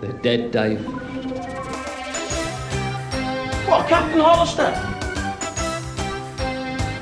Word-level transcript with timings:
They're 0.00 0.12
dead, 0.12 0.50
Dave. 0.50 0.84
What, 3.66 3.88
Captain 3.88 4.20
Hollister? 4.20 4.74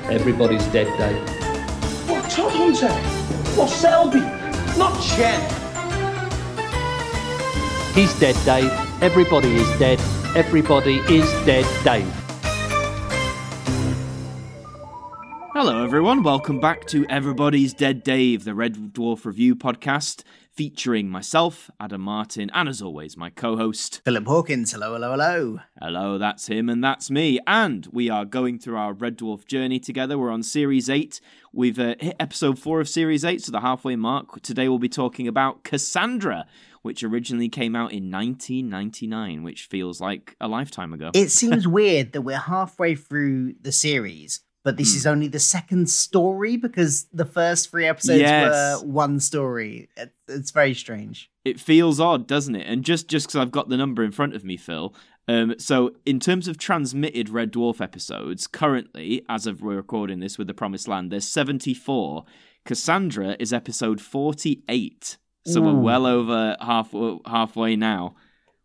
Everybody's 0.09 0.65
dead, 0.67 0.87
Dave. 0.97 1.21
What, 2.09 2.23
Todhunter? 2.31 2.91
What, 3.57 3.69
Selby? 3.69 4.21
Not 4.77 5.01
Chen. 5.03 5.41
He's 7.93 8.17
dead, 8.17 8.35
Dave. 8.45 8.71
Everybody 9.01 9.55
is 9.55 9.79
dead. 9.79 9.99
Everybody 10.33 10.99
is 11.13 11.29
dead, 11.45 11.65
Dave. 11.83 12.11
Hello, 15.51 15.83
everyone. 15.83 16.23
Welcome 16.23 16.59
back 16.59 16.85
to 16.87 17.05
Everybody's 17.09 17.73
Dead 17.73 18.03
Dave, 18.03 18.43
the 18.43 18.53
Red 18.53 18.75
Dwarf 18.93 19.25
Review 19.25 19.55
podcast, 19.55 20.23
featuring 20.55 21.09
myself, 21.09 21.69
Adam 21.79 22.01
Martin, 22.01 22.49
and 22.53 22.69
as 22.69 22.81
always, 22.81 23.17
my 23.17 23.29
co 23.29 23.57
host. 23.57 24.01
Philip 24.05 24.25
Hawkins, 24.25 24.71
hello, 24.71 24.93
hello, 24.93 25.11
hello. 25.11 25.59
Hello, 25.81 26.17
that's 26.17 26.47
him, 26.47 26.69
and 26.69 26.83
that's 26.83 27.11
me. 27.11 27.39
And 27.45 27.87
we 27.91 28.09
are 28.09 28.25
going 28.25 28.59
through 28.59 28.77
our 28.77 28.93
Red 28.93 29.17
Dwarf 29.17 29.45
journey 29.45 29.79
together. 29.79 30.17
We're 30.17 30.31
on 30.31 30.43
Series 30.43 30.89
8. 30.89 31.19
We've 31.51 31.79
uh, 31.79 31.95
hit 31.99 32.15
episode 32.19 32.57
4 32.57 32.81
of 32.81 32.89
Series 32.89 33.25
8, 33.25 33.41
so 33.41 33.51
the 33.51 33.61
halfway 33.61 33.95
mark. 33.95 34.41
Today 34.41 34.69
we'll 34.69 34.79
be 34.79 34.89
talking 34.89 35.27
about 35.27 35.63
Cassandra, 35.63 36.45
which 36.81 37.03
originally 37.03 37.49
came 37.49 37.75
out 37.75 37.91
in 37.91 38.11
1999, 38.11 39.43
which 39.43 39.65
feels 39.65 39.99
like 39.99 40.35
a 40.39 40.47
lifetime 40.47 40.93
ago. 40.93 41.11
It 41.13 41.31
seems 41.31 41.67
weird 41.67 42.13
that 42.13 42.21
we're 42.21 42.37
halfway 42.37 42.95
through 42.95 43.55
the 43.61 43.71
series, 43.71 44.41
but 44.65 44.75
this 44.75 44.91
Hmm. 44.93 44.97
is 44.97 45.07
only 45.07 45.27
the 45.29 45.39
second 45.39 45.89
story 45.89 46.57
because 46.57 47.05
the 47.13 47.23
first 47.23 47.69
three 47.69 47.85
episodes 47.85 48.19
Yes. 48.19 48.81
were 48.81 48.87
one 48.87 49.19
story. 49.21 49.87
It, 49.95 50.13
it's 50.27 50.51
very 50.51 50.73
strange. 50.73 51.29
it 51.45 51.59
feels 51.59 51.99
odd, 51.99 52.25
doesn't 52.27 52.55
it? 52.55 52.65
And 52.67 52.83
just 52.83 53.07
just 53.07 53.27
because 53.27 53.37
I've 53.39 53.51
got 53.51 53.69
the 53.69 53.77
number 53.77 54.03
in 54.03 54.11
front 54.11 54.33
of 54.35 54.43
me, 54.43 54.57
Phil. 54.57 54.93
Um, 55.27 55.55
so 55.59 55.91
in 56.05 56.19
terms 56.19 56.47
of 56.47 56.57
transmitted 56.57 57.29
Red 57.29 57.51
Dwarf 57.53 57.79
episodes, 57.81 58.45
currently, 58.47 59.23
as 59.29 59.47
of 59.47 59.61
we're 59.61 59.75
recording 59.77 60.19
this 60.19 60.37
with 60.37 60.47
the 60.47 60.53
Promised 60.53 60.87
Land, 60.87 61.11
there's 61.11 61.27
74. 61.27 62.25
Cassandra 62.65 63.35
is 63.39 63.53
episode 63.53 64.01
48. 64.01 65.17
So 65.47 65.61
we're 65.61 65.73
well 65.79 66.07
over 66.07 66.57
half 66.59 66.91
halfway 67.27 67.75
now. 67.75 68.15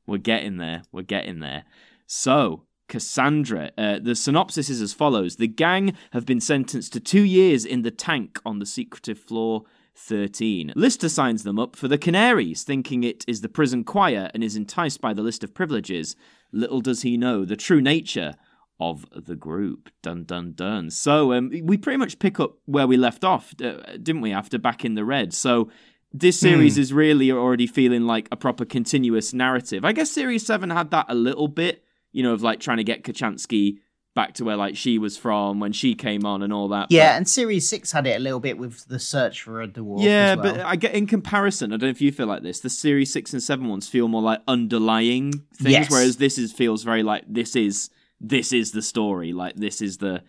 We're 0.07 0.17
getting 0.17 0.57
there. 0.57 0.83
We're 0.93 1.03
getting 1.03 1.41
there. 1.41 1.65
So 2.07 2.65
Cassandra, 2.91 3.71
uh, 3.79 3.99
the 4.03 4.15
synopsis 4.15 4.69
is 4.69 4.83
as 4.83 4.93
follows: 4.93 5.37
The 5.37 5.49
gang 5.49 5.95
have 6.13 6.27
been 6.27 6.41
sentenced 6.41 6.93
to 6.93 7.01
two 7.01 7.23
years 7.25 7.65
in 7.65 7.81
the 7.81 7.91
tank 7.91 8.39
on 8.45 8.59
the 8.59 8.67
secretive 8.67 9.19
floor 9.19 9.65
13. 9.97 10.73
Lister 10.77 11.09
signs 11.09 11.43
them 11.43 11.59
up 11.59 11.77
for 11.77 11.89
the 11.89 11.99
Canaries, 11.99 12.63
thinking 12.63 13.05
it 13.05 13.25
is 13.27 13.41
the 13.41 13.49
prison 13.49 13.85
choir 13.85 14.31
and 14.35 14.43
is 14.43 14.57
enticed 14.57 15.01
by 15.01 15.13
the 15.13 15.23
list 15.23 15.45
of 15.45 15.55
privileges. 15.55 16.17
Little 16.53 16.81
does 16.81 17.03
he 17.03 17.17
know 17.17 17.45
the 17.45 17.57
true 17.57 17.81
nature 17.81 18.35
of 18.81 19.05
the 19.15 19.37
group. 19.37 19.91
Dun 20.03 20.25
dun 20.25 20.53
dun. 20.53 20.91
So 20.91 21.33
um, 21.33 21.51
we 21.65 21.77
pretty 21.77 21.99
much 21.99 22.19
pick 22.19 22.41
up 22.41 22.57
where 22.65 22.87
we 22.87 22.97
left 22.97 23.25
off, 23.25 23.55
uh, 23.63 23.97
didn't 24.03 24.23
we? 24.23 24.33
After 24.33 24.59
back 24.59 24.85
in 24.85 24.95
the 24.95 25.05
red. 25.05 25.35
So 25.35 25.71
this 26.13 26.41
series 26.41 26.77
is 26.77 26.93
really 26.93 27.31
already 27.31 27.67
feeling 27.67 28.07
like 28.07 28.27
a 28.33 28.37
proper 28.37 28.65
continuous 28.65 29.33
narrative. 29.33 29.85
I 29.85 29.93
guess 29.93 30.11
series 30.11 30.45
seven 30.45 30.71
had 30.71 30.91
that 30.91 31.07
a 31.09 31.15
little 31.15 31.47
bit, 31.47 31.85
you 32.13 32.23
know, 32.23 32.33
of 32.33 32.43
like 32.43 32.61
trying 32.61 32.79
to 32.79 32.85
get 32.85 33.03
Kochanski 33.05 33.79
back 34.17 34.35
to 34.35 34.45
where 34.45 34.57
like 34.57 34.77
she 34.77 34.99
was 34.99 35.17
from 35.17 35.61
when 35.61 35.73
she 35.73 35.95
came 35.95 36.27
on 36.27 36.43
and 36.43 36.53
all 36.53 36.69
that. 36.69 36.89
Yeah, 36.91 37.13
but- 37.13 37.17
and 37.19 37.29
series 37.29 37.69
six 37.69 37.93
had 37.93 38.07
it 38.09 38.17
a 38.17 38.19
little 38.19 38.41
bit 38.41 38.59
with 38.59 38.85
the 38.89 38.99
search 38.99 39.43
for 39.43 39.63
a 39.63 39.69
dwarf. 39.69 40.03
yeah, 40.03 40.33
as 40.33 40.39
well. 40.39 40.55
but 40.57 40.61
I 40.67 40.75
get 40.77 40.95
in 40.95 41.07
comparison. 41.07 41.73
I 41.73 41.77
don't 41.77 41.83
know 41.87 41.91
if 41.91 42.01
you 42.01 42.11
feel 42.11 42.27
like 42.27 42.43
this. 42.43 42.61
The 42.61 42.71
series 42.71 43.13
six 43.13 43.33
and 43.33 43.43
seven 43.43 43.69
ones 43.69 43.89
feel 43.89 44.09
more 44.09 44.23
like 44.23 44.41
underlying 44.49 45.33
things, 45.55 45.71
Yes. 45.71 45.91
whereas 45.91 46.17
this 46.17 46.39
is 46.39 46.53
feels 46.53 46.83
very 46.83 47.03
like 47.03 47.25
this 47.29 47.55
is 47.55 47.91
this 48.21 48.53
is 48.53 48.73
the 48.73 48.83
story. 48.83 49.33
Like 49.33 49.55
this 49.57 49.81
is 49.81 49.99
the 49.99 50.23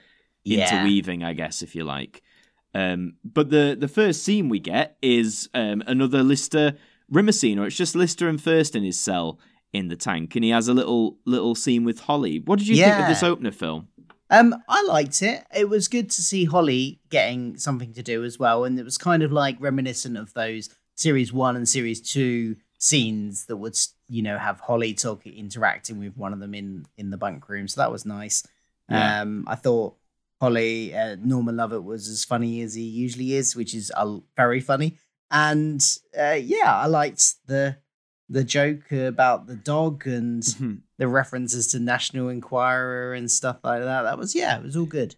Yeah. 0.44 0.66
interweaving, 0.72 1.24
I 1.24 1.34
guess, 1.34 1.62
if 1.62 1.76
you 1.76 1.84
like. 1.84 2.22
Um, 2.74 3.16
but 3.26 3.50
the 3.50 3.76
the 3.78 3.88
first 3.88 4.24
scene 4.24 4.48
we 4.48 4.60
get 4.60 4.96
is 5.02 5.50
um, 5.54 5.84
another 5.88 6.22
Lister 6.24 6.78
Rimmer 7.10 7.34
scene, 7.34 7.60
or 7.60 7.66
it's 7.66 7.76
just 7.76 7.96
Lister 7.96 8.30
and 8.30 8.40
First 8.42 8.76
in 8.76 8.84
his 8.84 8.98
cell 9.00 9.40
in 9.74 9.88
the 9.88 9.96
tank, 9.96 10.36
and 10.36 10.44
he 10.44 10.50
has 10.50 10.68
a 10.68 10.74
little 10.74 11.18
little 11.26 11.56
scene 11.56 11.84
with 11.84 12.02
Holly. 12.02 12.40
What 12.40 12.60
did 12.60 12.68
you 12.68 12.76
think 12.76 13.00
of 13.00 13.08
this 13.08 13.24
opener 13.24 13.52
film? 13.52 13.88
Um, 14.30 14.56
I 14.70 14.82
liked 14.84 15.22
it. 15.22 15.46
It 15.54 15.68
was 15.68 15.88
good 15.90 16.10
to 16.12 16.22
see 16.22 16.46
Holly 16.46 17.02
getting 17.10 17.58
something 17.58 17.94
to 17.94 18.04
do 18.04 18.24
as 18.24 18.40
well, 18.40 18.64
and 18.64 18.80
it 18.80 18.84
was 18.84 18.98
kind 18.98 19.24
of 19.24 19.32
like 19.32 19.58
reminiscent 19.60 20.18
of 20.18 20.34
those 20.34 20.70
series 20.96 21.34
one 21.34 21.56
and 21.56 21.68
series 21.68 22.02
two 22.02 22.56
scenes 22.78 23.46
that 23.46 23.58
would, 23.58 23.78
you 24.10 24.22
know, 24.22 24.38
have 24.38 24.60
Holly 24.60 24.94
talking, 24.94 25.34
interacting 25.34 26.00
with 26.00 26.18
one 26.18 26.34
of 26.34 26.40
them 26.40 26.54
in 26.54 26.86
in 26.98 27.10
the 27.10 27.18
bunk 27.18 27.48
room. 27.50 27.68
So 27.68 27.82
that 27.82 27.92
was 27.92 28.06
nice. 28.06 28.44
Yeah. 28.90 29.22
Um, 29.22 29.46
I 29.48 29.56
thought 29.56 29.96
Holly, 30.42 30.96
uh, 30.96 31.16
Norman 31.20 31.58
Lovett 31.58 31.84
was 31.84 32.08
as 32.08 32.26
funny 32.26 32.62
as 32.62 32.74
he 32.74 32.84
usually 32.84 33.34
is, 33.34 33.56
which 33.56 33.74
is 33.76 33.92
uh, 33.96 34.18
very 34.36 34.60
funny. 34.60 34.98
And 35.30 35.82
uh, 36.18 36.40
yeah, 36.42 36.76
I 36.76 36.88
liked 36.88 37.36
the 37.48 37.78
the 38.32 38.44
joke 38.46 38.92
about 38.94 39.48
the 39.48 39.56
dog 39.56 40.08
and 40.08 40.42
mm-hmm. 40.42 40.76
the 40.98 41.08
references 41.08 41.68
to 41.68 41.80
National 41.80 42.30
Enquirer 42.30 43.14
and 43.14 43.30
stuff 43.30 43.58
like 43.64 43.84
that. 43.84 44.04
That 44.04 44.18
was 44.18 44.34
yeah, 44.34 44.58
it 44.58 44.64
was 44.64 44.78
all 44.78 44.86
good. 44.86 45.16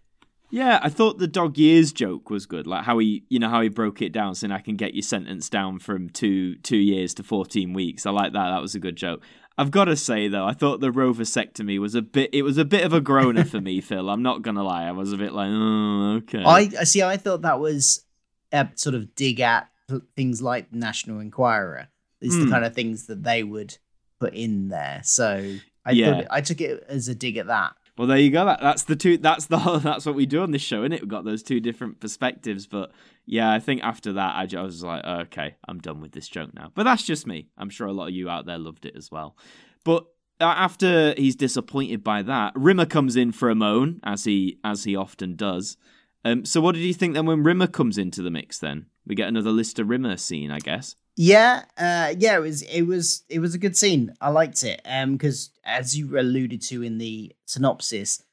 Yeah, 0.49 0.79
I 0.83 0.89
thought 0.89 1.17
the 1.17 1.27
dog 1.27 1.57
years 1.57 1.91
joke 1.91 2.29
was 2.29 2.45
good. 2.45 2.67
Like 2.67 2.85
how 2.85 2.97
he, 2.97 3.23
you 3.29 3.39
know, 3.39 3.49
how 3.49 3.61
he 3.61 3.69
broke 3.69 4.01
it 4.01 4.11
down, 4.11 4.35
saying 4.35 4.51
I 4.51 4.59
can 4.59 4.75
get 4.75 4.93
your 4.93 5.03
sentence 5.03 5.47
down 5.47 5.79
from 5.79 6.09
two 6.09 6.55
two 6.57 6.77
years 6.77 7.13
to 7.15 7.23
fourteen 7.23 7.73
weeks. 7.73 8.05
I 8.05 8.11
like 8.11 8.33
that. 8.33 8.49
That 8.49 8.61
was 8.61 8.73
a 8.73 8.79
good 8.79 8.95
joke. 8.95 9.21
I've 9.57 9.71
got 9.71 9.85
to 9.85 9.95
say 9.95 10.27
though, 10.27 10.45
I 10.45 10.53
thought 10.53 10.79
the 10.79 10.91
rovasectomy 10.91 11.79
was 11.79 11.93
a 11.93 12.01
bit. 12.01 12.31
It 12.33 12.41
was 12.41 12.57
a 12.57 12.65
bit 12.65 12.83
of 12.83 12.93
a 12.93 13.01
groaner 13.01 13.45
for 13.45 13.61
me, 13.61 13.79
Phil. 13.81 14.09
I'm 14.09 14.23
not 14.23 14.41
gonna 14.41 14.63
lie. 14.63 14.85
I 14.85 14.91
was 14.91 15.13
a 15.13 15.17
bit 15.17 15.33
like, 15.33 15.49
oh, 15.51 16.15
okay. 16.23 16.43
I 16.43 16.69
I 16.79 16.83
see. 16.83 17.03
I 17.03 17.17
thought 17.17 17.43
that 17.43 17.59
was 17.59 18.05
a 18.51 18.69
sort 18.75 18.95
of 18.95 19.13
dig 19.13 19.39
at 19.39 19.69
things 20.15 20.41
like 20.41 20.73
National 20.73 21.19
Enquirer. 21.19 21.89
Is 22.23 22.37
the 22.39 22.45
Hmm. 22.45 22.51
kind 22.51 22.65
of 22.65 22.73
things 22.73 23.05
that 23.07 23.23
they 23.23 23.43
would 23.43 23.77
put 24.19 24.33
in 24.33 24.69
there. 24.69 25.01
So 25.03 25.57
I 25.85 25.91
Yeah. 25.91 26.19
it, 26.19 26.27
I 26.31 26.41
took 26.41 26.61
it 26.61 26.83
as 26.87 27.07
a 27.09 27.15
dig 27.15 27.37
at 27.37 27.47
that. 27.47 27.73
Well, 27.97 28.07
there 28.07 28.17
you 28.17 28.31
go. 28.31 28.43
That, 28.45 28.59
that's 28.61 28.83
the 28.83 28.95
two. 28.95 29.17
That's 29.17 29.45
the 29.45 29.59
whole, 29.59 29.77
that's 29.89 30.05
what 30.05 30.15
we 30.15 30.25
do 30.25 30.41
on 30.41 30.51
this 30.51 30.61
show, 30.63 30.81
isn't 30.81 30.93
it? 30.93 31.01
We've 31.01 31.09
got 31.09 31.25
those 31.25 31.43
two 31.43 31.59
different 31.59 31.99
perspectives. 31.99 32.65
But 32.65 32.91
yeah, 33.27 33.51
I 33.51 33.59
think 33.59 33.83
after 33.83 34.13
that, 34.13 34.35
I, 34.35 34.47
I 34.57 34.61
was 34.63 34.83
like, 34.83 35.03
okay, 35.05 35.55
I'm 35.67 35.79
done 35.79 36.01
with 36.01 36.13
this 36.13 36.27
joke 36.27 36.53
now. 36.55 36.71
But 36.73 36.83
that's 36.83 37.03
just 37.03 37.27
me. 37.27 37.49
I'm 37.57 37.69
sure 37.69 37.85
a 37.87 37.93
lot 37.93 38.07
of 38.07 38.13
you 38.15 38.29
out 38.29 38.45
there 38.47 38.57
loved 38.57 38.85
it 38.85 38.95
as 38.95 39.11
well. 39.11 39.35
But 39.83 40.05
uh, 40.41 40.45
after 40.45 41.13
he's 41.17 41.35
disappointed 41.35 42.03
by 42.03 42.21
that, 42.23 42.53
Rimmer 42.55 42.85
comes 42.87 43.15
in 43.15 43.31
for 43.31 43.49
a 43.51 43.55
moan, 43.55 43.99
as 44.03 44.23
he 44.23 44.57
as 44.63 44.85
he 44.85 44.95
often 44.95 45.35
does. 45.35 45.77
Um, 46.25 46.45
so 46.45 46.61
what 46.61 46.73
did 46.75 46.81
you 46.81 46.93
think 46.93 47.13
then 47.13 47.25
when 47.25 47.43
Rimmer 47.43 47.67
comes 47.67 47.97
into 47.97 48.21
the 48.23 48.31
mix? 48.31 48.57
Then 48.57 48.87
we 49.05 49.13
get 49.13 49.27
another 49.27 49.51
Lister 49.51 49.83
Rimmer 49.83 50.17
scene, 50.17 50.49
I 50.51 50.59
guess. 50.59 50.95
Yeah, 51.15 51.63
uh, 51.77 52.15
yeah, 52.17 52.37
it 52.37 52.41
was 52.41 52.61
it 52.63 52.83
was 52.83 53.23
it 53.29 53.39
was 53.39 53.53
a 53.53 53.59
good 53.59 53.77
scene. 53.77 54.13
I 54.19 54.29
liked 54.29 54.63
it. 54.63 54.81
Um, 54.85 55.13
because 55.13 55.51
as 55.63 55.95
you 55.97 56.17
alluded 56.19 56.61
to 56.63 56.81
in 56.81 56.97
the 56.97 57.31
synopsis, 57.45 58.23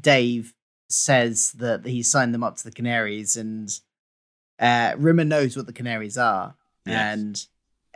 Dave 0.00 0.54
says 0.88 1.52
that 1.52 1.84
he 1.84 2.02
signed 2.02 2.32
them 2.32 2.44
up 2.44 2.56
to 2.56 2.64
the 2.64 2.70
Canaries, 2.70 3.36
and 3.36 3.68
uh, 4.60 4.94
Rimmer 4.96 5.24
knows 5.24 5.56
what 5.56 5.66
the 5.66 5.72
Canaries 5.72 6.16
are, 6.16 6.54
Yes. 6.86 7.18
and 7.18 7.46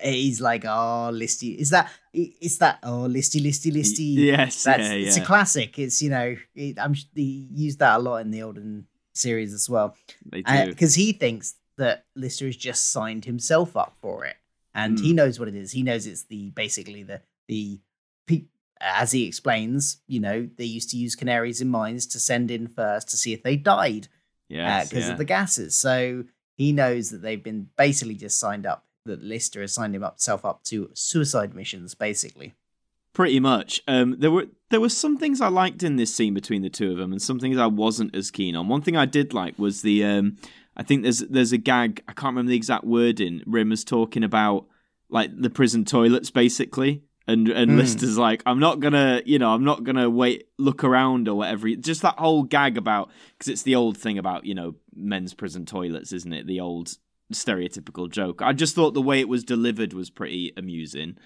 he's 0.03 0.41
like, 0.41 0.65
"Oh, 0.65 1.11
listy, 1.13 1.57
is 1.57 1.71
that? 1.71 1.91
It's 2.13 2.59
that? 2.59 2.81
Oh, 2.83 3.07
listy, 3.09 3.41
listy, 3.41 3.73
listy." 3.73 4.15
Yes, 4.17 4.65
That's 4.65 4.89
yeah, 4.89 4.95
it's 4.95 5.17
yeah. 5.19 5.23
a 5.23 5.27
classic. 5.27 5.79
It's 5.79 6.03
you 6.03 6.11
know, 6.11 6.37
it, 6.57 6.79
I'm 6.81 6.97
used 7.15 7.79
that 7.79 7.97
a 7.97 8.03
lot 8.03 8.17
in 8.23 8.33
the 8.33 8.43
olden 8.43 8.87
series 9.15 9.53
as 9.55 9.69
well 9.71 9.95
They 10.27 10.43
do. 10.43 10.67
because 10.71 10.95
he 10.95 11.13
thinks 11.13 11.55
that 11.79 12.07
Lister 12.15 12.47
has 12.47 12.57
just 12.57 12.91
signed 12.91 13.25
himself 13.25 13.77
up 13.77 13.97
for 14.01 14.25
it, 14.25 14.37
and 14.75 14.99
Hmm. 14.99 15.05
he 15.05 15.13
knows 15.13 15.39
what 15.39 15.49
it 15.49 15.55
is. 15.55 15.73
He 15.73 15.83
knows 15.83 16.07
it's 16.07 16.25
the 16.25 16.51
basically 16.51 17.03
the 17.03 17.23
the 17.49 17.81
pe- 18.27 18.45
as 18.81 19.13
he 19.13 19.27
explains. 19.27 19.99
You 20.07 20.21
know, 20.21 20.49
they 20.57 20.65
used 20.65 20.91
to 20.91 20.97
use 20.97 21.15
canaries 21.15 21.61
in 21.61 21.69
mines 21.69 22.07
to 22.09 22.21
send 22.21 22.51
in 22.51 22.67
first 22.69 23.09
to 23.11 23.17
see 23.17 23.33
if 23.33 23.43
they 23.43 23.57
died 23.57 24.09
yes, 24.49 24.89
because 24.89 25.07
yeah. 25.07 25.13
of 25.13 25.19
the 25.19 25.25
gases. 25.25 25.75
So 25.75 26.25
he 26.57 26.73
knows 26.73 27.11
that 27.11 27.23
they've 27.23 27.43
been 27.43 27.69
basically 27.77 28.15
just 28.15 28.39
signed 28.39 28.67
up. 28.67 28.87
That 29.05 29.21
Lister 29.23 29.63
has 29.63 29.75
signed 29.75 29.95
himself 29.95 30.45
up 30.45 30.63
to 30.65 30.91
suicide 30.95 31.57
missions, 31.57 31.93
basically. 31.93 32.55
Pretty 33.13 33.41
much. 33.41 33.83
Um, 33.89 34.17
there 34.21 34.31
were 34.31 34.47
there 34.71 34.81
were 34.81 34.89
some 34.89 35.19
things 35.19 35.41
I 35.41 35.49
liked 35.49 35.83
in 35.83 35.97
this 35.97 36.15
scene 36.15 36.35
between 36.35 36.63
the 36.63 36.71
two 36.71 36.93
of 36.93 36.99
them, 36.99 37.11
and 37.13 37.21
some 37.21 37.41
things 37.41 37.59
I 37.59 37.67
wasn't 37.67 38.15
as 38.15 38.31
keen 38.31 38.55
on. 38.55 38.69
One 38.69 38.81
thing 38.81 38.97
I 38.97 39.05
did 39.07 39.35
like 39.35 39.59
was 39.59 39.83
the 39.83 40.05
um, 40.05 40.37
I 40.77 40.83
think 40.83 41.03
there's 41.03 41.21
there's 41.21 41.53
a 41.53 41.59
gag 41.59 42.03
I 42.09 42.13
can't 42.13 42.33
remember 42.33 42.51
the 42.51 42.57
exact 42.57 42.85
wording. 42.85 43.43
Rimmer's 43.47 43.85
talking 43.85 44.25
about 44.25 44.67
like 45.09 45.31
the 45.37 45.51
prison 45.51 45.85
toilets 45.85 46.31
basically, 46.31 47.03
and 47.27 47.49
and 47.49 47.73
Mm. 47.73 47.77
Lister's 47.77 48.17
like 48.19 48.43
I'm 48.47 48.59
not 48.59 48.81
gonna 48.81 49.23
you 49.27 49.39
know 49.39 49.51
I'm 49.53 49.65
not 49.65 49.85
gonna 49.85 50.09
wait 50.09 50.49
look 50.59 50.83
around 50.83 51.29
or 51.29 51.37
whatever. 51.37 51.69
Just 51.77 52.03
that 52.03 52.19
whole 52.19 52.43
gag 52.45 52.79
about 52.79 53.11
because 53.37 53.49
it's 53.49 53.63
the 53.63 53.75
old 53.75 53.99
thing 53.99 54.19
about 54.19 54.47
you 54.47 54.55
know 54.55 54.77
men's 54.95 55.35
prison 55.35 55.67
toilets, 55.67 56.13
isn't 56.13 56.33
it? 56.33 56.47
The 56.47 56.61
old 56.61 56.97
stereotypical 57.33 58.11
joke. 58.11 58.43
I 58.43 58.53
just 58.53 58.75
thought 58.75 58.95
the 58.95 59.03
way 59.03 59.21
it 59.21 59.29
was 59.29 59.45
delivered 59.45 59.93
was 59.93 60.11
pretty 60.11 60.53
amusing. 60.57 61.17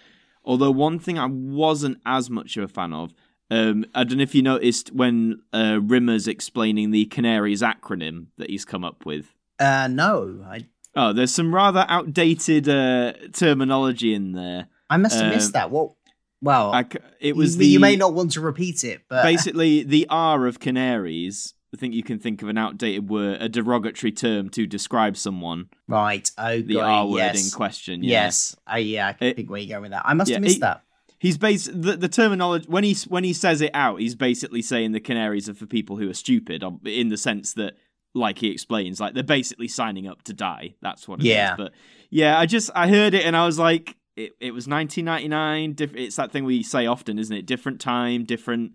Although 0.45 0.71
one 0.71 0.99
thing 0.99 1.19
I 1.19 1.27
wasn't 1.27 1.99
as 2.07 2.31
much 2.31 2.57
of 2.57 2.63
a 2.65 2.69
fan 2.69 2.93
of, 2.93 3.13
um, 3.51 3.85
I 3.95 4.05
don't 4.05 4.19
know 4.19 4.23
if 4.23 4.35
you 4.35 4.43
noticed 4.43 4.93
when 4.93 5.41
uh, 5.53 5.81
Rimmer's 5.81 6.29
explaining 6.29 6.93
the 6.93 7.07
Canaries 7.07 7.63
acronym 7.63 8.27
that 8.39 8.51
he's 8.51 8.65
come 8.65 8.85
up 8.85 9.05
with. 9.05 9.35
Uh, 9.59 9.89
no, 9.91 10.45
I 10.47 10.67
Oh, 10.99 11.13
there's 11.13 11.35
some 11.35 11.55
rather 11.55 11.85
outdated 11.89 12.69
uh, 12.69 13.13
terminology 13.33 14.15
in 14.15 14.33
there. 14.33 14.69
I 14.89 14.97
must 14.97 15.17
have 15.17 15.25
Um, 15.27 15.31
missed 15.31 15.53
that. 15.53 15.71
What? 15.71 15.93
Well, 16.41 16.73
I 16.73 16.83
c 16.85 16.99
it 17.21 17.37
was 17.37 17.55
you, 17.55 17.61
the 17.61 17.67
you 17.67 17.81
may 17.81 17.97
not 17.97 18.15
want 18.15 18.33
to 18.33 18.41
repeat 18.41 18.85
it, 18.85 19.03
but 19.09 19.23
basically 19.23 19.83
the 19.83 20.07
R 20.09 20.47
of 20.47 20.59
Canaries. 20.61 21.55
I 21.75 21.79
think 21.79 21.93
you 21.95 22.03
can 22.03 22.19
think 22.19 22.41
of 22.43 22.49
an 22.49 22.57
outdated 22.57 23.11
word, 23.11 23.43
a 23.43 23.49
derogatory 23.51 24.13
term 24.13 24.49
to 24.51 24.67
describe 24.67 25.17
someone. 25.17 25.69
right. 25.89 26.31
Oh, 26.39 26.61
The 26.63 26.79
it, 26.79 26.81
R 26.83 27.07
word 27.07 27.17
yes. 27.19 27.45
in 27.45 27.51
question. 27.57 28.03
Yeah. 28.03 28.11
Yes. 28.25 28.57
Uh, 28.73 28.77
yeah, 28.77 29.09
I 29.09 29.13
can 29.15 29.27
It- 29.29 29.37
think 29.37 29.51
where 29.51 29.61
you're 29.61 29.75
going 29.75 29.83
with 29.83 29.91
that. 29.91 30.03
I 30.07 30.15
must 30.15 30.31
yeah, 30.31 30.37
have 30.37 30.43
missed 30.43 30.59
it- 30.59 30.61
that. 30.61 30.83
He's 31.19 31.39
based 31.39 31.69
the, 31.83 31.97
the 31.97 32.09
terminology 32.09 32.67
when 32.69 32.85
he 32.85 32.95
when 33.09 33.25
he 33.25 33.33
says 33.33 33.61
it 33.63 33.71
out, 33.75 34.01
he's 34.01 34.15
basically 34.15 34.63
saying 34.63 34.93
the 34.93 35.01
Canaries 35.01 35.49
are 35.49 35.55
for 35.55 35.67
people 35.67 35.97
who 35.97 36.09
are 36.11 36.15
stupid, 36.15 36.63
um, 36.63 36.81
in 36.85 37.09
the 37.09 37.17
sense 37.17 37.55
that, 37.55 37.75
like 38.17 38.39
he 38.39 38.51
explains, 38.51 39.01
like 39.01 39.15
they're 39.15 39.23
basically 39.23 39.69
signing 39.69 40.07
up 40.07 40.23
to 40.23 40.33
die. 40.33 40.75
That's 40.81 41.07
what 41.07 41.21
it 41.21 41.25
is. 41.25 41.29
Yeah. 41.29 41.57
But 41.57 41.73
yeah, 42.11 42.39
I 42.39 42.47
just 42.47 42.71
I 42.75 42.89
heard 42.89 43.15
it 43.15 43.25
and 43.25 43.37
I 43.37 43.47
was 43.47 43.59
like, 43.59 43.97
it, 44.17 44.33
it 44.41 44.53
was 44.53 44.67
1999. 44.67 45.75
Diff- 45.75 45.95
it's 45.95 46.17
that 46.17 46.33
thing 46.33 46.45
we 46.45 46.63
say 46.63 46.87
often, 46.87 47.19
isn't 47.19 47.37
it? 47.37 47.47
Different 47.47 47.81
time, 47.81 48.25
different 48.25 48.73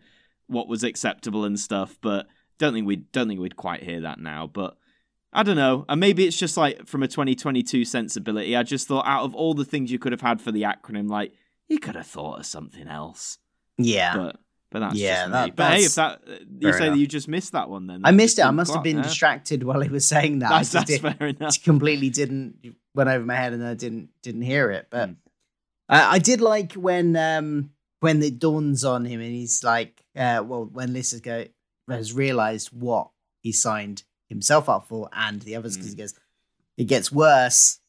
what 0.48 0.68
was 0.68 0.84
acceptable 0.84 1.46
and 1.46 1.60
stuff. 1.60 1.98
But 2.02 2.28
don't 2.58 2.74
think 2.74 2.88
we 2.88 2.98
don't 2.98 3.28
think 3.28 3.40
we'd 3.40 3.56
quite 3.56 3.84
hear 3.84 4.02
that 4.02 4.20
now. 4.20 4.48
But 4.48 4.78
I 5.34 5.44
don't 5.44 5.56
know. 5.56 5.86
And 5.90 6.00
maybe 6.00 6.26
it's 6.26 6.38
just 6.38 6.58
like 6.58 6.86
from 6.86 7.04
a 7.04 7.08
2022 7.08 7.86
sensibility. 7.86 8.56
I 8.56 8.64
just 8.64 8.88
thought 8.88 9.08
out 9.08 9.24
of 9.24 9.34
all 9.34 9.54
the 9.54 9.66
things 9.66 9.92
you 9.92 10.00
could 10.00 10.12
have 10.12 10.22
had 10.22 10.42
for 10.42 10.52
the 10.52 10.64
acronym, 10.64 11.10
like 11.10 11.34
you 11.68 11.80
could 11.80 11.96
have 11.96 12.08
thought 12.08 12.40
of 12.40 12.46
something 12.46 12.88
else. 12.88 13.40
Yeah. 13.78 14.16
But 14.16 14.36
but 14.72 14.80
that's 14.80 14.96
Yeah, 14.96 15.28
that- 15.28 15.56
but 15.56 15.74
hey, 15.74 15.84
if 15.84 15.96
that 15.96 16.22
you 16.28 16.72
say 16.74 16.86
enough. 16.86 16.96
that 16.96 16.98
you 16.98 17.06
just 17.08 17.28
missed 17.28 17.52
that 17.52 17.70
one, 17.70 17.88
then 17.88 18.02
I 18.04 18.12
missed 18.12 18.40
it. 18.40 18.46
I 18.46 18.52
must 18.52 18.74
have 18.74 18.84
been 18.84 19.02
distracted 19.02 19.64
while 19.64 19.82
he 19.82 19.90
was 19.90 20.08
saying 20.08 20.40
that. 20.40 20.50
That's, 20.50 20.74
I 20.76 20.80
just 20.80 20.88
that's 20.88 21.02
did- 21.02 21.18
fair 21.18 21.28
enough. 21.28 21.64
completely 21.64 22.10
didn't 22.10 22.76
went 22.96 23.10
over 23.10 23.24
my 23.26 23.36
head 23.36 23.54
and 23.54 23.64
I 23.66 23.74
didn't 23.74 24.10
didn't 24.24 24.42
hear 24.44 24.72
it. 24.72 24.88
But 24.90 25.10
Mm. 25.10 25.16
I, 25.90 26.16
I 26.16 26.20
did 26.20 26.42
like 26.42 26.74
when 26.74 27.16
um 27.16 27.72
when 28.00 28.22
it 28.24 28.40
dawns 28.40 28.84
on 28.84 29.06
him 29.06 29.20
and 29.22 29.32
he's 29.32 29.64
like, 29.64 30.04
uh, 30.16 30.44
well, 30.46 30.66
when 30.66 30.94
Liz 30.94 31.12
has 31.12 31.22
go 31.22 31.46
has 31.90 32.14
realized 32.14 32.70
what 32.70 33.10
he 33.42 33.52
signed 33.52 34.04
himself 34.30 34.70
up 34.70 34.88
for 34.88 35.10
and 35.12 35.42
the 35.42 35.56
others 35.56 35.76
because 35.76 35.94
Mm. 35.94 35.98
he 35.98 36.02
goes, 36.04 36.14
it 36.78 36.86
gets 36.86 37.12
worse. 37.12 37.80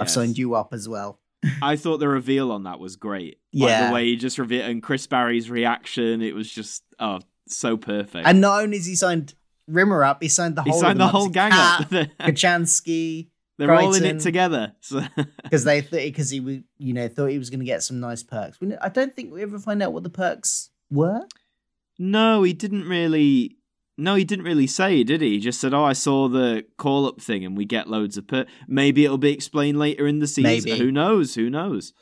I've 0.00 0.10
signed 0.10 0.36
you 0.38 0.56
up 0.56 0.72
as 0.74 0.88
well. 0.88 1.20
I 1.62 1.76
thought 1.76 1.98
the 1.98 2.08
reveal 2.08 2.50
on 2.52 2.64
that 2.64 2.78
was 2.80 2.96
great. 2.96 3.38
Like, 3.52 3.68
Yeah. 3.70 3.88
the 3.88 3.94
way 3.94 4.06
he 4.06 4.16
just 4.16 4.38
revealed 4.38 4.68
and 4.70 4.82
Chris 4.82 5.06
Barrie's 5.06 5.50
reaction, 5.50 6.22
it 6.22 6.34
was 6.34 6.50
just 6.50 6.82
oh 6.98 7.20
so 7.48 7.76
perfect. 7.76 8.26
And 8.26 8.40
not 8.40 8.62
only 8.62 8.76
has 8.78 8.86
he 8.86 8.96
signed 8.96 9.34
Rimmer 9.66 10.04
up, 10.04 10.22
he 10.22 10.28
signed 10.28 10.56
the 10.56 10.62
whole. 10.62 10.72
he 10.74 10.78
signed 10.80 11.00
the 11.00 11.08
whole 11.08 11.28
gang 11.28 11.50
Cat, 11.50 11.80
up. 11.92 12.08
Kochanski, 12.20 13.28
They're 13.58 13.72
all 13.74 13.94
in 13.94 14.04
it 14.04 14.20
together. 14.20 14.74
So 14.80 15.02
because 15.42 15.64
they 15.64 15.80
thought 15.80 16.00
because 16.00 16.30
he 16.30 16.40
was 16.40 16.58
you 16.78 16.92
know 16.94 17.08
thought 17.08 17.26
he 17.26 17.38
was 17.38 17.50
going 17.50 17.60
to 17.60 17.66
get 17.66 17.82
some 17.82 18.00
nice 18.00 18.22
perks. 18.22 18.58
I 18.80 18.88
don't 18.88 19.14
think 19.14 19.32
we 19.32 19.42
ever 19.42 19.58
find 19.58 19.82
out 19.82 19.92
what 19.92 20.02
the 20.02 20.10
perks 20.10 20.70
were. 20.90 21.22
No, 21.98 22.42
he 22.42 22.52
didn't 22.52 22.88
really. 22.88 23.56
No, 23.96 24.16
he 24.16 24.24
didn't 24.24 24.44
really 24.44 24.66
say, 24.66 25.04
did 25.04 25.20
he? 25.20 25.30
He 25.30 25.40
just 25.40 25.60
said, 25.60 25.72
"Oh, 25.72 25.84
I 25.84 25.92
saw 25.92 26.28
the 26.28 26.64
call 26.76 27.06
up 27.06 27.20
thing, 27.20 27.44
and 27.44 27.56
we 27.56 27.64
get 27.64 27.88
loads 27.88 28.16
of 28.16 28.26
per." 28.26 28.46
Maybe 28.66 29.04
it'll 29.04 29.18
be 29.18 29.32
explained 29.32 29.78
later 29.78 30.06
in 30.06 30.18
the 30.18 30.26
season. 30.26 30.70
Maybe. 30.70 30.78
Who 30.78 30.90
knows? 30.90 31.36
Who 31.36 31.48
knows? 31.48 31.92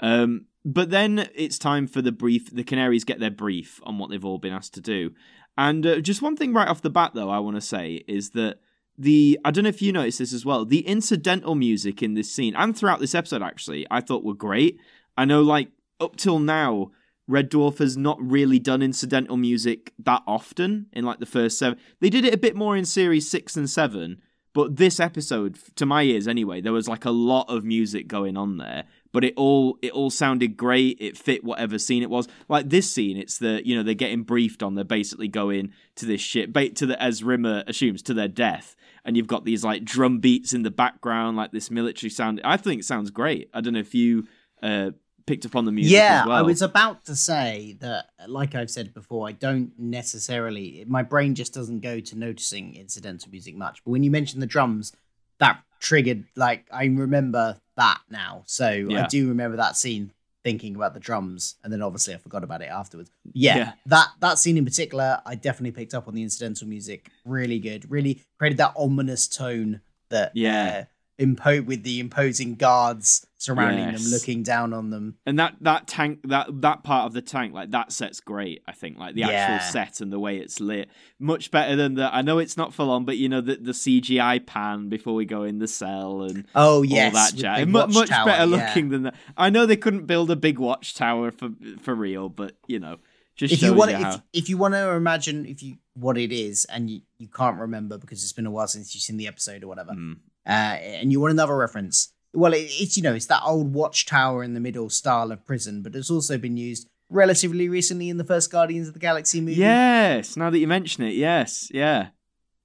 Um, 0.00 0.46
but 0.64 0.90
then 0.90 1.30
it's 1.34 1.58
time 1.58 1.86
for 1.86 2.02
the 2.02 2.12
brief. 2.12 2.50
The 2.50 2.64
Canaries 2.64 3.04
get 3.04 3.20
their 3.20 3.30
brief 3.30 3.80
on 3.84 3.98
what 3.98 4.10
they've 4.10 4.24
all 4.24 4.38
been 4.38 4.52
asked 4.52 4.74
to 4.74 4.80
do. 4.82 5.12
And 5.56 5.84
uh, 5.86 6.00
just 6.00 6.22
one 6.22 6.36
thing 6.36 6.52
right 6.52 6.68
off 6.68 6.82
the 6.82 6.90
bat, 6.90 7.12
though, 7.14 7.30
I 7.30 7.38
want 7.38 7.56
to 7.56 7.62
say 7.62 8.04
is 8.06 8.30
that 8.30 8.58
the 8.98 9.38
I 9.44 9.50
don't 9.50 9.64
know 9.64 9.70
if 9.70 9.80
you 9.80 9.92
noticed 9.92 10.18
this 10.18 10.34
as 10.34 10.44
well. 10.44 10.64
The 10.64 10.86
incidental 10.86 11.54
music 11.54 12.02
in 12.02 12.14
this 12.14 12.30
scene 12.32 12.54
and 12.56 12.76
throughout 12.76 13.00
this 13.00 13.14
episode, 13.14 13.42
actually, 13.42 13.86
I 13.90 14.00
thought 14.00 14.24
were 14.24 14.34
great. 14.34 14.78
I 15.16 15.24
know, 15.24 15.42
like 15.42 15.70
up 16.00 16.16
till 16.16 16.38
now, 16.38 16.90
Red 17.28 17.50
Dwarf 17.50 17.78
has 17.78 17.96
not 17.96 18.18
really 18.20 18.58
done 18.58 18.82
incidental 18.82 19.36
music 19.36 19.92
that 19.98 20.22
often 20.26 20.86
in 20.94 21.04
like 21.04 21.20
the 21.20 21.26
first 21.26 21.58
seven. 21.58 21.78
They 22.00 22.10
did 22.10 22.24
it 22.24 22.34
a 22.34 22.38
bit 22.38 22.56
more 22.56 22.76
in 22.76 22.86
series 22.86 23.30
six 23.30 23.54
and 23.54 23.68
seven, 23.68 24.22
but 24.54 24.76
this 24.76 24.98
episode, 24.98 25.58
to 25.76 25.86
my 25.86 26.02
ears 26.02 26.26
anyway, 26.26 26.62
there 26.62 26.72
was 26.72 26.88
like 26.88 27.04
a 27.04 27.10
lot 27.10 27.48
of 27.50 27.64
music 27.64 28.08
going 28.08 28.36
on 28.36 28.56
there. 28.56 28.84
But 29.12 29.24
it 29.24 29.34
all 29.36 29.78
it 29.82 29.92
all 29.92 30.10
sounded 30.10 30.56
great. 30.56 30.98
It 31.00 31.16
fit 31.16 31.44
whatever 31.44 31.78
scene 31.78 32.02
it 32.02 32.10
was. 32.10 32.28
Like 32.48 32.68
this 32.68 32.90
scene, 32.90 33.16
it's 33.16 33.38
the 33.38 33.62
you 33.64 33.76
know 33.76 33.82
they're 33.82 33.94
getting 33.94 34.22
briefed 34.22 34.62
on. 34.62 34.74
They're 34.74 34.84
basically 34.84 35.28
going 35.28 35.72
to 35.96 36.06
this 36.06 36.20
shit, 36.20 36.52
bait 36.52 36.76
to 36.76 36.86
the 36.86 37.00
as 37.02 37.22
Rimmer 37.22 37.62
assumes 37.66 38.02
to 38.02 38.14
their 38.14 38.28
death, 38.28 38.74
and 39.04 39.16
you've 39.16 39.26
got 39.26 39.44
these 39.44 39.64
like 39.64 39.84
drum 39.84 40.18
beats 40.18 40.52
in 40.52 40.62
the 40.62 40.70
background, 40.70 41.36
like 41.36 41.52
this 41.52 41.70
military 41.70 42.10
sound. 42.10 42.40
I 42.44 42.56
think 42.56 42.80
it 42.80 42.84
sounds 42.84 43.10
great. 43.10 43.48
I 43.54 43.60
don't 43.60 43.74
know 43.74 43.80
if 43.80 43.94
you 43.94 44.26
uh, 44.62 44.90
picked 45.28 45.46
up 45.46 45.54
on 45.56 45.64
the 45.64 45.72
music. 45.72 45.92
yeah, 45.92 46.22
as 46.22 46.26
well. 46.26 46.36
I 46.36 46.42
was 46.42 46.62
about 46.62 47.04
to 47.06 47.14
say 47.16 47.76
that, 47.80 48.10
like 48.26 48.54
I've 48.54 48.70
said 48.70 48.92
before, 48.94 49.28
I 49.28 49.32
don't 49.32 49.72
necessarily. 49.78 50.84
My 50.88 51.02
brain 51.02 51.34
just 51.34 51.54
doesn't 51.54 51.80
go 51.80 52.00
to 52.00 52.18
noticing 52.18 52.74
incidental 52.74 53.30
music 53.30 53.56
much. 53.56 53.82
But 53.84 53.90
when 53.92 54.02
you 54.02 54.10
mentioned 54.10 54.42
the 54.42 54.46
drums, 54.46 54.92
that 55.38 55.62
triggered. 55.80 56.24
Like 56.34 56.66
I 56.72 56.84
remember 56.86 57.60
that 57.76 58.00
now, 58.10 58.42
so 58.46 58.66
I 58.66 59.06
do 59.06 59.28
remember 59.28 59.56
that 59.58 59.76
scene. 59.76 60.12
Thinking 60.44 60.76
about 60.76 60.94
the 60.94 61.00
drums, 61.00 61.56
and 61.62 61.70
then 61.72 61.82
obviously 61.82 62.14
I 62.14 62.16
forgot 62.16 62.42
about 62.44 62.62
it 62.62 62.70
afterwards. 62.70 63.10
Yeah, 63.34 63.56
Yeah. 63.56 63.72
that 63.86 64.08
that 64.20 64.38
scene 64.38 64.56
in 64.56 64.64
particular, 64.64 65.20
I 65.26 65.34
definitely 65.34 65.72
picked 65.72 65.92
up 65.94 66.08
on 66.08 66.14
the 66.14 66.22
incidental 66.22 66.66
music. 66.66 67.10
Really 67.26 67.58
good, 67.58 67.90
really 67.90 68.22
created 68.38 68.56
that 68.58 68.72
ominous 68.76 69.28
tone 69.28 69.80
that 70.08 70.32
Yeah. 70.34 70.84
uh, 70.84 70.84
impo- 71.18 71.64
with 71.64 71.82
the 71.82 72.00
imposing 72.00 72.54
guards 72.54 73.26
surrounding 73.36 73.90
Yes. 73.90 74.02
them, 74.04 74.12
looking 74.12 74.42
down 74.42 74.72
on 74.72 74.90
them. 74.90 75.16
and 75.26 75.38
that 75.38 75.56
that 75.60 75.86
tank 75.86 76.20
that 76.24 76.48
that 76.60 76.82
part 76.82 77.06
of 77.06 77.12
the 77.12 77.22
tank 77.22 77.52
like 77.54 77.70
that 77.70 77.92
set's 77.92 78.20
great 78.20 78.62
i 78.66 78.72
think 78.72 78.98
like 78.98 79.14
the 79.14 79.20
Yeah. 79.20 79.28
actual 79.28 79.70
set 79.72 80.00
and 80.00 80.12
the 80.12 80.18
way 80.18 80.38
it's 80.38 80.58
lit 80.60 80.88
much 81.20 81.50
better 81.52 81.76
than 81.76 81.94
the 81.94 82.12
i 82.14 82.20
know 82.22 82.38
it's 82.38 82.56
not 82.56 82.74
full 82.74 82.90
on 82.90 83.04
but 83.04 83.16
you 83.16 83.28
know 83.28 83.40
the, 83.40 83.56
the 83.56 83.70
cgi 83.72 84.44
pan 84.44 84.88
before 84.88 85.14
we 85.14 85.24
go 85.24 85.44
in 85.44 85.58
the 85.60 85.68
cell 85.68 86.22
and 86.22 86.46
Oh 86.54 86.82
yes, 86.82 87.14
all 87.14 87.20
that 87.24 87.34
jazz 87.36 87.66
much 87.66 87.94
watchtower, 87.94 88.26
better 88.26 88.50
yeah. 88.50 88.66
looking 88.66 88.88
than 88.88 89.02
that 89.04 89.14
i 89.36 89.50
know 89.50 89.66
they 89.66 89.76
couldn't 89.76 90.06
build 90.06 90.30
a 90.32 90.36
big 90.36 90.58
watchtower 90.58 91.30
for 91.30 91.50
for 91.80 91.94
real 91.94 92.28
but 92.28 92.56
you 92.66 92.78
know 92.80 92.96
just 93.36 93.54
If 93.54 93.62
you 93.62 93.72
want, 93.72 93.92
you 93.92 93.98
if, 94.04 94.20
if 94.32 94.48
you 94.48 94.58
want 94.58 94.74
to 94.74 94.90
imagine 94.90 95.46
if 95.46 95.62
you 95.62 95.76
what 95.94 96.18
it 96.18 96.32
is, 96.32 96.64
and 96.64 96.90
you, 96.90 97.02
you 97.18 97.28
can't 97.28 97.56
remember 97.60 97.96
because 97.96 98.24
it's 98.24 98.32
been 98.32 98.46
a 98.46 98.50
while 98.50 98.66
since 98.66 98.96
you've 98.96 99.02
seen 99.02 99.16
the 99.16 99.28
episode 99.28 99.62
or 99.62 99.68
whatever, 99.68 99.92
Mm. 99.92 100.16
Uh, 100.48 100.78
and 100.80 101.12
you 101.12 101.20
want 101.20 101.32
another 101.32 101.56
reference, 101.56 102.12
well, 102.32 102.52
it, 102.54 102.66
it's 102.70 102.96
you 102.96 103.02
know 103.02 103.14
it's 103.14 103.26
that 103.26 103.42
old 103.44 103.72
watchtower 103.74 104.42
in 104.42 104.54
the 104.54 104.60
middle 104.60 104.90
style 104.90 105.30
of 105.30 105.44
prison, 105.46 105.82
but 105.82 105.94
it's 105.94 106.10
also 106.10 106.38
been 106.38 106.56
used 106.56 106.88
relatively 107.10 107.68
recently 107.68 108.08
in 108.10 108.16
the 108.18 108.24
first 108.24 108.50
Guardians 108.50 108.88
of 108.88 108.94
the 108.94 109.00
Galaxy 109.00 109.40
movie. 109.40 109.54
yes 109.54 110.36
now 110.36 110.50
that 110.50 110.58
you 110.58 110.66
mention 110.68 111.04
it 111.04 111.14
yes 111.14 111.70
yeah 111.72 112.08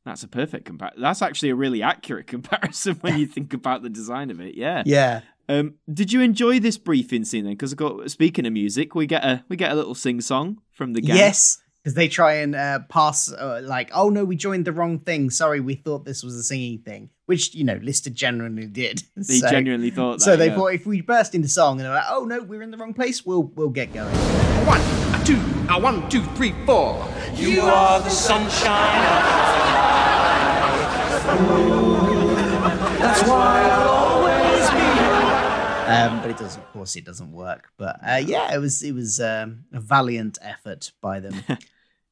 that's 0.03 0.21
a 0.21 0.27
perfect 0.27 0.65
comparison 0.65 1.01
that's 1.01 1.21
actually 1.21 1.49
a 1.49 1.55
really 1.55 1.81
accurate 1.81 2.27
comparison 2.35 2.95
when 2.95 3.17
you 3.17 3.25
think 3.25 3.53
about 3.53 3.83
the 3.83 3.89
design 3.89 4.29
of 4.29 4.41
it 4.41 4.55
yeah 4.55 4.83
yeah. 4.85 5.21
Um, 5.49 5.75
did 5.93 6.11
you 6.13 6.21
enjoy 6.21 6.59
this 6.59 6.77
briefing 6.77 7.25
scene 7.25 7.43
then? 7.43 7.53
Because 7.53 7.73
got 7.73 8.09
speaking 8.09 8.45
of 8.45 8.53
music, 8.53 8.95
we 8.95 9.05
get 9.05 9.23
a 9.25 9.43
we 9.49 9.55
get 9.57 9.71
a 9.71 9.75
little 9.75 9.95
sing 9.95 10.21
song 10.21 10.61
from 10.71 10.93
the 10.93 11.01
gang. 11.01 11.17
Yes, 11.17 11.61
because 11.83 11.95
they 11.95 12.07
try 12.07 12.35
and 12.35 12.55
uh, 12.55 12.79
pass 12.87 13.29
uh, 13.31 13.59
like, 13.63 13.89
oh 13.93 14.09
no, 14.09 14.23
we 14.23 14.37
joined 14.37 14.63
the 14.65 14.71
wrong 14.71 14.99
thing. 14.99 15.29
Sorry, 15.29 15.59
we 15.59 15.75
thought 15.75 16.05
this 16.05 16.23
was 16.23 16.33
a 16.35 16.43
singing 16.43 16.79
thing, 16.79 17.09
which 17.25 17.53
you 17.53 17.65
know 17.65 17.77
Lister 17.83 18.09
genuinely 18.09 18.67
did. 18.67 19.03
they 19.17 19.39
So- 19.39 19.49
genuinely 19.49 19.89
thought 19.91 20.19
that. 20.19 20.21
So 20.23 20.35
they 20.37 20.47
yeah. 20.47 20.55
thought 20.55 20.73
if 20.73 20.85
we 20.85 21.01
burst 21.01 21.35
into 21.35 21.49
song 21.49 21.79
and 21.79 21.85
they're 21.85 21.93
like, 21.93 22.05
oh 22.09 22.23
no, 22.23 22.41
we're 22.41 22.61
in 22.61 22.71
the 22.71 22.77
wrong 22.77 22.93
place, 22.93 23.25
we'll 23.25 23.43
we'll 23.55 23.69
get 23.69 23.93
going. 23.93 24.15
One, 24.65 24.79
a 24.79 25.21
two, 25.25 25.35
a 25.69 25.77
one, 25.79 26.09
two, 26.09 26.23
three, 26.35 26.53
four. 26.65 27.05
You 27.33 27.61
are 27.63 27.99
the 27.99 28.09
sunshine. 28.09 29.03
That's 32.99 33.27
why 33.27 33.69
I'll 33.69 33.89
always 33.89 34.69
be. 34.69 34.93
Um, 35.91 36.21
but 36.21 36.29
it 36.31 36.37
does, 36.37 36.55
of 36.55 36.71
course, 36.71 36.95
it 36.95 37.03
doesn't 37.03 37.31
work. 37.33 37.69
But 37.77 37.99
uh, 38.07 38.21
yeah, 38.25 38.53
it 38.53 38.59
was 38.59 38.81
it 38.83 38.93
was 38.93 39.19
um, 39.19 39.65
a 39.73 39.81
valiant 39.81 40.37
effort 40.41 40.93
by 41.01 41.19
them. 41.19 41.35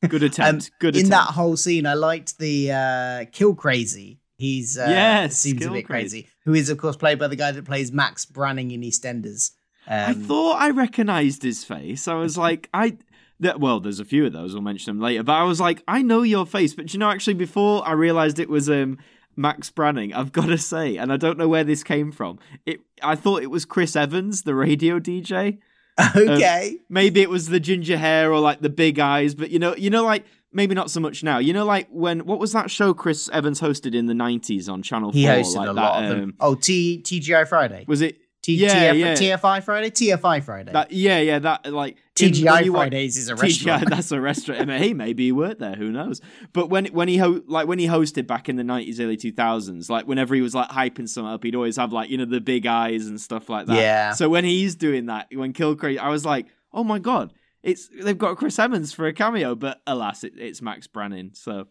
good 0.07 0.23
attempt. 0.29 0.65
Um, 0.65 0.69
good 0.79 0.95
in 0.95 1.05
attempt. 1.07 1.11
that 1.27 1.33
whole 1.33 1.57
scene, 1.57 1.85
I 1.85 1.93
liked 1.93 2.37
the 2.37 2.71
uh, 2.71 3.25
Kill 3.31 3.55
Crazy. 3.55 4.19
He's 4.37 4.77
uh, 4.77 4.87
Yes, 4.89 5.37
seems 5.37 5.65
a 5.65 5.69
bit 5.69 5.85
Crazy. 5.85 6.23
crazy. 6.23 6.27
Who 6.45 6.53
is 6.55 6.69
of 6.69 6.77
course 6.79 6.95
played 6.95 7.19
by 7.19 7.27
the 7.27 7.35
guy 7.35 7.51
that 7.51 7.65
plays 7.65 7.91
Max 7.91 8.25
Branning 8.25 8.71
in 8.71 8.81
EastEnders. 8.81 9.51
Um, 9.87 10.09
I 10.09 10.13
thought 10.13 10.61
I 10.61 10.69
recognised 10.71 11.43
his 11.43 11.63
face. 11.63 12.07
I 12.07 12.15
was 12.15 12.37
like, 12.47 12.69
I. 12.73 12.97
That, 13.39 13.59
well, 13.59 13.79
there's 13.79 13.99
a 13.99 14.05
few 14.05 14.27
of 14.27 14.33
those. 14.33 14.53
We'll 14.53 14.61
mention 14.61 14.95
them 14.95 15.03
later. 15.03 15.23
But 15.23 15.33
I 15.33 15.43
was 15.43 15.59
like, 15.59 15.81
I 15.87 16.03
know 16.03 16.21
your 16.21 16.45
face. 16.45 16.75
But 16.75 16.93
you 16.93 16.99
know, 16.99 17.09
actually, 17.09 17.33
before 17.33 17.87
I 17.87 17.93
realised 17.93 18.37
it 18.37 18.49
was 18.49 18.69
um, 18.69 18.99
Max 19.35 19.71
Branning, 19.71 20.13
I've 20.13 20.31
got 20.31 20.45
to 20.45 20.59
say, 20.59 20.97
and 20.97 21.11
I 21.11 21.17
don't 21.17 21.39
know 21.39 21.47
where 21.47 21.63
this 21.63 21.83
came 21.83 22.11
from. 22.11 22.37
It. 22.67 22.81
I 23.01 23.15
thought 23.15 23.41
it 23.41 23.49
was 23.49 23.65
Chris 23.65 23.95
Evans, 23.95 24.43
the 24.43 24.53
radio 24.53 24.99
DJ. 24.99 25.57
Okay. 26.15 26.79
maybe 26.89 27.21
it 27.21 27.29
was 27.29 27.47
the 27.47 27.59
ginger 27.59 27.97
hair 27.97 28.31
or 28.31 28.39
like 28.39 28.61
the 28.61 28.69
big 28.69 28.99
eyes, 28.99 29.35
but 29.35 29.51
you 29.51 29.59
know, 29.59 29.75
you 29.75 29.89
know, 29.89 30.03
like 30.03 30.25
maybe 30.51 30.75
not 30.75 30.89
so 30.89 30.99
much 30.99 31.23
now. 31.23 31.37
You 31.37 31.53
know, 31.53 31.65
like 31.65 31.87
when 31.91 32.25
what 32.25 32.39
was 32.39 32.53
that 32.53 32.71
show 32.71 32.93
Chris 32.93 33.29
Evans 33.31 33.61
hosted 33.61 33.95
in 33.95 34.07
the 34.07 34.13
nineties 34.13 34.69
on 34.69 34.81
Channel 34.81 35.11
Four? 35.11 35.19
he 35.19 35.25
hosted 35.25 35.55
like 35.55 35.69
a 35.69 35.73
that, 35.73 35.81
lot 35.81 36.03
of 36.03 36.11
um, 36.11 36.19
them. 36.19 36.35
Oh, 36.39 36.55
T 36.55 37.01
TGI 37.03 37.47
Friday. 37.47 37.85
Was 37.87 38.01
it 38.01 38.20
T- 38.41 38.55
yeah, 38.55 38.91
TF- 38.93 38.99
yeah. 38.99 39.13
TFI 39.37 39.63
Friday. 39.63 39.89
TFI 39.91 40.43
Friday. 40.43 40.71
that? 40.71 40.91
Yeah, 40.91 41.19
yeah, 41.19 41.37
that 41.39 41.71
like 41.71 41.97
in- 42.19 42.31
TGI 42.31 42.69
wa- 42.69 42.79
Fridays 42.79 43.15
is 43.17 43.29
a 43.29 43.35
TGI, 43.35 43.41
restaurant. 43.41 43.89
that's 43.89 44.11
a 44.11 44.19
restaurant. 44.19 44.61
I 44.61 44.65
mean, 44.65 44.77
hey, 44.81 44.93
maybe 44.93 45.25
he 45.25 45.31
worked 45.31 45.59
there. 45.59 45.75
Who 45.75 45.91
knows? 45.91 46.21
But 46.51 46.69
when 46.69 46.87
when 46.87 47.07
he 47.07 47.17
ho- 47.17 47.41
like 47.45 47.67
when 47.67 47.77
he 47.77 47.85
hosted 47.87 48.25
back 48.25 48.49
in 48.49 48.55
the 48.55 48.63
nineties, 48.63 48.99
early 48.99 49.15
two 49.17 49.31
thousands, 49.31 49.89
like 49.91 50.07
whenever 50.07 50.33
he 50.33 50.41
was 50.41 50.55
like 50.55 50.69
hyping 50.69 51.07
something 51.07 51.31
up, 51.31 51.43
he'd 51.43 51.55
always 51.55 51.77
have 51.77 51.93
like 51.93 52.09
you 52.09 52.17
know 52.17 52.25
the 52.25 52.41
big 52.41 52.65
eyes 52.65 53.05
and 53.05 53.21
stuff 53.21 53.47
like 53.47 53.67
that. 53.67 53.75
Yeah. 53.75 54.13
So 54.13 54.27
when 54.27 54.43
he's 54.43 54.75
doing 54.75 55.05
that, 55.05 55.27
when 55.33 55.53
Kill 55.53 55.75
Crazy, 55.75 55.99
I 55.99 56.09
was 56.09 56.25
like, 56.25 56.47
oh 56.73 56.83
my 56.83 56.97
god, 56.97 57.33
it's 57.61 57.89
they've 58.03 58.17
got 58.17 58.37
Chris 58.37 58.57
Evans 58.57 58.91
for 58.91 59.05
a 59.05 59.13
cameo, 59.13 59.53
but 59.53 59.81
alas, 59.85 60.23
it, 60.23 60.33
it's 60.37 60.63
Max 60.63 60.87
Branning. 60.87 61.31
So, 61.35 61.67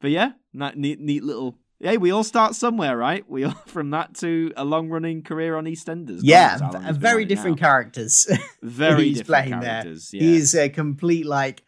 but 0.00 0.10
yeah, 0.10 0.32
that 0.54 0.78
neat, 0.78 0.98
neat 0.98 1.22
little. 1.24 1.58
Hey, 1.78 1.98
we 1.98 2.10
all 2.10 2.24
start 2.24 2.54
somewhere, 2.54 2.96
right? 2.96 3.28
We 3.28 3.44
all 3.44 3.50
from 3.66 3.90
that 3.90 4.14
to 4.16 4.52
a 4.56 4.64
long 4.64 4.88
running 4.88 5.22
career 5.22 5.56
on 5.56 5.64
EastEnders. 5.64 6.20
Yeah, 6.22 6.70
v- 6.70 6.92
very 6.98 7.24
different 7.24 7.60
now. 7.60 7.66
characters. 7.66 8.26
Very 8.62 9.08
he's 9.08 9.18
different 9.18 9.46
playing 9.46 9.60
there. 9.60 9.82
characters. 9.82 10.10
Yeah. 10.12 10.22
He's 10.22 10.54
a 10.54 10.68
complete 10.68 11.26
like 11.26 11.62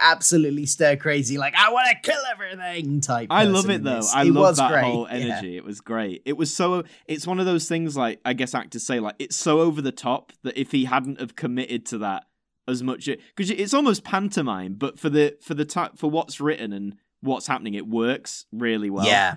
absolutely 0.00 0.64
stir 0.66 0.96
crazy, 0.96 1.36
like 1.36 1.54
I 1.54 1.70
want 1.70 1.88
to 1.90 2.10
kill 2.10 2.20
everything 2.30 3.00
type. 3.00 3.28
I 3.30 3.44
love 3.44 3.68
it 3.68 3.82
though. 3.82 4.00
I 4.14 4.22
love 4.24 4.56
that 4.56 4.70
great. 4.70 4.84
whole 4.84 5.06
yeah. 5.08 5.16
energy. 5.16 5.56
It 5.56 5.64
was 5.64 5.80
great. 5.80 6.22
It 6.24 6.36
was 6.36 6.54
so. 6.54 6.84
It's 7.06 7.26
one 7.26 7.40
of 7.40 7.46
those 7.46 7.68
things 7.68 7.96
like 7.96 8.20
I 8.24 8.32
guess 8.32 8.54
actors 8.54 8.84
say 8.84 9.00
like 9.00 9.16
it's 9.18 9.36
so 9.36 9.60
over 9.60 9.82
the 9.82 9.92
top 9.92 10.32
that 10.44 10.58
if 10.58 10.72
he 10.72 10.84
hadn't 10.86 11.20
have 11.20 11.36
committed 11.36 11.84
to 11.86 11.98
that 11.98 12.24
as 12.66 12.82
much, 12.82 13.06
because 13.06 13.50
it's 13.50 13.74
almost 13.74 14.04
pantomime, 14.04 14.74
but 14.74 14.98
for 14.98 15.10
the 15.10 15.36
for 15.40 15.54
the 15.54 15.64
type 15.64 15.92
for 15.96 16.10
what's 16.10 16.40
written 16.40 16.72
and 16.72 16.96
what's 17.20 17.46
happening, 17.46 17.74
it 17.74 17.86
works 17.86 18.46
really 18.52 18.90
well. 18.90 19.06
yeah, 19.06 19.36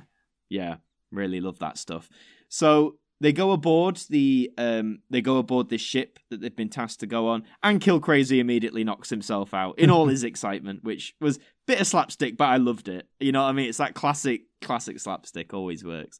yeah, 0.49 0.75
really 1.11 1.39
love 1.39 1.59
that 1.59 1.77
stuff. 1.77 2.09
So 2.49 2.97
they 3.19 3.31
go 3.31 3.51
aboard 3.51 3.97
the 4.09 4.51
um 4.57 4.99
they 5.09 5.21
go 5.21 5.37
aboard 5.37 5.69
this 5.69 5.81
ship 5.81 6.17
that 6.29 6.41
they've 6.41 6.55
been 6.55 6.69
tasked 6.69 7.01
to 7.01 7.07
go 7.07 7.27
on, 7.29 7.43
and 7.63 7.81
Kill 7.81 7.99
Crazy 7.99 8.39
immediately 8.39 8.83
knocks 8.83 9.09
himself 9.09 9.53
out 9.53 9.77
in 9.79 9.89
all 9.89 10.07
his 10.07 10.23
excitement, 10.31 10.83
which 10.83 11.15
was 11.21 11.37
a 11.37 11.41
bit 11.67 11.81
of 11.81 11.87
slapstick, 11.87 12.37
but 12.37 12.45
I 12.45 12.57
loved 12.57 12.87
it. 12.87 13.07
You 13.19 13.31
know 13.31 13.43
what 13.43 13.49
I 13.49 13.53
mean? 13.53 13.69
It's 13.69 13.77
that 13.77 13.95
classic 13.95 14.41
classic 14.61 14.99
slapstick, 14.99 15.53
always 15.53 15.83
works. 15.83 16.19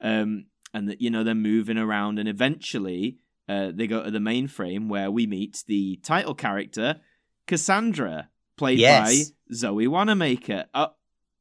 Um, 0.00 0.46
and 0.72 0.88
that 0.88 1.00
you 1.00 1.10
know 1.10 1.24
they're 1.24 1.34
moving 1.34 1.78
around, 1.78 2.18
and 2.18 2.28
eventually 2.28 3.18
uh, 3.48 3.72
they 3.74 3.86
go 3.86 4.04
to 4.04 4.10
the 4.10 4.18
mainframe 4.18 4.88
where 4.88 5.10
we 5.10 5.26
meet 5.26 5.64
the 5.66 5.96
title 6.02 6.34
character 6.34 7.00
Cassandra, 7.48 8.28
played 8.58 8.78
Yes. 8.78 9.30
by 9.30 9.54
Zoe 9.54 9.86
Wanamaker. 9.88 10.66
Oh, 10.74 10.88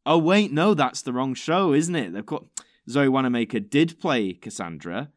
oh 0.06 0.18
wait, 0.18 0.52
no, 0.54 0.74
that's 0.74 1.02
the 1.02 1.12
wrong 1.12 1.34
show, 1.34 1.74
isn't 1.74 1.96
it? 1.96 2.14
They've 2.14 2.26
got 2.26 2.46
Zoe 2.90 3.10
Wanamaker 3.10 3.60
did 3.60 4.00
play 4.00 4.34
Cassandra 4.34 5.10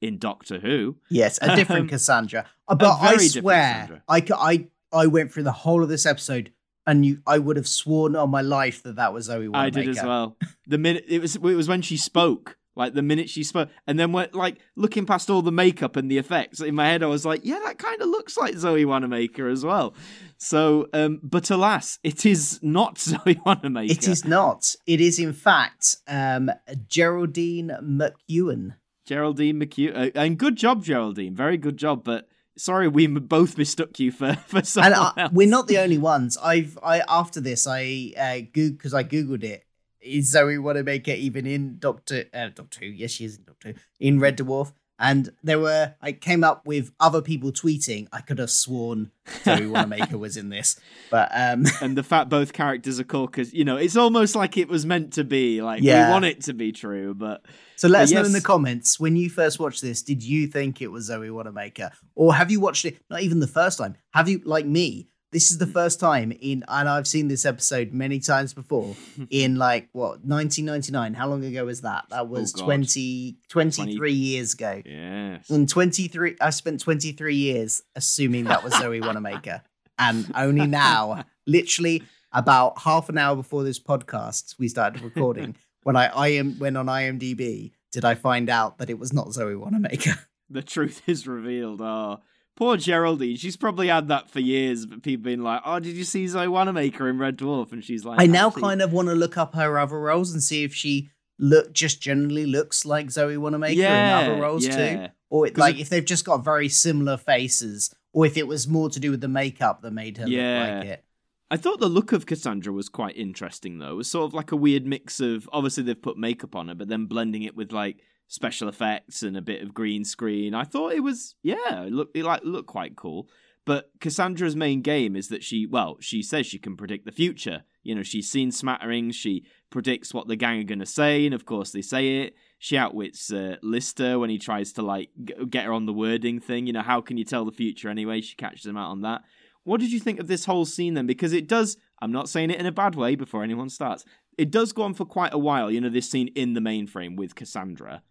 in 0.00 0.18
Doctor 0.18 0.60
Who. 0.60 0.96
yes, 1.10 1.38
a 1.42 1.56
different 1.56 1.82
Um, 1.82 1.88
Cassandra. 1.88 2.46
Uh, 2.68 2.74
But 2.76 2.98
I 3.00 3.16
swear, 3.16 4.02
I, 4.08 4.22
I 4.36 4.66
I 4.92 5.06
went 5.06 5.32
through 5.32 5.42
the 5.44 5.52
whole 5.52 5.82
of 5.82 5.88
this 5.88 6.06
episode, 6.06 6.52
and 6.86 7.04
you, 7.04 7.20
I 7.26 7.38
would 7.38 7.56
have 7.56 7.66
sworn 7.66 8.14
on 8.14 8.30
my 8.30 8.42
life 8.42 8.82
that 8.84 8.96
that 8.96 9.12
was 9.12 9.24
Zoe. 9.24 9.48
I 9.52 9.70
did 9.70 9.88
as 9.88 10.02
well. 10.02 10.36
The 10.68 10.78
minute 10.78 11.04
it 11.08 11.20
was, 11.20 11.34
it 11.36 11.42
was 11.42 11.66
when 11.68 11.82
she 11.82 11.96
spoke. 11.96 12.56
Like 12.76 12.92
the 12.92 13.02
minute 13.02 13.30
she 13.30 13.42
spoke, 13.42 13.70
and 13.86 13.98
then 13.98 14.12
when 14.12 14.28
like 14.32 14.58
looking 14.76 15.06
past 15.06 15.30
all 15.30 15.40
the 15.42 15.50
makeup 15.50 15.96
and 15.96 16.10
the 16.10 16.18
effects 16.18 16.60
in 16.60 16.74
my 16.74 16.86
head, 16.86 17.02
I 17.02 17.06
was 17.06 17.24
like, 17.24 17.40
"Yeah, 17.42 17.58
that 17.64 17.78
kind 17.78 18.00
of 18.02 18.08
looks 18.08 18.36
like 18.36 18.54
Zoe 18.56 18.84
Wanamaker 18.84 19.48
as 19.48 19.64
well." 19.64 19.94
So, 20.36 20.88
um, 20.92 21.18
but 21.22 21.50
alas, 21.50 21.98
it 22.04 22.26
is 22.26 22.60
not 22.62 22.98
Zoe 23.10 23.40
Wanamaker. 23.46 23.90
It 23.90 24.06
is 24.06 24.24
not. 24.26 24.74
It 24.86 25.00
is 25.00 25.18
in 25.18 25.32
fact 25.32 25.96
um, 26.06 26.50
Geraldine 26.86 27.72
McEwan. 27.82 28.74
Geraldine 29.06 29.60
McHugh. 29.60 29.96
Uh, 29.96 30.10
and 30.14 30.36
good 30.38 30.56
job, 30.56 30.84
Geraldine. 30.84 31.34
Very 31.34 31.56
good 31.56 31.76
job. 31.76 32.04
But 32.04 32.28
sorry, 32.58 32.88
we 32.88 33.06
both 33.06 33.56
mistook 33.56 33.98
you 33.98 34.10
for 34.12 34.34
for 34.46 34.62
someone 34.64 34.92
and 34.92 35.00
I, 35.16 35.22
else. 35.22 35.32
we're 35.32 35.48
not 35.48 35.68
the 35.68 35.78
only 35.78 35.98
ones. 35.98 36.36
I've 36.36 36.78
I 36.82 37.02
after 37.08 37.40
this 37.40 37.66
I 37.66 38.12
uh, 38.18 38.46
goog 38.52 38.76
because 38.76 38.94
I 38.94 39.04
googled 39.04 39.44
it. 39.44 39.64
Is 40.06 40.30
Zoe 40.30 40.58
Wanamaker 40.58 41.10
even 41.12 41.46
in 41.46 41.78
Doctor 41.78 42.24
uh, 42.32 42.48
Doctor 42.54 42.80
Who? 42.80 42.86
Yes, 42.86 43.10
she 43.12 43.24
is 43.24 43.36
in 43.38 43.44
Doctor 43.44 43.68
Who 43.72 43.74
in 44.00 44.20
Red 44.20 44.38
Dwarf. 44.38 44.72
And 44.98 45.28
there 45.42 45.58
were 45.58 45.94
I 46.00 46.12
came 46.12 46.42
up 46.42 46.66
with 46.66 46.90
other 46.98 47.20
people 47.20 47.52
tweeting. 47.52 48.08
I 48.14 48.22
could 48.22 48.38
have 48.38 48.50
sworn 48.50 49.10
Zoe 49.44 49.66
Wanamaker 49.74 50.16
was 50.16 50.38
in 50.38 50.48
this, 50.48 50.80
but 51.10 51.28
um, 51.34 51.66
and 51.82 51.98
the 51.98 52.02
fact 52.02 52.30
both 52.30 52.54
characters 52.54 52.98
are 52.98 53.04
cool 53.04 53.26
because 53.26 53.52
you 53.52 53.62
know 53.62 53.76
it's 53.76 53.96
almost 53.96 54.34
like 54.34 54.56
it 54.56 54.68
was 54.68 54.86
meant 54.86 55.12
to 55.12 55.24
be. 55.24 55.60
Like 55.60 55.82
Yeah. 55.82 56.06
we 56.06 56.12
want 56.12 56.24
it 56.24 56.40
to 56.44 56.54
be 56.54 56.72
true, 56.72 57.12
but 57.12 57.44
so 57.76 57.88
let 57.88 57.98
But 57.98 58.02
us 58.04 58.12
know 58.12 58.24
in 58.24 58.32
the 58.32 58.40
comments 58.40 58.98
when 58.98 59.16
you 59.16 59.28
first 59.28 59.58
watched 59.60 59.82
this. 59.82 60.00
Did 60.00 60.22
you 60.22 60.46
think 60.46 60.80
it 60.80 60.88
was 60.90 61.04
Zoe 61.04 61.28
Wanamaker, 61.28 61.90
or 62.14 62.34
have 62.34 62.50
you 62.50 62.60
watched 62.60 62.86
it? 62.86 62.96
Not 63.10 63.20
even 63.20 63.40
the 63.40 63.46
first 63.46 63.76
time. 63.76 63.96
Have 64.14 64.30
you 64.30 64.40
like 64.46 64.64
me? 64.64 65.08
This 65.32 65.50
is 65.50 65.58
the 65.58 65.66
mm. 65.66 65.72
first 65.72 66.00
time 66.00 66.32
in, 66.32 66.64
and 66.68 66.88
I've 66.88 67.06
seen 67.06 67.28
this 67.28 67.44
episode 67.44 67.92
many 67.92 68.20
times 68.20 68.54
before. 68.54 68.96
in 69.30 69.56
like 69.56 69.88
what 69.92 70.24
1999 70.24 71.14
how 71.14 71.28
long 71.28 71.44
ago 71.44 71.64
was 71.64 71.80
that 71.80 72.04
that 72.10 72.20
oh, 72.20 72.24
was 72.24 72.54
Oh, 72.54 72.58
God. 72.58 72.64
20 72.66 73.38
23 73.48 74.12
years 74.12 74.54
ago 74.54 74.82
yes. 74.84 75.48
in 75.50 75.66
23 75.66 76.36
i 76.40 76.50
spent 76.50 76.80
23 76.80 77.34
years 77.34 77.82
assuming 77.94 78.44
that 78.44 78.62
was 78.62 78.74
zoe 78.74 79.00
wanamaker 79.00 79.62
and 79.98 80.30
only 80.34 80.66
now 80.66 81.24
literally 81.46 82.02
about 82.32 82.78
half 82.80 83.08
an 83.08 83.18
hour 83.18 83.34
before 83.34 83.64
this 83.64 83.80
podcast 83.80 84.58
we 84.58 84.68
started 84.68 85.02
recording 85.02 85.56
when 85.82 85.96
i 85.96 86.06
i 86.06 86.28
am 86.28 86.58
went 86.58 86.76
on 86.76 86.86
imdb 86.86 87.72
did 87.92 88.04
i 88.04 88.14
find 88.14 88.48
out 88.48 88.78
that 88.78 88.90
it 88.90 88.98
was 88.98 89.12
not 89.12 89.32
zoe 89.32 89.56
wanamaker 89.56 90.14
the 90.48 90.62
truth 90.62 91.02
is 91.06 91.26
revealed. 91.26 91.80
Oh, 91.80 92.20
poor 92.56 92.76
Geraldine. 92.76 93.36
She's 93.36 93.56
probably 93.56 93.88
had 93.88 94.08
that 94.08 94.28
for 94.30 94.40
years, 94.40 94.86
but 94.86 95.02
people 95.02 95.24
being 95.24 95.42
like, 95.42 95.62
"Oh, 95.64 95.78
did 95.78 95.94
you 95.96 96.04
see 96.04 96.26
Zoe 96.26 96.48
Wanamaker 96.48 97.08
in 97.08 97.18
Red 97.18 97.36
Dwarf?" 97.38 97.72
And 97.72 97.84
she's 97.84 98.04
like, 98.04 98.20
i 98.20 98.26
now 98.26 98.48
"Actually, 98.48 98.62
kind 98.62 98.82
of 98.82 98.92
want 98.92 99.08
to 99.08 99.14
look 99.14 99.36
up 99.36 99.54
her 99.54 99.78
other 99.78 100.00
roles 100.00 100.32
and 100.32 100.42
see 100.42 100.64
if 100.64 100.74
she 100.74 101.10
look 101.38 101.72
just 101.72 102.00
generally 102.00 102.46
looks 102.46 102.86
like 102.86 103.10
zoe 103.10 103.36
wanamaker 103.36 103.74
yeah, 103.74 104.20
in 104.20 104.30
other 104.30 104.40
roles 104.40 104.66
too 104.66 105.06
or 105.28 105.46
it, 105.46 105.58
like 105.58 105.76
it- 105.76 105.82
if 105.82 105.90
they've 105.90 106.04
just 106.04 106.24
got 106.24 106.42
very 106.42 106.68
similar 106.68 107.16
faces, 107.18 107.94
or 108.14 108.24
if 108.24 108.36
it 108.38 108.46
was 108.46 108.66
more 108.66 108.88
to 108.88 108.98
do 108.98 109.10
with 109.10 109.20
the 109.20 109.28
makeup 109.28 109.82
that 109.82 109.90
made 109.92 110.16
her 110.16 110.26
Yeah. 110.26 110.60
look 110.60 110.78
like 110.84 110.92
it. 110.94 111.04
I 111.50 111.56
thought 111.56 111.78
the 111.78 111.88
look 111.88 112.12
of 112.12 112.26
Cassandra 112.26 112.72
was 112.72 112.88
quite 112.88 113.16
interesting, 113.16 113.78
though. 113.78 113.92
It 113.92 113.96
was 113.96 114.10
sort 114.10 114.24
of 114.24 114.34
like 114.34 114.50
a 114.50 114.56
weird 114.56 114.84
mix 114.86 115.20
of 115.20 115.48
obviously 115.52 115.82
they've 115.84 116.00
put 116.00 116.16
makeup 116.16 116.56
on 116.56 116.68
her, 116.68 116.74
but 116.74 116.88
then 116.88 117.04
blending 117.06 117.42
it 117.42 117.54
with 117.54 117.70
like 117.70 117.98
special 118.28 118.68
effects 118.68 119.22
and 119.22 119.36
a 119.36 119.42
bit 119.42 119.62
of 119.62 119.74
green 119.74 120.04
screen. 120.04 120.54
I 120.54 120.64
thought 120.64 120.92
it 120.92 121.02
was 121.02 121.34
yeah, 121.42 121.82
it 121.82 121.92
looked 121.92 122.16
it 122.16 122.24
like 122.24 122.42
looked 122.44 122.68
quite 122.68 122.96
cool. 122.96 123.28
But 123.64 123.90
Cassandra's 123.98 124.54
main 124.54 124.80
game 124.80 125.16
is 125.16 125.28
that 125.28 125.42
she 125.42 125.66
well, 125.66 125.96
she 126.00 126.22
says 126.22 126.46
she 126.46 126.58
can 126.58 126.76
predict 126.76 127.04
the 127.04 127.12
future. 127.12 127.64
You 127.82 127.94
know, 127.94 128.02
she's 128.02 128.30
seen 128.30 128.50
smatterings. 128.50 129.14
She 129.14 129.44
predicts 129.70 130.14
what 130.14 130.28
the 130.28 130.36
gang 130.36 130.60
are 130.60 130.64
going 130.64 130.78
to 130.80 130.86
say, 130.86 131.24
and 131.24 131.34
of 131.34 131.44
course 131.44 131.70
they 131.70 131.82
say 131.82 132.22
it. 132.22 132.34
She 132.58 132.76
outwits 132.76 133.32
uh, 133.32 133.56
Lister 133.62 134.18
when 134.18 134.30
he 134.30 134.38
tries 134.38 134.72
to 134.74 134.82
like 134.82 135.10
g- 135.24 135.34
get 135.48 135.66
her 135.66 135.72
on 135.72 135.86
the 135.86 135.92
wording 135.92 136.40
thing. 136.40 136.66
You 136.66 136.72
know, 136.72 136.82
how 136.82 137.00
can 137.00 137.16
you 137.16 137.24
tell 137.24 137.44
the 137.44 137.52
future 137.52 137.88
anyway? 137.88 138.20
She 138.20 138.36
catches 138.36 138.66
him 138.66 138.76
out 138.76 138.90
on 138.90 139.02
that. 139.02 139.22
What 139.64 139.80
did 139.80 139.92
you 139.92 139.98
think 139.98 140.20
of 140.20 140.28
this 140.28 140.44
whole 140.44 140.64
scene 140.64 140.94
then? 140.94 141.06
Because 141.06 141.32
it 141.32 141.48
does, 141.48 141.76
I'm 142.00 142.12
not 142.12 142.28
saying 142.28 142.50
it 142.50 142.60
in 142.60 142.66
a 142.66 142.72
bad 142.72 142.94
way 142.94 143.16
before 143.16 143.42
anyone 143.42 143.68
starts, 143.68 144.04
it 144.38 144.52
does 144.52 144.72
go 144.72 144.82
on 144.84 144.94
for 144.94 145.04
quite 145.04 145.34
a 145.34 145.38
while, 145.38 145.72
you 145.72 145.80
know, 145.80 145.88
this 145.88 146.08
scene 146.08 146.28
in 146.36 146.54
the 146.54 146.60
mainframe 146.60 147.16
with 147.16 147.34
Cassandra. 147.34 148.02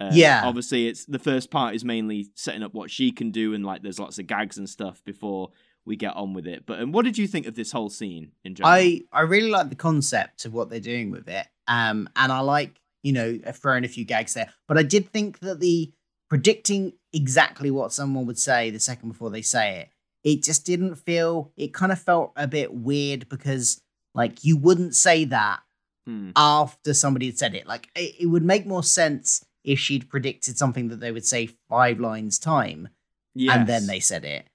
Uh, 0.00 0.10
Yeah. 0.12 0.42
Obviously, 0.44 0.86
it's 0.88 1.04
the 1.06 1.18
first 1.18 1.50
part 1.50 1.74
is 1.74 1.84
mainly 1.84 2.28
setting 2.34 2.62
up 2.62 2.74
what 2.74 2.90
she 2.90 3.10
can 3.12 3.30
do, 3.30 3.54
and 3.54 3.64
like 3.64 3.82
there's 3.82 3.98
lots 3.98 4.18
of 4.18 4.26
gags 4.26 4.58
and 4.58 4.68
stuff 4.68 5.02
before 5.04 5.50
we 5.84 5.96
get 5.96 6.14
on 6.14 6.32
with 6.34 6.46
it. 6.46 6.64
But 6.66 6.80
um, 6.80 6.92
what 6.92 7.04
did 7.04 7.18
you 7.18 7.26
think 7.26 7.46
of 7.46 7.54
this 7.54 7.72
whole 7.72 7.88
scene 7.90 8.32
in 8.44 8.54
general? 8.54 8.72
I 8.74 9.02
I 9.12 9.22
really 9.22 9.50
like 9.50 9.68
the 9.68 9.74
concept 9.74 10.44
of 10.44 10.52
what 10.54 10.68
they're 10.68 10.80
doing 10.80 11.10
with 11.10 11.28
it, 11.28 11.46
um, 11.68 12.08
and 12.16 12.30
I 12.32 12.40
like 12.40 12.80
you 13.02 13.12
know 13.12 13.38
throwing 13.52 13.84
a 13.84 13.88
few 13.88 14.04
gags 14.04 14.34
there. 14.34 14.50
But 14.68 14.78
I 14.78 14.82
did 14.82 15.10
think 15.10 15.40
that 15.40 15.60
the 15.60 15.92
predicting 16.28 16.92
exactly 17.12 17.70
what 17.70 17.92
someone 17.92 18.26
would 18.26 18.38
say 18.38 18.70
the 18.70 18.80
second 18.80 19.10
before 19.10 19.28
they 19.30 19.42
say 19.42 19.80
it, 19.80 19.88
it 20.36 20.42
just 20.42 20.64
didn't 20.64 20.94
feel. 20.96 21.52
It 21.56 21.74
kind 21.74 21.92
of 21.92 22.00
felt 22.00 22.32
a 22.36 22.46
bit 22.46 22.72
weird 22.72 23.28
because 23.28 23.80
like 24.14 24.44
you 24.44 24.56
wouldn't 24.56 24.94
say 24.94 25.24
that 25.26 25.60
Hmm. 26.04 26.30
after 26.34 26.94
somebody 26.94 27.26
had 27.26 27.38
said 27.38 27.54
it. 27.54 27.64
Like 27.66 27.88
it, 27.94 28.16
it 28.22 28.26
would 28.26 28.42
make 28.42 28.66
more 28.66 28.82
sense 28.82 29.44
if 29.64 29.78
she'd 29.78 30.08
predicted 30.08 30.58
something 30.58 30.88
that 30.88 31.00
they 31.00 31.12
would 31.12 31.24
say 31.26 31.46
five 31.68 32.00
lines 32.00 32.38
time, 32.38 32.88
and 33.36 33.66
then 33.66 33.86
they 33.86 34.00
said 34.00 34.24
it. 34.24 34.46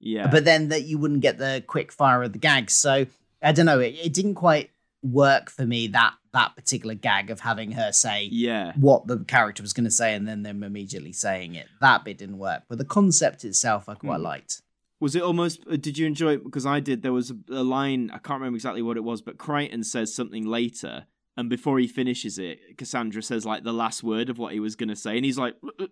yeah, 0.00 0.26
But 0.28 0.44
then 0.44 0.68
that 0.68 0.84
you 0.84 0.98
wouldn't 0.98 1.20
get 1.20 1.38
the 1.38 1.62
quick 1.66 1.92
fire 1.92 2.22
of 2.22 2.32
the 2.32 2.38
gags. 2.38 2.72
So 2.72 3.06
I 3.42 3.52
don't 3.52 3.66
know. 3.66 3.80
It, 3.80 3.94
it 4.02 4.12
didn't 4.14 4.34
quite 4.36 4.70
work 5.02 5.50
for 5.50 5.66
me 5.66 5.88
that 5.88 6.14
that 6.32 6.54
particular 6.56 6.94
gag 6.94 7.30
of 7.30 7.40
having 7.40 7.72
her 7.72 7.92
say 7.92 8.28
Yeah. 8.30 8.72
what 8.76 9.06
the 9.06 9.18
character 9.18 9.62
was 9.62 9.72
going 9.72 9.84
to 9.84 9.90
say 9.90 10.14
and 10.14 10.26
then 10.26 10.42
them 10.44 10.62
immediately 10.62 11.12
saying 11.12 11.56
it. 11.56 11.66
That 11.80 12.04
bit 12.04 12.18
didn't 12.18 12.38
work, 12.38 12.62
but 12.68 12.78
the 12.78 12.84
concept 12.84 13.44
itself 13.44 13.88
I 13.88 13.94
quite 13.94 14.16
Hmm. 14.18 14.22
liked. 14.22 14.62
Was 15.00 15.16
it 15.16 15.22
almost? 15.22 15.64
uh, 15.70 15.74
Did 15.76 15.98
you 15.98 16.06
enjoy 16.06 16.34
it? 16.34 16.44
Because 16.44 16.64
I 16.64 16.78
did. 16.78 17.02
There 17.02 17.12
was 17.12 17.32
a, 17.32 17.36
a 17.50 17.64
line 17.64 18.08
I 18.14 18.18
can't 18.18 18.38
remember 18.40 18.54
exactly 18.56 18.82
what 18.82 18.96
it 18.96 19.02
was, 19.04 19.20
but 19.20 19.36
Kryten 19.36 19.84
says 19.84 20.14
something 20.14 20.46
later, 20.46 21.06
and 21.36 21.48
before 21.48 21.78
he 21.78 21.86
finishes 21.88 22.38
it, 22.38 22.76
Cassandra 22.76 23.22
says 23.22 23.44
like 23.46 23.64
the 23.64 23.72
last 23.72 24.02
word 24.02 24.28
of 24.28 24.38
what 24.38 24.52
he 24.52 24.60
was 24.60 24.76
going 24.76 24.88
to 24.90 24.96
say, 24.96 25.16
and 25.16 25.24
he's 25.24 25.38
like, 25.38 25.54
"Uh, 25.64 25.84
uh, 25.84 25.86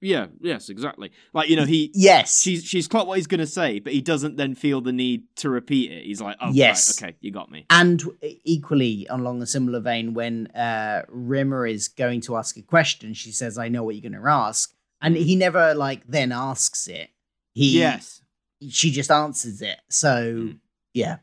"Yeah, 0.00 0.26
yes, 0.40 0.68
exactly." 0.68 1.10
Like 1.34 1.48
you 1.50 1.56
know, 1.56 1.64
he 1.66 1.90
Yes, 1.94 2.40
she's 2.40 2.64
she's 2.64 2.88
clocked 2.88 3.06
what 3.08 3.18
he's 3.18 3.26
going 3.26 3.40
to 3.40 3.46
say, 3.46 3.78
but 3.78 3.92
he 3.92 4.00
doesn't 4.00 4.36
then 4.36 4.54
feel 4.54 4.80
the 4.80 4.92
need 4.92 5.24
to 5.36 5.50
repeat 5.50 5.92
it. 5.92 6.04
He's 6.04 6.20
like, 6.20 6.36
"Oh, 6.40 6.50
Yes. 6.52 7.00
right, 7.02 7.08
okay, 7.10 7.16
you 7.20 7.30
got 7.30 7.50
me." 7.50 7.66
and 7.70 8.02
equally 8.44 9.06
along 9.10 9.42
a 9.42 9.46
similar 9.46 9.80
vein, 9.80 10.14
when 10.14 10.46
uh, 10.48 11.02
Rimmer 11.08 11.66
is 11.66 11.88
going 11.88 12.20
to 12.22 12.36
ask 12.36 12.56
a 12.56 12.62
question, 12.62 13.12
she 13.14 13.32
says, 13.32 13.58
"I 13.58 13.68
know 13.68 13.82
what 13.84 13.94
you're 13.96 14.10
going 14.10 14.20
to 14.22 14.28
ask," 14.28 14.74
and 15.02 15.16
he 15.16 15.36
never 15.36 15.74
like 15.74 16.06
then 16.06 16.32
asks 16.32 16.86
it. 16.88 17.10
He 17.52 17.78
Yes, 17.78 18.22
she 18.70 18.90
just 18.90 19.10
answers 19.10 19.60
it. 19.62 19.78
So 19.90 20.08
Mm. 20.36 20.58
yeah, 20.94 21.18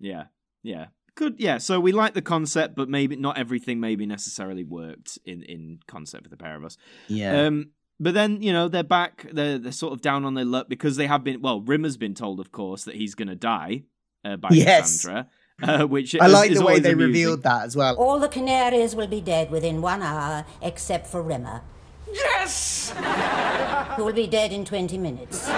yeah, 0.00 0.24
yeah. 0.62 0.86
Good, 1.16 1.36
yeah. 1.38 1.58
So 1.58 1.80
we 1.80 1.92
like 1.92 2.14
the 2.14 2.22
concept, 2.22 2.76
but 2.76 2.88
maybe 2.88 3.16
not 3.16 3.36
everything 3.38 3.80
maybe 3.80 4.06
necessarily 4.06 4.62
worked 4.64 5.18
in 5.24 5.42
in 5.42 5.80
concept 5.88 6.24
for 6.24 6.30
the 6.30 6.36
pair 6.36 6.54
of 6.54 6.64
us. 6.64 6.76
yeah, 7.08 7.46
Um, 7.46 7.70
but 7.98 8.12
then 8.14 8.42
you 8.42 8.52
know 8.52 8.68
they're 8.68 8.82
back. 8.84 9.26
They're 9.32 9.58
they're 9.58 9.72
sort 9.72 9.94
of 9.94 10.00
down 10.02 10.24
on 10.24 10.34
their 10.34 10.44
luck 10.44 10.68
because 10.68 10.96
they 10.96 11.06
have 11.06 11.24
been. 11.24 11.40
Well, 11.40 11.60
Rimmer's 11.62 11.96
been 11.96 12.14
told, 12.14 12.38
of 12.38 12.52
course, 12.52 12.84
that 12.84 12.94
he's 12.96 13.14
going 13.14 13.28
to 13.28 13.34
die 13.34 13.84
uh, 14.24 14.36
by 14.36 14.50
Yes. 14.52 14.92
Cassandra. 15.04 15.28
Uh, 15.62 15.86
which 15.96 16.14
I 16.20 16.26
is- 16.26 16.32
like 16.34 16.50
is 16.50 16.58
the 16.58 16.64
way 16.66 16.80
they 16.80 16.92
amusing. 16.92 17.06
revealed 17.08 17.42
that 17.44 17.64
as 17.64 17.74
well. 17.74 17.96
All 17.96 18.18
the 18.20 18.28
canaries 18.28 18.94
will 18.94 19.06
be 19.06 19.22
dead 19.22 19.50
within 19.50 19.80
one 19.80 20.02
hour, 20.02 20.44
except 20.60 21.06
for 21.06 21.22
Rimmer, 21.22 21.62
Yes! 22.12 22.90
who 23.96 24.04
will 24.04 24.12
be 24.12 24.26
dead 24.26 24.52
in 24.52 24.66
20 24.66 24.98
minutes. 24.98 25.48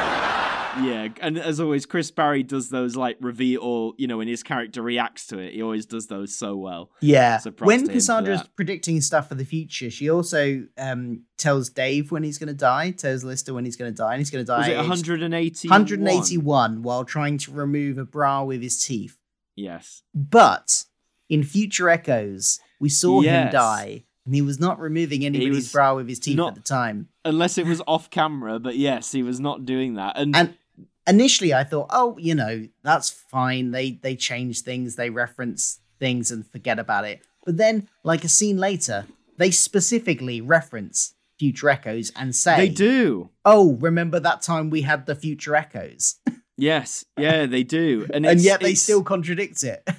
Yeah, 0.83 1.09
and 1.21 1.39
as 1.39 1.61
always, 1.61 1.87
Chris 1.87 2.11
Barrie 2.11 2.43
does 2.43 2.69
those 2.69 2.97
like 2.97 3.17
reveal, 3.21 3.61
or 3.63 3.95
you 3.99 4.07
know, 4.07 4.19
when 4.19 4.29
his 4.29 4.43
character 4.43 4.83
reacts 4.83 5.27
to 5.29 5.39
it, 5.39 5.55
he 5.55 5.63
always 5.63 5.87
does 5.87 6.07
those 6.07 6.35
so 6.35 6.57
well. 6.57 6.91
Yeah. 7.01 7.39
So 7.39 7.51
when 7.59 7.87
Cassandra's 7.89 8.43
predicting 8.57 9.01
stuff 9.01 9.29
for 9.29 9.35
the 9.35 9.45
future, 9.45 9.91
she 9.91 10.11
also 10.11 10.65
um, 10.77 11.23
tells 11.37 11.71
Dave 11.71 12.11
when 12.11 12.23
he's 12.23 12.39
going 12.39 12.49
to 12.49 12.55
die, 12.55 12.91
tells 12.91 13.25
Lister 13.25 13.55
when 13.55 13.65
he's 13.65 13.77
going 13.77 13.93
to 13.93 13.97
die, 13.97 14.13
and 14.13 14.21
he's 14.21 14.31
going 14.31 14.45
to 14.45 14.47
die 14.47 14.59
Was 14.59 14.69
it 14.69 14.73
at 14.73 14.79
age 14.85 15.65
180? 15.65 15.69
181 15.69 16.83
while 16.83 17.05
trying 17.05 17.39
to 17.39 17.53
remove 17.53 17.99
a 17.99 18.05
bra 18.05 18.43
with 18.45 18.63
his 18.63 18.79
teeth. 18.79 19.19
Yes. 19.57 20.03
But 20.15 20.85
in 21.29 21.43
future 21.43 21.89
echoes, 21.89 22.61
we 22.81 22.89
saw 22.89 23.21
him 23.21 23.51
die, 23.51 24.05
and 24.25 24.35
he 24.35 24.43
was 24.43 24.61
not 24.61 24.79
removing 24.79 25.25
anybody's 25.25 25.73
bra 25.73 25.95
with 25.95 26.09
his 26.09 26.19
teeth 26.19 26.37
not- 26.37 26.51
at 26.51 26.55
the 26.55 26.61
time. 26.61 27.09
Unless 27.25 27.59
it 27.59 27.67
was 27.67 27.83
off 27.87 28.09
camera, 28.09 28.59
but 28.59 28.77
yes, 28.77 29.13
he 29.13 29.23
was 29.23 29.39
not 29.39 29.67
doing 29.67 29.95
that. 29.95 30.17
And, 30.17 30.35
And 30.35 30.55
initially, 31.09 31.55
I 31.55 31.65
thought, 31.65 31.87
oh, 31.91 32.17
you 32.19 32.35
know, 32.35 32.69
that's 32.83 33.11
fine. 33.11 33.71
They 33.71 33.93
they 33.93 34.15
change 34.17 34.63
things, 34.63 34.97
they 34.97 35.11
reference 35.11 35.81
things, 35.99 36.31
and 36.31 36.47
forget 36.47 36.79
about 36.79 37.05
it. 37.05 37.23
But 37.45 37.57
then, 37.57 37.89
like 38.05 38.25
a 38.25 38.29
scene 38.29 38.59
later, 38.59 39.07
they 39.37 39.51
specifically 39.51 40.41
reference 40.41 41.15
future 41.39 41.71
echoes 41.71 42.13
and 42.17 42.35
say, 42.35 42.57
they 42.57 42.69
do. 42.69 43.31
Oh, 43.45 43.75
remember 43.77 44.19
that 44.21 44.43
time 44.43 44.71
we 44.71 44.83
had 44.83 45.07
the 45.07 45.15
future 45.15 45.55
echoes, 45.57 46.17
Yes. 46.59 47.05
Yeah, 47.17 47.47
they 47.47 47.63
do. 47.63 48.09
And, 48.13 48.27
and 48.27 48.41
yet 48.41 48.59
they 48.61 48.71
it's- 48.71 48.83
still 48.83 49.03
contradict 49.03 49.63
it. 49.63 49.89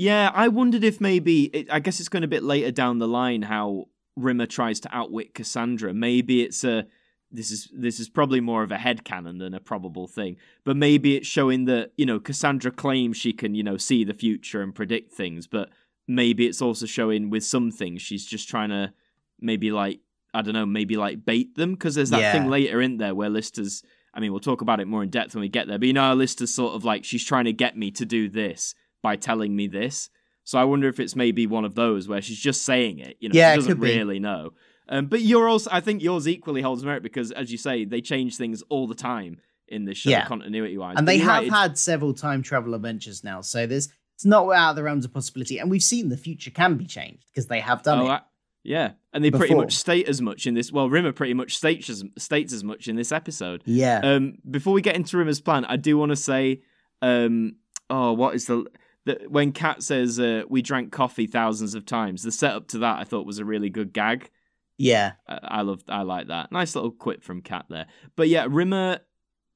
Yeah, 0.00 0.30
I 0.32 0.46
wondered 0.46 0.84
if 0.84 1.00
maybe 1.00 1.46
it, 1.46 1.72
I 1.72 1.80
guess 1.80 1.98
it's 1.98 2.08
going 2.08 2.22
a 2.22 2.28
bit 2.28 2.44
later 2.44 2.70
down 2.70 2.98
the 3.00 3.08
line 3.08 3.42
how 3.42 3.86
Rimmer 4.14 4.46
tries 4.46 4.78
to 4.80 4.96
outwit 4.96 5.34
Cassandra. 5.34 5.92
Maybe 5.92 6.44
it's 6.44 6.62
a 6.62 6.86
this 7.30 7.50
is 7.50 7.68
this 7.72 8.00
is 8.00 8.08
probably 8.08 8.40
more 8.40 8.62
of 8.62 8.72
a 8.72 8.78
head 8.78 9.04
headcanon 9.04 9.38
than 9.38 9.54
a 9.54 9.60
probable 9.60 10.06
thing. 10.06 10.36
But 10.64 10.76
maybe 10.76 11.16
it's 11.16 11.26
showing 11.26 11.66
that, 11.66 11.92
you 11.96 12.06
know, 12.06 12.18
Cassandra 12.18 12.70
claims 12.70 13.16
she 13.16 13.32
can, 13.32 13.54
you 13.54 13.62
know, 13.62 13.76
see 13.76 14.04
the 14.04 14.14
future 14.14 14.62
and 14.62 14.74
predict 14.74 15.12
things, 15.12 15.46
but 15.46 15.68
maybe 16.06 16.46
it's 16.46 16.62
also 16.62 16.86
showing 16.86 17.28
with 17.28 17.44
some 17.44 17.70
things 17.70 18.00
she's 18.00 18.24
just 18.24 18.48
trying 18.48 18.70
to 18.70 18.92
maybe 19.40 19.70
like 19.70 20.00
I 20.34 20.42
don't 20.42 20.54
know, 20.54 20.66
maybe 20.66 20.96
like 20.96 21.24
bait 21.24 21.54
them 21.54 21.72
because 21.72 21.94
there's 21.94 22.10
that 22.10 22.20
Yeah. 22.20 22.32
thing 22.32 22.48
later 22.48 22.80
in 22.80 22.98
there 22.98 23.14
where 23.14 23.30
Lister's 23.30 23.82
I 24.14 24.20
mean, 24.20 24.32
we'll 24.32 24.40
talk 24.40 24.62
about 24.62 24.80
it 24.80 24.88
more 24.88 25.02
in 25.02 25.10
depth 25.10 25.34
when 25.34 25.42
we 25.42 25.48
get 25.48 25.68
there, 25.68 25.78
but 25.78 25.86
you 25.86 25.92
know, 25.92 26.00
how 26.00 26.14
Lister's 26.14 26.52
sort 26.52 26.74
of 26.74 26.84
like 26.84 27.04
she's 27.04 27.24
trying 27.24 27.44
to 27.44 27.52
get 27.52 27.76
me 27.76 27.90
to 27.92 28.06
do 28.06 28.28
this 28.28 28.74
by 29.02 29.16
telling 29.16 29.54
me 29.54 29.66
this. 29.68 30.10
So 30.44 30.58
I 30.58 30.64
wonder 30.64 30.88
if 30.88 30.98
it's 30.98 31.14
maybe 31.14 31.46
one 31.46 31.66
of 31.66 31.74
those 31.74 32.08
where 32.08 32.22
she's 32.22 32.40
just 32.40 32.62
saying 32.64 33.00
it. 33.00 33.18
You 33.20 33.28
know, 33.28 33.34
Yeah, 33.34 33.52
she 33.52 33.56
doesn't 33.58 33.80
really 33.80 34.18
know. 34.18 34.54
Um, 34.88 35.06
but 35.06 35.20
you're 35.20 35.48
also, 35.48 35.68
I 35.72 35.80
think 35.80 36.02
yours 36.02 36.26
equally 36.26 36.62
holds 36.62 36.84
merit 36.84 37.02
because, 37.02 37.30
as 37.32 37.52
you 37.52 37.58
say, 37.58 37.84
they 37.84 38.00
change 38.00 38.36
things 38.36 38.62
all 38.68 38.86
the 38.86 38.94
time 38.94 39.38
in 39.66 39.84
this 39.84 39.98
show, 39.98 40.10
Yeah. 40.10 40.24
continuity 40.26 40.78
wise. 40.78 40.94
and 40.96 41.06
they 41.06 41.18
have 41.18 41.46
had 41.48 41.76
several 41.76 42.14
time 42.14 42.42
travel 42.42 42.74
adventures 42.74 43.22
now, 43.22 43.40
so 43.42 43.66
there's 43.66 43.88
it's 44.14 44.24
not 44.24 44.48
out 44.52 44.70
of 44.70 44.76
the 44.76 44.82
realms 44.82 45.04
of 45.04 45.12
possibility. 45.12 45.58
And 45.58 45.70
we've 45.70 45.82
seen 45.82 46.08
the 46.08 46.16
future 46.16 46.50
can 46.50 46.76
be 46.76 46.86
changed 46.86 47.24
because 47.32 47.46
they 47.46 47.60
have 47.60 47.82
done 47.84 48.00
Oh, 48.00 48.06
it. 48.06 48.08
I- 48.08 48.20
yeah, 48.64 48.92
and 49.12 49.22
they 49.24 49.30
pretty 49.30 49.54
much 49.54 49.76
state 49.76 50.08
as 50.08 50.20
much 50.20 50.46
in 50.46 50.54
this. 50.54 50.72
Well, 50.72 50.90
Rimmer 50.90 51.12
pretty 51.12 51.34
much 51.34 51.56
states 51.56 51.88
as, 51.88 52.02
states 52.18 52.52
as 52.52 52.64
much 52.64 52.88
in 52.88 52.96
this 52.96 53.12
episode. 53.12 53.62
yeah, 53.66 54.00
Um, 54.02 54.38
before 54.50 54.72
we 54.72 54.82
get 54.82 54.96
into 54.96 55.16
Rimmer's 55.18 55.40
plan, 55.40 55.64
I 55.66 55.76
do 55.76 55.96
want 55.96 56.10
to 56.10 56.16
say, 56.16 56.62
um, 57.00 57.56
oh, 57.88 58.12
what 58.14 58.34
is 58.34 58.46
the, 58.46 58.64
the 59.04 59.20
when 59.28 59.52
Cat 59.52 59.82
says 59.82 60.18
uh, 60.18 60.42
we 60.48 60.62
drank 60.62 60.90
coffee 60.92 61.26
thousands 61.26 61.74
of 61.74 61.86
times? 61.86 62.22
The 62.24 62.32
setup 62.32 62.66
to 62.68 62.78
that 62.78 62.98
I 62.98 63.04
thought 63.04 63.24
was 63.26 63.38
a 63.38 63.44
really 63.44 63.70
good 63.70 63.92
gag. 63.92 64.30
Yeah, 64.78 65.12
I, 65.26 65.38
I 65.42 65.62
love, 65.62 65.82
I 65.88 66.02
like 66.02 66.28
that. 66.28 66.52
Nice 66.52 66.74
little 66.74 66.92
quip 66.92 67.22
from 67.22 67.42
Cat 67.42 67.66
there. 67.68 67.86
But 68.16 68.28
yeah, 68.28 68.46
Rimmer 68.48 69.00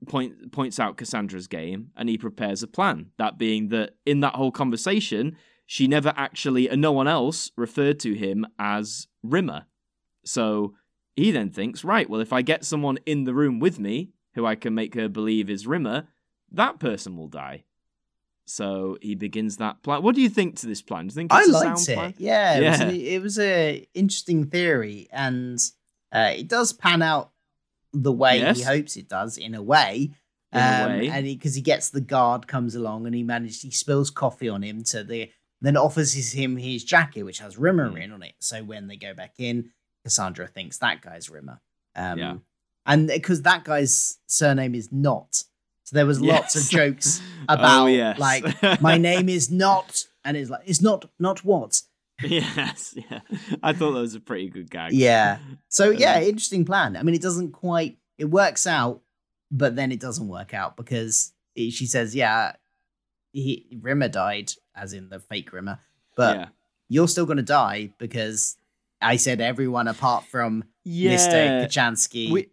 point, 0.08 0.52
points 0.52 0.78
out 0.80 0.96
Cassandra's 0.96 1.46
game, 1.46 1.90
and 1.96 2.08
he 2.08 2.18
prepares 2.18 2.62
a 2.62 2.66
plan. 2.66 3.10
That 3.18 3.38
being 3.38 3.68
that 3.68 3.94
in 4.04 4.20
that 4.20 4.34
whole 4.34 4.50
conversation, 4.50 5.36
she 5.64 5.86
never 5.86 6.12
actually, 6.16 6.68
and 6.68 6.80
no 6.80 6.92
one 6.92 7.08
else 7.08 7.52
referred 7.56 8.00
to 8.00 8.14
him 8.14 8.46
as 8.58 9.06
Rimmer. 9.22 9.66
So 10.24 10.74
he 11.14 11.30
then 11.30 11.50
thinks, 11.50 11.84
right, 11.84 12.10
well, 12.10 12.20
if 12.20 12.32
I 12.32 12.42
get 12.42 12.64
someone 12.64 12.98
in 13.06 13.24
the 13.24 13.34
room 13.34 13.60
with 13.60 13.78
me 13.78 14.10
who 14.34 14.44
I 14.44 14.54
can 14.54 14.74
make 14.74 14.94
her 14.94 15.08
believe 15.08 15.48
is 15.48 15.66
Rimmer, 15.66 16.08
that 16.50 16.80
person 16.80 17.16
will 17.16 17.28
die. 17.28 17.64
So 18.46 18.98
he 19.00 19.14
begins 19.14 19.58
that 19.58 19.82
plan. 19.82 20.02
What 20.02 20.14
do 20.14 20.20
you 20.20 20.28
think 20.28 20.56
to 20.56 20.66
this 20.66 20.82
plan? 20.82 21.06
Do 21.06 21.12
you 21.12 21.14
think 21.14 21.32
I 21.32 21.44
liked 21.46 21.78
sound 21.78 21.88
it. 21.88 21.94
plan? 21.94 22.14
Yeah, 22.18 22.56
it 22.58 22.68
was, 22.70 22.80
Yeah. 22.80 22.86
an, 22.88 22.94
it 22.96 23.22
was 23.22 23.38
a 23.38 23.88
interesting 23.94 24.46
theory, 24.46 25.08
and 25.12 25.58
uh, 26.12 26.32
it 26.36 26.48
does 26.48 26.72
pan 26.72 27.02
out 27.02 27.30
the 27.92 28.12
way 28.12 28.52
he 28.54 28.62
hopes 28.62 28.96
it 28.96 29.08
does, 29.08 29.38
in 29.38 29.54
a 29.54 29.62
way. 29.62 30.10
In 30.52 30.58
a 30.60 30.86
way. 30.88 31.08
and 31.08 31.24
because 31.24 31.54
he, 31.54 31.62
gets 31.62 31.88
the 31.90 32.00
guard 32.02 32.46
comes 32.46 32.74
along 32.74 33.06
and 33.06 33.14
he 33.14 33.22
manages 33.22 33.62
he 33.62 33.70
spills 33.70 34.10
coffee 34.10 34.50
on 34.50 34.62
him 34.62 34.84
to 34.84 35.02
the 35.02 35.30
then 35.62 35.78
offers 35.78 36.12
him 36.32 36.58
his 36.58 36.84
jacket 36.84 37.22
which 37.22 37.38
has 37.38 37.56
Rimmer 37.56 37.90
Mm. 37.90 38.02
in 38.04 38.12
on 38.12 38.22
it. 38.22 38.34
So 38.40 38.62
when 38.62 38.86
they 38.86 38.96
go 38.96 39.14
back 39.14 39.34
in, 39.38 39.70
Cassandra 40.04 40.46
thinks 40.48 40.76
that 40.78 41.00
guy's 41.00 41.30
Rimmer. 41.30 41.60
Um, 41.96 42.18
Yeah. 42.18 42.34
and 42.84 43.06
because 43.06 43.42
that 43.42 43.64
guy's 43.64 44.18
surname 44.26 44.74
is 44.74 44.90
not, 44.92 45.42
so 45.92 45.96
there 45.96 46.06
was 46.06 46.20
lots 46.20 46.56
of 46.56 46.62
Yes. 46.62 46.68
jokes 46.70 47.22
Oh, 47.48 47.54
about 47.54 47.86
yes. 47.86 48.18
like 48.18 48.44
my 48.80 48.96
name 48.98 49.28
is 49.28 49.50
not, 49.50 50.04
and 50.24 50.36
it's 50.36 50.48
like 50.50 50.62
it's 50.64 50.80
not 50.80 51.04
not 51.18 51.44
what. 51.44 51.82
yes, 52.22 52.94
yeah. 52.96 53.20
I 53.62 53.72
thought 53.72 53.92
that 53.92 54.00
was 54.00 54.14
a 54.14 54.20
pretty 54.20 54.48
good 54.48 54.70
gag. 54.70 54.92
Yeah. 54.92 55.38
So 55.68 55.90
yeah, 55.90 56.16
Um, 56.16 56.22
interesting 56.22 56.64
plan. 56.64 56.96
I 56.96 57.02
mean, 57.02 57.14
it 57.14 57.22
doesn't 57.22 57.52
quite. 57.52 57.98
It 58.16 58.26
works 58.26 58.66
out, 58.66 59.00
but 59.50 59.74
then 59.76 59.90
it 59.92 60.00
doesn't 60.00 60.28
work 60.28 60.54
out 60.54 60.76
because 60.76 61.32
he- 61.54 61.70
she 61.70 61.84
says, 61.86 62.14
"Yeah, 62.14 62.52
he, 63.32 63.66
Rimmer 63.80 64.08
died, 64.08 64.52
as 64.76 64.92
in 64.92 65.08
the 65.08 65.18
fake 65.18 65.52
Rimmer, 65.52 65.80
but 66.16 66.36
yeah. 66.36 66.48
you're 66.88 67.08
still 67.08 67.26
going 67.26 67.38
to 67.38 67.42
die 67.42 67.92
because 67.98 68.56
I 69.00 69.16
said 69.16 69.40
everyone 69.40 69.88
apart 69.88 70.24
from 70.26 70.64
Yeah. 70.84 71.16
Kochanski." 71.66 72.30
We- 72.30 72.50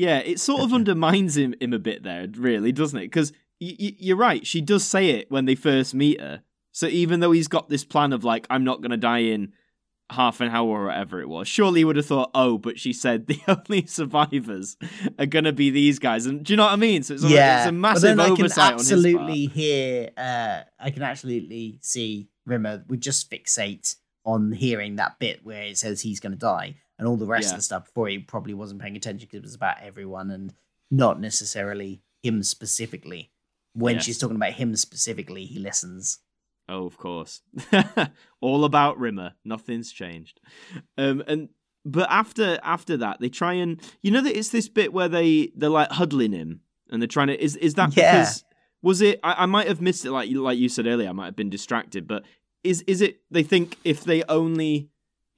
yeah, 0.00 0.18
it 0.20 0.40
sort 0.40 0.62
of 0.62 0.72
undermines 0.72 1.36
him, 1.36 1.54
him 1.60 1.74
a 1.74 1.78
bit 1.78 2.02
there, 2.02 2.26
really, 2.34 2.72
doesn't 2.72 2.98
it? 2.98 3.02
Because 3.02 3.32
y- 3.60 3.76
y- 3.78 3.96
you're 3.98 4.16
right, 4.16 4.46
she 4.46 4.62
does 4.62 4.82
say 4.82 5.10
it 5.10 5.30
when 5.30 5.44
they 5.44 5.54
first 5.54 5.92
meet 5.94 6.18
her. 6.22 6.40
So 6.72 6.86
even 6.86 7.20
though 7.20 7.32
he's 7.32 7.48
got 7.48 7.68
this 7.68 7.84
plan 7.84 8.14
of 8.14 8.24
like, 8.24 8.46
I'm 8.48 8.64
not 8.64 8.80
going 8.80 8.92
to 8.92 8.96
die 8.96 9.18
in 9.18 9.52
half 10.10 10.40
an 10.40 10.48
hour 10.48 10.68
or 10.68 10.86
whatever 10.86 11.20
it 11.20 11.28
was, 11.28 11.48
surely 11.48 11.80
he 11.80 11.84
would 11.84 11.96
have 11.96 12.06
thought, 12.06 12.30
oh, 12.34 12.56
but 12.56 12.78
she 12.78 12.94
said 12.94 13.26
the 13.26 13.40
only 13.46 13.84
survivors 13.84 14.78
are 15.18 15.26
going 15.26 15.44
to 15.44 15.52
be 15.52 15.68
these 15.68 15.98
guys. 15.98 16.24
And 16.24 16.44
do 16.46 16.54
you 16.54 16.56
know 16.56 16.64
what 16.64 16.72
I 16.72 16.76
mean? 16.76 17.02
So 17.02 17.12
it's, 17.12 17.24
yeah, 17.24 17.58
it's 17.58 17.68
a 17.68 17.72
but 17.72 17.74
massive 17.74 18.02
then 18.02 18.20
I 18.20 18.24
can 18.28 18.32
oversight 18.32 18.72
on 18.72 18.78
his 18.78 18.92
absolutely 18.92 19.46
hear. 19.48 20.10
Uh, 20.16 20.60
I 20.78 20.90
can 20.90 21.02
absolutely 21.02 21.78
see 21.82 22.30
Rimmer 22.46 22.84
would 22.88 23.02
just 23.02 23.30
fixate 23.30 23.96
on 24.24 24.52
hearing 24.52 24.96
that 24.96 25.18
bit 25.18 25.44
where 25.44 25.64
it 25.64 25.76
says 25.76 26.00
he's 26.00 26.20
going 26.20 26.32
to 26.32 26.38
die, 26.38 26.76
and 27.00 27.08
all 27.08 27.16
the 27.16 27.26
rest 27.26 27.46
Yeah. 27.48 27.54
of 27.54 27.56
the 27.58 27.62
stuff 27.62 27.86
before 27.86 28.06
he 28.08 28.18
probably 28.20 28.54
wasn't 28.54 28.80
paying 28.80 28.94
attention 28.96 29.26
because 29.26 29.38
it 29.38 29.42
was 29.42 29.54
about 29.56 29.80
everyone 29.82 30.30
and 30.30 30.54
not 30.92 31.18
necessarily 31.20 32.02
him 32.22 32.42
specifically. 32.44 33.32
When 33.72 33.96
Yes. 33.96 34.04
she's 34.04 34.18
talking 34.18 34.36
about 34.36 34.52
him 34.52 34.76
specifically, 34.76 35.46
he 35.46 35.58
listens. 35.58 36.18
Oh, 36.68 36.86
of 36.86 36.96
course. 36.98 37.40
All 38.40 38.64
about 38.64 38.98
Rimmer. 38.98 39.32
Nothing's 39.44 39.90
changed. 39.92 40.40
Um, 40.96 41.22
and 41.26 41.48
but 41.84 42.08
after 42.10 42.58
after 42.62 42.96
that, 42.98 43.20
they 43.20 43.28
try 43.28 43.54
and 43.54 43.80
you 44.02 44.10
know 44.10 44.20
that 44.20 44.36
it's 44.36 44.50
this 44.50 44.68
bit 44.68 44.92
where 44.92 45.08
they 45.08 45.50
they're 45.56 45.70
like 45.70 45.90
huddling 45.92 46.32
him 46.32 46.60
and 46.90 47.00
they're 47.00 47.06
trying 47.08 47.28
to 47.28 47.42
is 47.42 47.56
is 47.56 47.74
that 47.74 47.96
Yeah. 47.96 48.12
because 48.20 48.44
was 48.82 49.00
it 49.00 49.18
I, 49.24 49.44
I 49.44 49.46
might 49.46 49.66
have 49.68 49.80
missed 49.80 50.04
it 50.04 50.10
like 50.12 50.28
you 50.28 50.42
like 50.42 50.58
you 50.58 50.68
said 50.68 50.86
earlier 50.86 51.08
I 51.08 51.12
might 51.12 51.26
have 51.26 51.36
been 51.36 51.50
distracted 51.50 52.06
but 52.06 52.24
is 52.62 52.82
is 52.82 53.00
it 53.00 53.20
they 53.30 53.42
think 53.42 53.78
if 53.84 54.04
they 54.04 54.22
only 54.24 54.90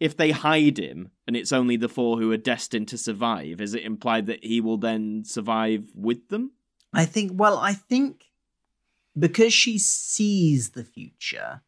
if 0.02 0.16
they 0.16 0.30
hide 0.32 0.78
him 0.78 1.10
and 1.26 1.36
it's 1.36 1.52
only 1.52 1.76
the 1.76 1.88
four 1.88 2.18
who 2.18 2.32
are 2.32 2.36
destined 2.52 2.88
to 2.88 2.98
survive 2.98 3.60
is 3.60 3.72
it 3.74 3.84
implied 3.84 4.26
that 4.26 4.42
he 4.44 4.60
will 4.60 4.76
then 4.78 5.22
survive 5.24 5.84
with 5.94 6.28
them 6.28 6.50
I 6.94 7.06
think. 7.06 7.32
Well, 7.34 7.56
I 7.56 7.72
think 7.72 8.26
because 9.18 9.54
she 9.54 9.78
sees 9.78 10.70
the 10.70 10.84
future. 10.84 11.62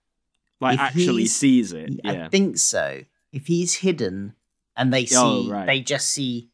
like 0.61 0.79
actually 0.79 1.27
sees 1.27 1.73
it 1.73 1.91
yeah 2.05 2.27
I 2.27 2.29
think 2.29 2.59
so. 2.59 3.03
If 3.33 3.47
he's 3.47 3.75
hidden 3.77 4.35
and 4.77 4.93
they 4.93 5.03
oh, 5.03 5.07
see, 5.07 5.17
Oh, 5.17 5.49
right. 5.51 5.67
they 5.67 5.81
just 5.81 6.09
see, 6.09 6.51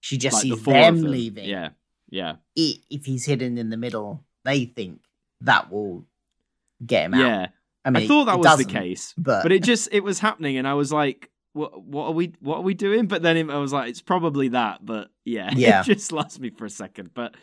she 0.00 0.16
just 0.18 0.34
like 0.34 0.42
sees 0.42 0.60
four 0.60 0.74
them, 0.74 1.00
them. 1.02 1.10
leaving. 1.12 1.48
yeah 1.48 1.70
yeah 2.10 2.36
If 2.56 3.04
he's 3.04 3.24
hidden 3.26 3.58
in 3.58 3.70
the 3.70 3.76
middle, 3.76 4.24
they 4.44 4.64
think 4.64 5.00
that 5.42 5.70
will 5.70 6.04
get 6.84 7.04
him 7.06 7.14
out. 7.14 7.50
I 7.84 7.90
mean, 7.90 8.02
I 8.04 8.06
thought 8.06 8.24
that 8.26 8.38
was 8.38 8.58
the 8.58 8.64
case 8.64 9.14
but, 9.16 9.42
but 9.42 9.52
it 9.52 9.62
just 9.62 9.88
it 9.92 10.00
was 10.04 10.18
happening 10.18 10.56
and 10.58 10.66
i 10.68 10.74
was 10.74 10.92
like 10.92 11.30
what 11.54 11.80
what 11.82 12.06
are 12.06 12.12
we 12.12 12.34
what 12.40 12.56
are 12.58 12.62
we 12.62 12.74
doing 12.74 13.06
but 13.06 13.22
then 13.22 13.36
it, 13.36 13.48
i 13.50 13.56
was 13.58 13.72
like 13.72 13.88
it's 13.88 14.02
probably 14.02 14.48
that 14.48 14.84
but 14.84 15.08
yeah 15.24 15.50
Yeah. 15.56 15.80
it 15.80 15.84
just 15.84 16.12
lost 16.12 16.38
me 16.40 16.50
for 16.50 16.66
a 16.66 16.70
second 16.70 17.10
but 17.14 17.34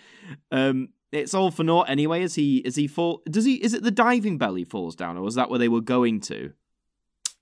um 0.52 0.89
it's 1.12 1.34
all 1.34 1.50
for 1.52 1.63
naught 1.63 1.89
anyway 1.89 2.21
Is 2.24 2.36
he 2.36 2.58
is 2.58 2.76
he 2.76 2.88
fall 2.88 3.21
does 3.30 3.45
he 3.45 3.56
is 3.56 3.74
it 3.74 3.82
the 3.84 3.91
diving 3.91 4.38
bell 4.38 4.54
he 4.56 4.65
falls 4.65 4.95
down 4.95 5.17
or 5.17 5.21
was 5.21 5.36
that 5.36 5.50
where 5.50 5.60
they 5.60 5.69
were 5.69 5.82
going 5.82 6.19
to 6.21 6.52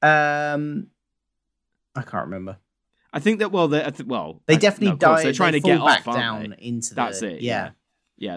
um, 0.01 0.87
I 1.95 2.01
can't 2.01 2.25
remember. 2.25 2.57
i 3.13 3.19
think 3.19 3.39
that 3.39 3.51
well 3.51 3.67
they 3.67 3.83
I 3.85 3.89
th- 3.89 4.07
well 4.07 4.41
They 4.47 4.55
I- 4.55 4.57
definitely 4.57 4.91
no, 4.91 4.95
die. 4.97 5.23
they're 5.23 5.33
trying 5.33 5.53
they 5.53 5.59
to 5.59 5.65
get 5.67 5.79
back 5.85 6.07
off 6.07 6.15
down 6.15 6.49
they? 6.57 6.65
into 6.67 6.89
the. 6.89 6.95
that's 6.95 7.21
it 7.21 7.41
Yeah. 7.41 7.65
yeah 7.65 7.69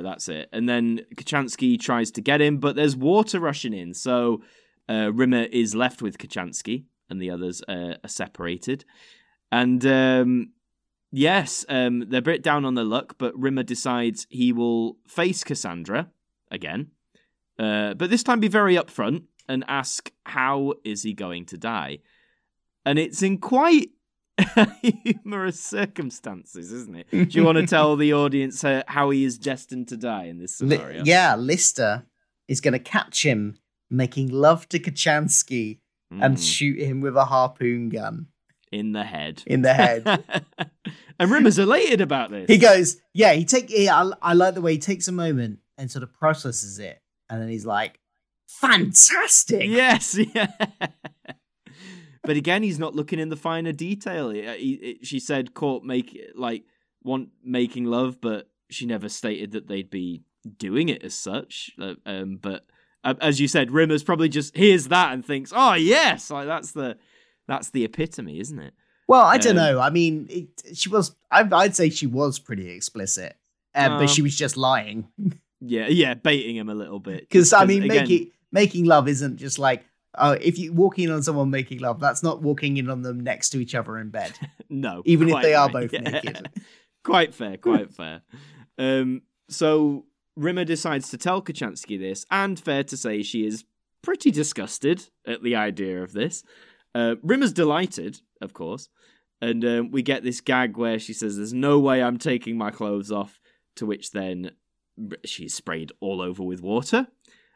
that's 0.02 0.28
it. 0.28 0.48
And 0.52 0.68
then 0.68 1.00
kochanski 1.14 1.80
tries 1.80 2.10
to 2.12 2.20
get 2.20 2.40
him 2.40 2.58
but 2.58 2.76
there's 2.76 2.96
water 2.96 3.40
rushing 3.40 3.72
in. 3.72 3.94
So 3.94 4.42
uh, 4.88 5.12
rimmer 5.12 5.44
is 5.44 5.74
left 5.74 6.02
with 6.02 6.18
kochanski 6.18 6.84
and 7.08 7.20
the 7.20 7.30
others 7.30 7.62
uh, 7.68 7.94
are 8.02 8.08
separated. 8.08 8.84
And 9.50 9.84
um, 9.86 10.52
yes 11.12 11.64
um, 11.68 12.08
they're 12.08 12.18
a 12.18 12.22
bit 12.22 12.42
down 12.42 12.64
on 12.64 12.74
their 12.74 12.84
luck 12.84 13.14
but 13.18 13.38
rimmer 13.38 13.62
decides 13.62 14.26
he 14.28 14.52
will 14.52 14.96
face 15.06 15.44
cassandra 15.44 16.10
again 16.50 16.90
uh, 17.58 17.94
but 17.94 18.10
this 18.10 18.22
time 18.22 18.40
be 18.40 18.48
very 18.48 18.74
upfront 18.74 19.22
and 19.48 19.64
ask 19.68 20.10
how 20.24 20.74
is 20.84 21.02
he 21.02 21.12
going 21.12 21.46
to 21.46 21.56
die? 21.56 21.98
And 22.84 22.98
it's 22.98 23.22
in 23.22 23.38
quite 23.38 23.90
humorous 25.04 25.58
circumstances 25.58 26.70
isn't 26.72 26.94
it 26.96 27.10
do 27.10 27.38
you 27.38 27.44
want 27.44 27.56
to 27.56 27.66
tell 27.66 27.96
the 27.96 28.12
audience 28.12 28.62
uh, 28.64 28.82
how 28.86 29.10
he 29.10 29.24
is 29.24 29.38
destined 29.38 29.88
to 29.88 29.96
die 29.96 30.24
in 30.24 30.38
this 30.38 30.60
Li- 30.60 30.76
scenario 30.76 31.02
yeah, 31.04 31.34
Lister 31.36 32.04
is 32.48 32.60
going 32.60 32.72
to 32.72 32.78
catch 32.78 33.24
him 33.24 33.56
making 33.90 34.28
love 34.28 34.68
to 34.68 34.78
Kochanski 34.78 35.78
and 36.10 36.36
Mm, 36.36 36.52
shoot 36.52 36.78
him 36.78 37.00
with 37.00 37.16
a 37.16 37.24
harpoon 37.24 37.88
gun 37.88 38.28
in 38.70 38.92
the 38.92 39.02
head 39.02 39.42
in 39.44 39.62
the 39.62 39.74
head. 39.74 40.06
and 41.18 41.30
rimmer's 41.30 41.58
elated 41.58 42.00
about 42.00 42.30
this 42.30 42.46
he 42.48 42.58
goes, 42.58 42.98
yeah. 43.12 43.32
He 43.32 43.44
take. 43.44 43.66
Yeah, 43.70 44.00
I, 44.00 44.30
I 44.30 44.32
like 44.34 44.54
the 44.54 44.60
way 44.60 44.72
he 44.74 44.78
takes 44.78 45.08
a 45.08 45.12
moment 45.12 45.58
and 45.76 45.90
sort 45.90 46.04
of 46.04 46.12
processes 46.14 46.78
it, 46.78 47.00
and 47.28 47.42
then 47.42 47.48
he's 47.48 47.66
like, 47.66 47.98
"Fantastic!" 48.46 49.64
Yes, 49.68 50.16
yeah. 50.34 50.46
But 52.26 52.36
again, 52.36 52.62
he's 52.62 52.78
not 52.78 52.94
looking 52.94 53.18
in 53.18 53.28
the 53.28 53.36
finer 53.36 53.72
detail. 53.72 54.30
He, 54.30 54.42
he- 54.42 54.98
she 55.02 55.18
said, 55.20 55.54
"Court 55.54 55.84
make 55.84 56.18
like 56.34 56.64
want 57.02 57.28
making 57.44 57.84
love," 57.84 58.20
but 58.20 58.48
she 58.70 58.86
never 58.86 59.08
stated 59.08 59.52
that 59.52 59.68
they'd 59.68 59.90
be 59.90 60.22
doing 60.58 60.88
it 60.88 61.02
as 61.02 61.14
such. 61.14 61.70
Uh, 61.80 61.94
Um, 62.04 62.36
but 62.36 62.66
uh, 63.04 63.14
as 63.20 63.40
you 63.40 63.48
said, 63.48 63.70
Rimmer's 63.70 64.02
probably 64.02 64.28
just 64.28 64.56
hears 64.56 64.88
that 64.88 65.12
and 65.12 65.24
thinks, 65.24 65.52
"Oh 65.54 65.74
yes, 65.74 66.30
like 66.30 66.46
that's 66.46 66.72
the 66.72 66.96
that's 67.48 67.70
the 67.70 67.84
epitome, 67.84 68.40
isn't 68.40 68.58
it?" 68.58 68.74
Well, 69.08 69.22
I 69.24 69.38
don't 69.38 69.56
Um, 69.56 69.64
know. 69.64 69.80
I 69.80 69.90
mean, 69.90 70.26
it, 70.28 70.76
she 70.76 70.88
was. 70.88 71.14
I, 71.30 71.48
I'd 71.52 71.76
say 71.76 71.90
she 71.90 72.08
was 72.08 72.40
pretty 72.40 72.68
explicit, 72.70 73.36
uh, 73.74 73.88
Um, 73.90 73.98
but 74.00 74.10
she 74.10 74.20
was 74.22 74.34
just 74.36 74.56
lying. 74.56 75.06
Yeah, 75.60 75.86
yeah, 75.86 76.14
baiting 76.14 76.56
him 76.56 76.68
a 76.68 76.74
little 76.74 76.98
bit. 76.98 77.20
Because 77.28 77.52
I 77.52 77.64
mean, 77.66 77.84
again- 77.84 78.02
making 78.08 78.30
making 78.52 78.84
love 78.86 79.06
isn't 79.08 79.36
just 79.36 79.58
like. 79.58 79.84
Uh, 80.16 80.36
if 80.40 80.58
you 80.58 80.72
walk 80.72 80.98
in 80.98 81.10
on 81.10 81.22
someone 81.22 81.50
making 81.50 81.78
love, 81.80 82.00
that's 82.00 82.22
not 82.22 82.42
walking 82.42 82.76
in 82.76 82.88
on 82.90 83.02
them 83.02 83.20
next 83.20 83.50
to 83.50 83.58
each 83.60 83.74
other 83.74 83.98
in 83.98 84.10
bed. 84.10 84.32
No, 84.68 85.02
Even 85.04 85.28
if 85.28 85.42
they 85.42 85.54
are 85.54 85.68
both 85.68 85.92
Yeah. 85.92 86.00
naked. 86.00 86.50
quite 87.04 87.32
fair, 87.34 87.56
quite 87.56 87.92
fair. 87.94 88.22
Um, 88.78 89.22
so 89.48 90.06
Rimmer 90.36 90.64
decides 90.64 91.08
to 91.10 91.16
tell 91.18 91.40
Kochanski 91.40 91.96
this, 91.98 92.26
and 92.32 92.58
fair 92.58 92.82
to 92.84 92.96
say, 92.96 93.22
she 93.22 93.46
is 93.46 93.64
pretty 94.02 94.30
disgusted 94.32 95.08
at 95.26 95.42
the 95.42 95.54
idea 95.54 96.02
of 96.02 96.12
this. 96.12 96.42
Uh, 96.96 97.14
Rimmer's 97.22 97.52
delighted, 97.52 98.20
of 98.40 98.54
course, 98.54 98.88
and 99.40 99.64
um, 99.64 99.90
we 99.92 100.02
get 100.02 100.24
this 100.24 100.40
gag 100.40 100.76
where 100.76 100.98
she 100.98 101.12
says, 101.12 101.36
"There's 101.36 101.52
no 101.54 101.78
way 101.78 102.02
I'm 102.02 102.18
taking 102.18 102.58
my 102.58 102.70
clothes 102.70 103.12
off." 103.12 103.38
To 103.76 103.86
which 103.86 104.10
then 104.12 104.50
she's 105.24 105.54
sprayed 105.54 105.92
all 106.00 106.20
over 106.22 106.42
with 106.42 106.60
water. 106.62 107.06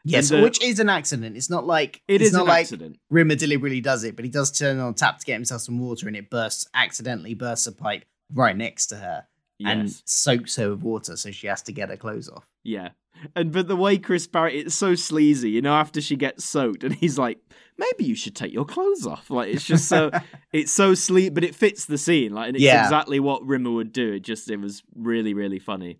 Yes, 0.03 0.31
And, 0.31 0.39
uh, 0.39 0.43
which 0.43 0.61
is 0.63 0.79
an 0.79 0.89
accident. 0.89 1.37
It's 1.37 1.49
not 1.49 1.65
like 1.65 2.01
it's 2.07 2.23
is 2.25 2.33
not 2.33 2.43
an 2.43 2.47
like 2.47 2.61
accident. 2.61 2.97
Rimmer 3.09 3.35
deliberately 3.35 3.81
does 3.81 4.03
it, 4.03 4.15
but 4.15 4.25
he 4.25 4.31
does 4.31 4.51
turn 4.51 4.79
on 4.79 4.93
tap 4.95 5.19
to 5.19 5.25
get 5.25 5.33
himself 5.33 5.61
some 5.61 5.79
water, 5.79 6.07
and 6.07 6.15
it 6.15 6.29
bursts 6.29 6.65
accidentally 6.73 7.33
bursts 7.35 7.67
a 7.67 7.71
pipe 7.71 8.05
right 8.33 8.55
next 8.57 8.87
to 8.87 8.95
her 8.95 9.25
and 9.63 9.91
soaks 10.05 10.55
her 10.55 10.71
with 10.71 10.81
water, 10.81 11.15
so 11.15 11.29
she 11.29 11.45
has 11.45 11.61
to 11.61 11.71
get 11.71 11.89
her 11.89 11.97
clothes 11.97 12.27
off. 12.27 12.47
Yeah. 12.63 12.89
And 13.35 13.51
but 13.51 13.67
the 13.67 13.75
way 13.75 13.99
Chris 13.99 14.25
Barrett 14.25 14.55
it's 14.55 14.73
so 14.73 14.95
sleazy, 14.95 15.51
you 15.51 15.61
know, 15.61 15.73
after 15.75 16.01
she 16.01 16.15
gets 16.15 16.43
soaked 16.43 16.83
and 16.83 16.95
he's 16.95 17.19
like, 17.19 17.37
maybe 17.77 18.03
you 18.05 18.15
should 18.15 18.35
take 18.35 18.51
your 18.51 18.65
clothes 18.65 19.05
off. 19.05 19.29
Like 19.29 19.53
it's 19.53 19.63
just 19.63 19.87
so 19.87 20.09
it's 20.51 20.71
so 20.71 20.95
sleek 20.95 21.35
but 21.35 21.43
it 21.43 21.53
fits 21.53 21.85
the 21.85 21.99
scene. 21.99 22.33
Like 22.33 22.47
and 22.47 22.55
it's 22.55 22.63
Yeah. 22.63 22.83
exactly 22.83 23.19
what 23.19 23.45
Rimmer 23.45 23.69
would 23.69 23.93
do. 23.93 24.13
It 24.13 24.21
just 24.21 24.49
it 24.49 24.57
was 24.59 24.81
really, 24.95 25.35
really 25.35 25.59
funny. 25.59 25.99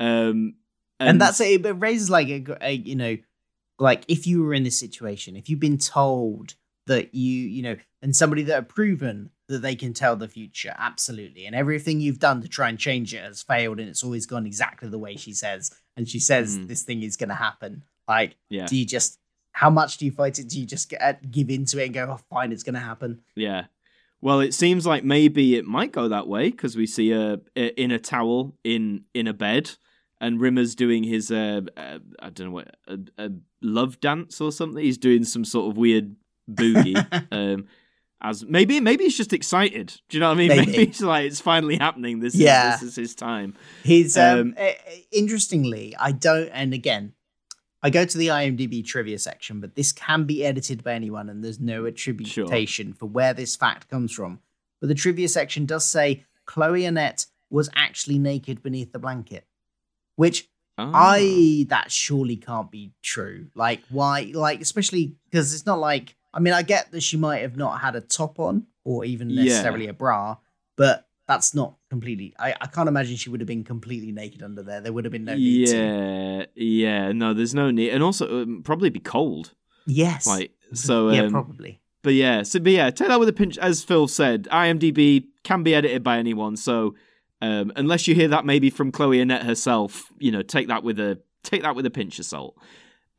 Um 0.00 0.54
and, 1.00 1.20
that's 1.20 1.40
it. 1.40 1.64
It 1.64 1.72
raises 1.72 2.10
like 2.10 2.28
a, 2.28 2.44
a 2.60 2.72
you 2.72 2.96
know, 2.96 3.16
like 3.78 4.04
if 4.08 4.26
you 4.26 4.42
were 4.42 4.54
in 4.54 4.64
this 4.64 4.78
situation, 4.78 5.36
if 5.36 5.48
you've 5.48 5.60
been 5.60 5.78
told 5.78 6.54
that 6.86 7.14
you 7.14 7.32
you 7.48 7.62
know, 7.62 7.76
and 8.02 8.14
somebody 8.14 8.42
that 8.42 8.54
have 8.54 8.68
proven 8.68 9.30
that 9.48 9.62
they 9.62 9.74
can 9.74 9.94
tell 9.94 10.14
the 10.16 10.28
future, 10.28 10.74
absolutely, 10.78 11.46
and 11.46 11.54
everything 11.56 12.00
you've 12.00 12.18
done 12.18 12.42
to 12.42 12.48
try 12.48 12.68
and 12.68 12.78
change 12.78 13.14
it 13.14 13.22
has 13.22 13.42
failed, 13.42 13.80
and 13.80 13.88
it's 13.88 14.04
always 14.04 14.26
gone 14.26 14.46
exactly 14.46 14.88
the 14.88 14.98
way 14.98 15.16
she 15.16 15.32
says, 15.32 15.70
and 15.96 16.08
she 16.08 16.20
says 16.20 16.58
Mm. 16.58 16.68
this 16.68 16.82
thing 16.82 17.02
is 17.02 17.16
going 17.16 17.30
to 17.30 17.34
happen. 17.34 17.82
Like, 18.06 18.36
Yeah. 18.50 18.66
do 18.66 18.76
you 18.76 18.84
just 18.86 19.18
how 19.52 19.70
much 19.70 19.96
do 19.96 20.04
you 20.04 20.12
fight 20.12 20.38
it? 20.38 20.48
Do 20.48 20.60
you 20.60 20.66
just 20.66 20.88
get, 20.88 21.30
give 21.32 21.50
into 21.50 21.82
it 21.82 21.86
and 21.86 21.94
go, 21.94 22.06
oh, 22.12 22.20
fine, 22.30 22.52
it's 22.52 22.62
going 22.62 22.74
to 22.74 22.80
happen? 22.80 23.22
Yeah. 23.34 23.64
Well, 24.20 24.38
it 24.38 24.54
seems 24.54 24.86
like 24.86 25.02
maybe 25.02 25.56
it 25.56 25.64
might 25.64 25.90
go 25.90 26.06
that 26.08 26.28
way 26.28 26.50
because 26.50 26.76
we 26.76 26.86
see 26.86 27.10
her 27.10 27.40
uh, 27.56 27.60
in 27.60 27.90
a 27.90 27.98
towel 27.98 28.54
in 28.62 29.04
in 29.14 29.26
a 29.26 29.32
bed, 29.32 29.72
and 30.20 30.40
Rimmer's 30.40 30.74
doing 30.74 31.04
his 31.04 31.30
uh, 31.30 31.62
uh 31.76 31.98
I 32.20 32.30
don't 32.30 32.48
know 32.48 32.52
what 32.52 32.76
a, 32.86 32.98
a 33.18 33.30
love 33.62 34.00
dance 34.00 34.40
or 34.40 34.52
something. 34.52 34.82
He's 34.82 34.98
doing 34.98 35.24
some 35.24 35.44
sort 35.44 35.70
of 35.70 35.76
weird 35.76 36.16
boogie. 36.50 36.96
um, 37.32 37.66
as 38.20 38.44
maybe 38.44 38.80
maybe 38.80 39.04
he's 39.04 39.16
just 39.16 39.32
excited. 39.32 40.00
Do 40.08 40.16
you 40.16 40.20
know 40.20 40.28
what 40.28 40.38
I 40.38 40.38
mean? 40.38 40.48
Maybe. 40.48 40.76
it's 40.78 41.00
like 41.00 41.26
it's 41.26 41.40
finally 41.40 41.76
happening. 41.76 42.20
This 42.20 42.34
Yeah. 42.34 42.74
is 42.74 42.80
this 42.80 42.90
is 42.90 42.96
his 42.96 43.14
time. 43.14 43.54
His 43.84 44.16
um, 44.16 44.38
Um, 44.40 44.54
eh, 44.56 44.74
eh, 44.86 45.00
interestingly, 45.12 45.94
I 45.96 46.12
don't, 46.12 46.48
and 46.48 46.74
again, 46.74 47.12
I 47.80 47.90
go 47.90 48.04
to 48.04 48.18
the 48.18 48.28
IMDb 48.28 48.84
trivia 48.84 49.18
section, 49.20 49.60
but 49.60 49.76
this 49.76 49.92
can 49.92 50.24
be 50.24 50.44
edited 50.44 50.82
by 50.82 50.94
anyone, 50.94 51.28
and 51.28 51.44
there's 51.44 51.60
no 51.60 51.86
attribution 51.86 52.92
for 52.92 53.06
where 53.06 53.32
this 53.32 53.54
fact 53.54 53.88
comes 53.88 54.12
from. 54.12 54.40
But 54.80 54.88
the 54.88 54.94
trivia 54.96 55.28
section 55.28 55.64
does 55.64 55.84
say 55.84 56.24
Chloë 56.46 56.82
Annett 56.88 57.26
was 57.50 57.70
actually 57.76 58.18
naked 58.18 58.62
beneath 58.62 58.92
the 58.92 58.98
blanket, 58.98 59.46
which 60.18 60.48
Oh. 60.80 60.92
I 60.94 61.66
that 61.70 61.90
surely 61.90 62.36
can't 62.36 62.70
be 62.70 62.92
true. 63.02 63.48
Like 63.56 63.82
why? 63.90 64.30
Like 64.32 64.60
especially 64.60 65.16
because 65.28 65.52
it's 65.52 65.66
not 65.66 65.80
like 65.80 66.14
I 66.32 66.38
mean 66.38 66.54
I 66.54 66.62
get 66.62 66.92
that 66.92 67.02
she 67.02 67.16
might 67.16 67.38
have 67.42 67.56
not 67.56 67.80
had 67.80 67.96
a 67.96 68.00
top 68.00 68.38
on 68.38 68.66
or 68.84 69.04
even 69.04 69.28
Yeah. 69.28 69.42
necessarily 69.42 69.88
a 69.88 69.92
bra, 69.92 70.36
but 70.76 71.08
that's 71.26 71.52
not 71.52 71.74
completely. 71.90 72.32
I, 72.38 72.54
I 72.60 72.66
can't 72.68 72.88
imagine 72.88 73.16
she 73.16 73.28
would 73.28 73.40
have 73.40 73.48
been 73.48 73.64
completely 73.64 74.12
naked 74.12 74.40
under 74.42 74.62
there. 74.62 74.80
There 74.80 74.92
would 74.92 75.04
have 75.04 75.10
been 75.10 75.24
no 75.24 75.34
need 75.34 75.66
to. 75.66 75.76
yeah, 75.76 76.44
yeah. 76.54 77.12
No, 77.12 77.34
there's 77.34 77.54
no 77.56 77.72
need, 77.72 77.90
and 77.90 78.02
also 78.04 78.42
um, 78.42 78.62
probably 78.62 78.88
be 78.90 79.00
cold. 79.00 79.54
Yes. 79.84 80.28
Like 80.28 80.52
so. 80.74 81.10
yeah, 81.10 81.22
um, 81.22 81.32
probably. 81.32 81.80
But 82.02 82.14
yeah, 82.14 82.44
so 82.44 82.60
but 82.60 82.70
yeah, 82.70 82.88
take 82.90 83.08
that 83.08 83.18
with 83.18 83.28
a 83.28 83.32
pinch. 83.32 83.58
As 83.58 83.82
Phil 83.82 84.06
said, 84.06 84.46
IMDb 84.52 85.24
can 85.42 85.64
be 85.64 85.74
edited 85.74 86.04
by 86.04 86.18
anyone. 86.18 86.56
So 86.56 86.94
um, 87.40 87.72
unless 87.76 88.06
you 88.08 88.14
hear 88.14 88.28
that 88.28 88.44
maybe 88.44 88.70
from 88.70 88.90
Chloë 88.92 89.22
Annett 89.24 89.42
herself, 89.44 90.04
you 90.18 90.30
know, 90.32 90.42
take 90.42 90.68
that 90.68 90.82
with 90.82 90.98
a 90.98 91.20
take 91.44 91.62
that 91.62 91.76
with 91.76 91.86
a 91.86 91.90
pinch 91.90 92.18
of 92.18 92.24
salt. 92.24 92.56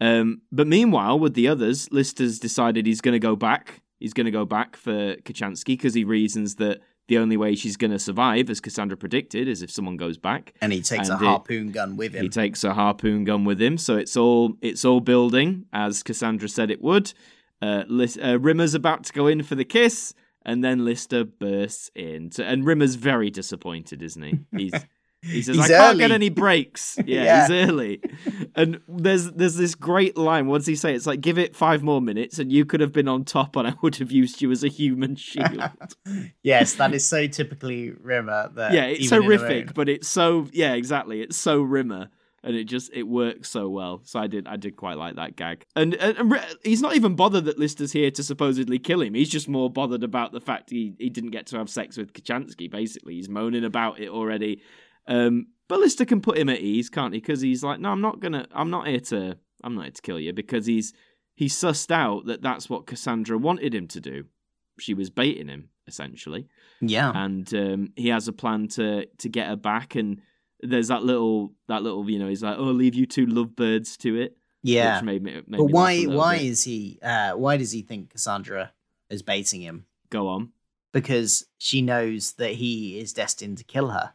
Um, 0.02 0.42
but 0.52 0.68
meanwhile, 0.68 1.20
with 1.20 1.34
the 1.34 1.48
others, 1.48 1.92
Lister's 1.92 2.40
decided 2.40 2.86
he's 2.86 3.02
going 3.02 3.14
to 3.14 3.20
go 3.20 3.36
back. 3.36 3.82
He's 4.00 4.14
going 4.14 4.26
to 4.26 4.32
go 4.32 4.46
back 4.46 4.76
for 4.78 5.16
Kochanski 5.18 5.66
because 5.66 5.94
he 5.94 6.04
reasons 6.06 6.56
that 6.56 6.80
the 7.10 7.18
only 7.18 7.36
way 7.38 7.56
she's 7.56 7.76
going 7.76 7.92
to 7.92 8.00
survive, 8.00 8.50
as 8.50 8.62
Cassandra 8.62 8.96
predicted, 8.96 9.48
is 9.48 9.62
if 9.62 9.72
someone 9.72 9.98
goes 9.98 10.18
back. 10.18 10.54
And 10.62 10.72
he 10.72 10.82
takes 10.82 11.10
And 11.10 11.20
a 11.20 11.24
it- 11.26 11.28
harpoon 11.28 11.72
gun 11.72 11.98
with 11.98 12.14
him. 12.14 12.24
He 12.24 12.30
takes 12.30 12.64
a 12.64 12.74
harpoon 12.74 13.24
gun 13.26 13.46
with 13.46 13.62
him, 13.62 13.78
so 13.78 13.98
it's 13.98 14.16
all 14.16 14.54
it's 14.62 14.86
all 14.86 15.00
building 15.02 15.66
as 15.74 16.04
Cassandra 16.04 16.48
said 16.48 16.72
it 16.72 16.82
would. 16.82 17.14
Uh, 17.62 17.84
Lis- 17.90 18.18
uh, 18.22 18.38
Rimmer's 18.40 18.74
about 18.74 19.04
to 19.06 19.12
go 19.14 19.28
in 19.28 19.44
for 19.44 19.56
the 19.56 19.66
kiss, 19.66 20.14
and 20.50 20.64
then 20.64 20.84
Lister 20.86 21.24
bursts 21.24 21.92
in, 21.96 22.32
So- 22.32 22.44
and 22.44 22.66
Rimmer's 22.66 22.96
very 22.96 23.30
disappointed, 23.30 24.02
isn't 24.02 24.22
he? 24.24 24.40
He's 24.58 24.74
he 25.22 25.42
says, 25.42 25.58
He's 25.58 25.66
"I 25.66 25.78
can't 25.78 25.98
get 26.00 26.12
any 26.12 26.30
breaks." 26.30 26.98
Yeah, 27.06 27.24
Yeah. 27.24 27.42
he's 27.42 27.52
early, 27.70 28.02
and 28.56 28.80
there's 28.88 29.30
there's 29.32 29.56
this 29.56 29.76
great 29.76 30.18
line. 30.18 30.48
What 30.48 30.60
does 30.60 30.68
he 30.68 30.76
say? 30.76 30.96
It's 30.96 31.06
like, 31.06 31.20
"Give 31.20 31.38
it 31.38 31.58
five 31.58 31.84
more 31.84 32.02
minutes, 32.02 32.40
and 32.40 32.52
you 32.54 32.64
could 32.66 32.80
have 32.80 32.94
been 32.94 33.10
on 33.10 33.26
top, 33.26 33.58
and 33.58 33.68
I 33.68 33.74
would 33.82 33.98
have 33.98 34.12
used 34.14 34.42
you 34.42 34.50
as 34.52 34.64
a 34.64 34.70
human 34.70 35.16
shield." 35.28 35.62
yes, 36.42 36.76
that 36.76 36.94
is 36.94 37.06
so 37.06 37.28
typically 37.28 37.92
Rimmer. 37.92 38.50
That 38.56 38.74
yeah, 38.74 38.86
it's 38.86 39.10
horrific, 39.10 39.74
but 39.74 39.90
it's 39.90 40.08
so 40.08 40.48
yeah, 40.54 40.74
exactly. 40.74 41.22
It's 41.22 41.36
so 41.38 41.62
Rimmer, 41.62 42.10
and 42.44 42.56
it 42.56 42.66
just 42.66 42.92
it 42.94 43.04
works 43.04 43.50
so 43.50 43.70
well. 43.70 44.02
So 44.04 44.20
I 44.20 44.28
did 44.28 44.48
I 44.48 44.58
did 44.58 44.76
quite 44.76 44.98
like 44.98 45.16
that 45.16 45.36
gag, 45.36 45.66
and, 45.76 45.94
and, 45.96 46.18
and 46.18 46.32
Ri- 46.32 46.56
he's 46.64 46.82
not 46.82 46.96
even 46.96 47.16
bothered 47.16 47.46
that 47.46 47.60
Lister's 47.60 47.92
here 47.92 48.12
to 48.12 48.24
supposedly 48.24 48.80
kill 48.80 49.02
him. 49.02 49.14
He's 49.14 49.30
just 49.30 49.50
more 49.50 49.70
bothered 49.70 50.04
about 50.04 50.32
the 50.32 50.42
fact 50.42 50.70
he 50.70 50.94
he 51.00 51.10
didn't 51.10 51.32
get 51.32 51.48
to 51.48 51.58
have 51.58 51.70
sex 51.70 51.98
with 51.98 52.14
Kochanski. 52.14 52.70
Basically, 52.70 53.16
he's 53.16 53.30
moaning 53.30 53.64
about 53.64 54.00
it 54.00 54.10
already. 54.10 54.62
Um, 55.08 55.48
but 55.68 55.80
Lister 55.80 56.06
can 56.06 56.22
put 56.22 56.38
him 56.38 56.50
at 56.50 56.60
ease, 56.60 56.90
can't 56.90 57.14
he? 57.14 57.20
Because 57.20 57.42
he's 57.42 57.64
like, 57.64 57.80
no, 57.80 57.90
I'm 57.90 58.02
not 58.02 58.20
gonna, 58.20 58.48
I'm 58.52 58.70
not 58.70 58.88
here 58.88 59.00
to, 59.00 59.38
I'm 59.64 59.76
not 59.76 59.84
here 59.84 59.92
to 59.92 60.02
kill 60.02 60.20
you 60.20 60.34
because 60.34 60.66
he's 60.66 60.94
he's 61.36 61.56
sussed 61.56 61.92
out 61.92 62.26
that 62.26 62.42
that's 62.42 62.70
what 62.70 62.88
Cassandra 62.88 63.38
wanted 63.38 63.74
him 63.74 63.88
to 63.90 64.00
do. 64.00 64.26
She 64.80 64.94
was 64.94 65.10
baiting 65.10 65.48
him 65.48 65.70
essentially 65.88 66.48
yeah, 66.82 67.12
and 67.14 67.54
um, 67.54 67.94
he 67.96 68.10
has 68.10 68.28
a 68.28 68.34
plan 68.34 68.68
to 68.70 69.06
to 69.06 69.30
get 69.30 69.48
her 69.48 69.56
back. 69.56 69.96
And 69.96 70.22
there's 70.62 70.90
that 70.90 71.04
little 71.04 71.54
that 71.68 71.84
little 71.84 72.10
you 72.10 72.20
know 72.20 72.28
he's 72.28 72.44
like, 72.44 72.58
oh, 72.58 72.64
leave 72.64 72.96
you 72.96 73.06
two 73.06 73.26
lovebirds 73.26 73.98
to 73.98 74.16
it. 74.20 74.38
yeah. 74.62 74.98
which 74.98 75.06
made 75.06 75.24
me. 75.24 75.34
Made 75.48 75.58
But 75.58 75.66
why? 75.66 75.94
laugh 75.94 75.98
a 75.98 76.02
little 76.08 76.18
Why 76.18 76.38
bit. 76.38 76.46
is 76.48 76.64
he? 76.64 77.00
Uh, 77.02 77.32
why 77.34 77.58
does 77.58 77.72
he 77.72 77.82
think 77.82 78.10
Cassandra 78.12 78.74
is 79.10 79.22
baiting 79.22 79.62
him? 79.62 79.86
go 80.10 80.28
on? 80.28 80.50
Because 80.92 81.46
she 81.60 81.82
knows 81.84 82.34
that 82.34 82.54
he 82.54 83.00
is 83.00 83.14
destined 83.14 83.60
to 83.60 83.64
kill 83.64 83.90
her. 83.90 84.14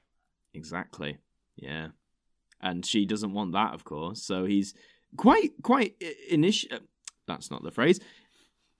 Exactly. 0.52 1.18
Yeah, 1.57 1.88
and 2.61 2.85
she 2.85 3.07
doesn't 3.07 3.33
want 3.33 3.52
that, 3.52 3.74
of 3.74 3.85
course. 3.85 4.22
So 4.22 4.44
he's 4.44 4.74
quite 5.16 5.52
quite 5.62 5.94
initial. 6.28 6.78
That's 7.26 7.50
not 7.50 7.62
the 7.62 7.70
phrase. 7.70 8.00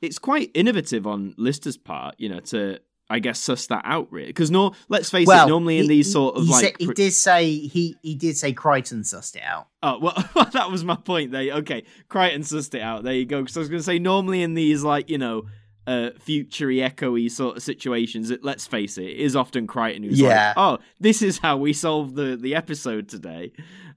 It's 0.03 0.19
quite 0.19 0.51
innovative 0.55 1.07
on 1.07 1.35
Lister's 1.39 1.77
part, 1.79 2.17
you 2.19 2.29
know, 2.29 2.41
to 2.41 2.81
I 3.11 3.19
guess 3.19 3.39
suss 3.39 3.67
that 3.67 3.83
out 3.85 4.11
really. 4.11 4.29
Because 4.29 4.51
no, 4.51 4.73
let's 4.89 5.11
face 5.11 5.29
it. 5.29 5.47
Normally 5.49 5.79
in 5.79 5.87
these 5.89 6.11
sort 6.13 6.37
of 6.37 6.45
he 6.45 6.51
like 6.51 6.65
said- 6.65 6.75
he 6.79 6.87
did 6.87 7.13
say 7.13 7.51
he 7.59 7.97
he 8.03 8.15
did 8.15 8.37
say 8.37 8.53
Kryten 8.55 9.01
sussed 9.01 9.37
it 9.37 9.43
out. 9.43 9.69
Oh 9.83 9.99
well, 10.35 10.49
that 10.53 10.71
was 10.71 10.85
my 10.85 10.97
point. 10.97 11.31
There, 11.33 11.53
okay, 11.57 11.85
Kryten 12.09 12.39
sussed 12.41 12.75
it 12.75 12.81
out. 12.81 13.05
There 13.05 13.13
you 13.13 13.27
go. 13.27 13.43
Because 13.43 13.57
I 13.57 13.61
was 13.61 13.69
going 13.69 13.81
to 13.81 13.85
say, 13.85 13.99
normally 13.99 14.43
in 14.43 14.55
these 14.55 14.83
like 14.83 15.11
you 15.11 15.19
know, 15.19 15.45
uh, 15.87 16.11
futury, 16.19 16.77
echoey 16.79 17.31
sort 17.31 17.59
of 17.59 17.63
situations, 17.63 18.31
it, 18.31 18.43
let's 18.43 18.67
face 18.67 18.97
it, 18.97 19.05
it 19.05 19.19
is 19.19 19.37
often 19.37 19.67
Kryten 19.67 20.03
who's 20.03 20.19
Yeah. 20.19 20.55
like, 20.57 20.81
"Oh, 20.81 20.85
this 20.99 21.21
is 21.21 21.39
how 21.39 21.59
we 21.59 21.75
solve 21.75 22.15
the 22.15 22.37
the 22.41 22.55
episode 22.55 23.09
today." 23.11 23.53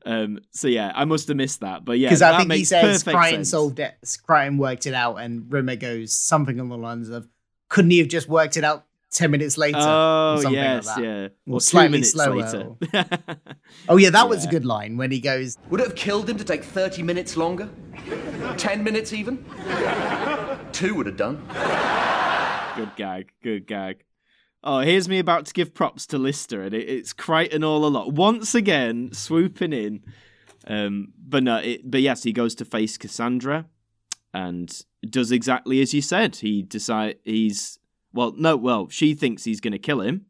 Um, 0.05 0.39
so 0.51 0.67
yeah, 0.67 0.91
I 0.95 1.05
must 1.05 1.27
have 1.29 1.37
missed 1.37 1.61
that, 1.61 1.85
but 1.85 1.97
yeah, 1.97 2.07
Because 2.09 2.21
I 2.21 2.37
think 2.37 2.51
he 2.51 2.65
says 2.65 3.03
Kryten 3.05 3.29
sense. 3.31 3.49
solved 3.51 3.79
it. 3.79 3.95
Kryten 4.27 4.57
worked 4.57 4.85
it 4.85 4.93
out, 4.93 5.15
and 5.15 5.51
Rimmer 5.51 5.75
goes 5.77 6.11
something 6.17 6.59
along 6.59 6.69
the 6.69 6.77
lines 6.77 7.09
of, 7.09 7.27
"Couldn't 7.69 7.91
he 7.91 7.99
have 7.99 8.07
just 8.09 8.27
worked 8.27 8.57
it 8.57 8.63
out 8.65 8.85
ten 9.11 9.31
minutes 9.31 9.57
later?" 9.57 9.77
Oh 9.79 10.41
or 10.45 10.51
yes, 10.51 10.85
like 10.85 10.95
that. 10.97 11.03
yeah, 11.03 11.27
Or 11.47 11.55
or 11.55 11.59
two 11.59 11.65
slightly 11.65 11.89
minutes 11.91 12.11
slower, 12.11 12.35
later. 12.35 13.37
Oh 13.89 13.97
yeah, 13.97 14.09
that 14.11 14.27
was 14.29 14.45
a 14.45 14.47
good 14.47 14.65
line 14.65 14.97
when 14.97 15.11
he 15.11 15.19
goes, 15.19 15.57
Would 15.69 15.79
it 15.81 15.87
have 15.87 15.95
killed 15.95 16.29
him 16.29 16.37
to 16.37 16.43
take 16.43 16.63
30 16.63 17.03
minutes 17.03 17.35
longer? 17.37 17.69
10 18.57 18.83
minutes 18.83 19.13
even? 19.13 19.43
Two 20.71 20.95
would 20.95 21.05
have 21.05 21.17
done. 21.17 21.37
Good 22.75 22.95
gag. 22.95 23.31
Good 23.43 23.65
gag. 23.67 24.03
Oh, 24.63 24.79
here's 24.79 25.07
me 25.07 25.19
about 25.19 25.45
to 25.47 25.53
give 25.53 25.73
props 25.73 26.05
to 26.07 26.17
Lister, 26.17 26.61
and 26.63 26.73
it, 26.73 26.89
it's 26.89 27.13
Kryten 27.13 27.63
all 27.63 27.85
a 27.85 27.87
lot. 27.87 28.11
Once 28.13 28.53
again, 28.53 29.09
swooping 29.13 29.71
in. 29.73 30.03
Um, 30.67 31.13
but 31.17 31.43
no, 31.43 31.57
it, 31.57 31.89
but 31.89 32.01
yes, 32.01 32.23
he 32.23 32.31
goes 32.33 32.53
to 32.55 32.65
face 32.65 32.97
Cassandra, 32.97 33.65
and 34.33 34.81
does 35.09 35.31
exactly 35.31 35.79
as 35.81 35.93
you 35.93 36.01
said. 36.01 36.37
He 36.37 36.61
decide 36.63 37.17
he's 37.23 37.79
well, 38.17 38.33
no, 38.35 38.57
well, 38.57 38.89
she 38.89 39.13
thinks 39.13 39.43
he's 39.43 39.61
going 39.61 39.73
to 39.73 39.77
kill 39.77 40.01
him, 40.01 40.25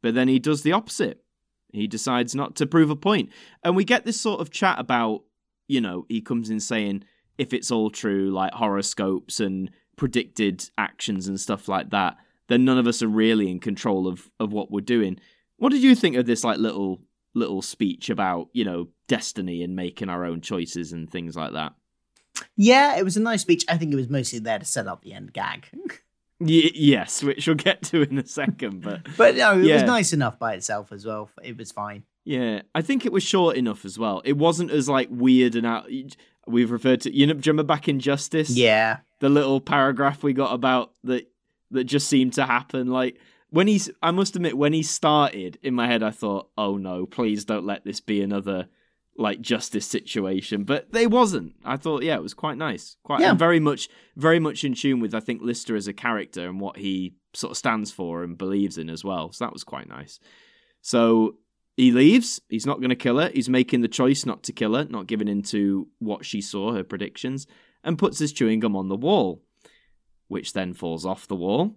but 0.00 0.14
then 0.14 0.28
he 0.28 0.38
does 0.38 0.62
the 0.62 0.72
opposite. 0.72 1.24
He 1.72 1.88
decides 1.88 2.36
not 2.36 2.54
to 2.56 2.66
prove 2.66 2.88
a 2.88 2.96
point, 2.96 3.30
and 3.64 3.74
we 3.74 3.84
get 3.84 4.04
this 4.04 4.20
sort 4.20 4.40
of 4.40 4.50
chat 4.50 4.78
about, 4.78 5.22
you 5.66 5.80
know, 5.80 6.06
he 6.08 6.20
comes 6.20 6.50
in 6.50 6.60
saying 6.60 7.02
if 7.38 7.52
it's 7.52 7.72
all 7.72 7.90
true, 7.90 8.30
like 8.30 8.52
horoscopes 8.52 9.40
and 9.40 9.72
predicted 9.96 10.70
actions 10.78 11.26
and 11.26 11.40
stuff 11.40 11.66
like 11.66 11.90
that, 11.90 12.16
then 12.46 12.64
none 12.64 12.78
of 12.78 12.86
us 12.86 13.02
are 13.02 13.08
really 13.08 13.50
in 13.50 13.58
control 13.58 14.06
of 14.06 14.30
of 14.38 14.52
what 14.52 14.70
we're 14.70 14.80
doing. 14.80 15.18
What 15.56 15.72
did 15.72 15.82
you 15.82 15.96
think 15.96 16.14
of 16.14 16.26
this 16.26 16.44
like 16.44 16.58
little 16.58 17.00
little 17.34 17.62
speech 17.62 18.08
about, 18.08 18.50
you 18.52 18.64
know, 18.64 18.88
destiny 19.08 19.64
and 19.64 19.74
making 19.74 20.10
our 20.10 20.24
own 20.24 20.42
choices 20.42 20.92
and 20.92 21.10
things 21.10 21.34
like 21.34 21.54
that? 21.54 21.72
"Yeah, 22.56 22.96
it 22.98 23.04
was 23.04 23.16
a 23.16 23.20
nice 23.20 23.42
speech. 23.42 23.64
I 23.68 23.78
think 23.78 23.92
it 23.92 23.96
was 23.96 24.08
mostly 24.08 24.38
there 24.38 24.60
to 24.60 24.64
set 24.64 24.86
up 24.86 25.02
the 25.02 25.14
end 25.14 25.32
gag." 25.32 25.68
Y- 26.46 26.70
yes, 26.74 27.22
which 27.22 27.46
we'll 27.46 27.56
get 27.56 27.82
to 27.84 28.02
in 28.02 28.18
a 28.18 28.26
second, 28.26 28.82
but 28.82 29.06
But 29.16 29.36
no, 29.36 29.52
it 29.60 29.72
was 29.72 29.82
nice 29.82 30.12
enough 30.12 30.38
by 30.38 30.54
itself 30.54 30.92
as 30.92 31.04
well. 31.06 31.30
It 31.42 31.56
was 31.56 31.72
fine. 31.72 32.04
yeah, 32.24 32.62
I 32.74 32.82
think 32.82 33.04
it 33.06 33.12
was 33.12 33.22
short 33.22 33.56
enough 33.56 33.84
as 33.84 33.98
well. 33.98 34.22
It 34.24 34.36
wasn't 34.36 34.70
as 34.70 34.88
like 34.88 35.08
weird 35.10 35.54
and 35.54 35.66
out. 35.66 35.88
We've 36.46 36.70
referred 36.70 37.00
to 37.02 37.14
you 37.16 37.26
know, 37.26 37.34
remember 37.34 37.62
back 37.62 37.88
in 37.88 38.00
Justice? 38.00 38.50
Yeah, 38.50 38.98
the 39.20 39.28
little 39.28 39.60
paragraph 39.60 40.22
we 40.22 40.32
got 40.32 40.52
about 40.52 40.92
that 41.04 41.28
that 41.70 41.84
just 41.84 42.08
seemed 42.08 42.34
to 42.34 42.44
happen 42.44 42.88
like 42.88 43.18
when 43.48 43.66
he's 43.66 43.88
i 44.02 44.10
must 44.10 44.36
admit 44.36 44.58
when 44.58 44.74
he 44.74 44.82
started 44.82 45.58
in 45.62 45.72
my 45.72 45.86
head 45.86 46.02
i 46.02 46.10
thought 46.10 46.48
oh 46.58 46.76
no 46.76 47.06
please 47.06 47.46
don't 47.46 47.64
let 47.64 47.82
this 47.82 47.98
be 47.98 48.20
another 48.20 48.66
like 49.18 49.40
justice 49.42 49.84
situation 49.86 50.64
but 50.64 50.90
they 50.92 51.06
wasn't 51.06 51.54
i 51.64 51.76
thought 51.76 52.02
yeah 52.02 52.14
it 52.14 52.22
was 52.22 52.32
quite 52.34 52.56
nice 52.56 52.96
quite 53.04 53.20
Yeah. 53.20 53.34
very 53.34 53.60
much 53.60 53.88
very 54.16 54.38
much 54.38 54.64
in 54.64 54.74
tune 54.74 55.00
with 55.00 55.14
i 55.14 55.20
think 55.20 55.42
lister 55.42 55.76
as 55.76 55.86
a 55.86 55.92
character 55.92 56.48
and 56.48 56.58
what 56.60 56.78
he 56.78 57.14
sort 57.34 57.50
of 57.50 57.56
stands 57.58 57.90
for 57.90 58.22
and 58.24 58.38
believes 58.38 58.78
in 58.78 58.88
as 58.88 59.04
well 59.04 59.30
so 59.30 59.44
that 59.44 59.52
was 59.52 59.64
quite 59.64 59.88
nice 59.88 60.18
so 60.80 61.36
he 61.76 61.90
leaves 61.92 62.40
he's 62.48 62.66
not 62.66 62.78
going 62.78 62.90
to 62.90 62.96
kill 62.96 63.18
her 63.18 63.30
he's 63.34 63.48
making 63.48 63.80
the 63.82 63.88
choice 63.88 64.24
not 64.24 64.42
to 64.44 64.52
kill 64.52 64.74
her 64.74 64.84
not 64.86 65.06
giving 65.06 65.28
in 65.28 65.42
to 65.42 65.88
what 65.98 66.24
she 66.24 66.40
saw 66.40 66.72
her 66.72 66.82
predictions 66.84 67.46
and 67.84 67.98
puts 67.98 68.18
his 68.18 68.32
chewing 68.32 68.60
gum 68.60 68.76
on 68.76 68.88
the 68.88 68.96
wall, 68.96 69.42
which 70.28 70.52
then 70.52 70.72
falls 70.72 71.04
off 71.04 71.26
the 71.26 71.34
wall 71.34 71.74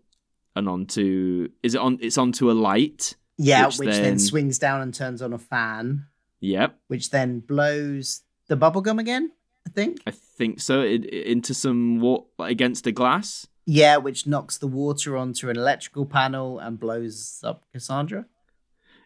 and 0.55 0.69
onto 0.69 1.49
is 1.63 1.73
it 1.75 1.81
on? 1.81 1.97
It's 1.99 2.17
onto 2.19 2.51
a 2.51 2.53
light. 2.53 3.15
yeah, 3.37 3.65
Which 3.65 3.79
which, 3.79 3.89
then... 3.89 4.03
then- 4.03 4.19
swings 4.19 4.59
down 4.59 4.81
and 4.81 4.93
turns 4.93 5.21
on 5.23 5.33
a 5.33 5.39
fan, 5.39 6.05
Yep, 6.45 6.77
which 6.87 7.09
then 7.09 7.39
blows 7.39 8.21
the 8.47 8.55
bubblegum 8.57 8.99
again. 8.99 9.31
I 9.67 9.71
think. 9.71 9.99
I 10.05 10.11
think 10.11 10.59
so. 10.59 10.81
It, 10.81 11.05
it- 11.05 11.27
into 11.27 11.53
some 11.53 11.99
water 11.99 12.25
against 12.39 12.85
a 12.87 12.91
glass. 12.91 13.47
Yeah, 13.65 13.97
which 13.97 14.27
knocks 14.27 14.57
the 14.59 14.67
water 14.67 15.17
onto 15.17 15.49
an 15.49 15.57
electrical 15.57 16.05
panel 16.05 16.59
and 16.59 16.79
blows 16.79 17.41
up 17.43 17.63
Cassandra. 17.73 18.25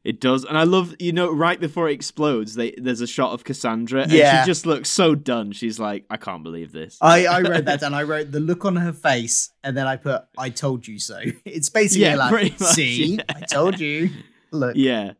It 0.04 0.22
does, 0.22 0.46
and 0.46 0.58
I 0.58 0.64
love 0.64 0.96
you 1.00 1.12
know 1.12 1.30
right 1.32 1.60
before 1.60 1.90
it 1.90 1.94
explodes, 1.94 2.56
they, 2.56 2.72
there's 2.78 3.02
a 3.02 3.08
shot 3.08 3.34
of 3.34 3.44
Cassandra, 3.44 4.04
and 4.04 4.12
Yeah. 4.12 4.44
she 4.44 4.48
just 4.48 4.66
looks 4.66 4.90
so 4.90 5.14
done. 5.14 5.52
She's 5.52 5.78
like, 5.78 6.06
I 6.10 6.16
can't 6.18 6.42
believe 6.42 6.72
this. 6.72 6.98
I, 7.02 7.26
I 7.26 7.42
wrote 7.50 7.66
that 7.66 7.82
down. 7.82 7.94
I 7.94 8.04
wrote 8.04 8.32
the 8.32 8.40
look 8.40 8.64
on 8.64 8.78
her 8.78 8.94
face, 8.94 9.52
and 9.64 9.76
then 9.76 9.88
I 9.88 9.98
put, 9.98 10.24
"I 10.38 10.50
told 10.52 10.88
you 10.88 11.00
so." 11.00 11.20
It's 11.46 11.70
basically 11.70 12.04
Yeah, 12.06 12.16
like, 12.16 12.58
"See, 12.60 13.16
yeah. 13.16 13.24
I 13.30 13.42
told 13.42 13.80
you." 13.80 14.10
Look, 14.52 14.76
Yeah. 14.78 15.14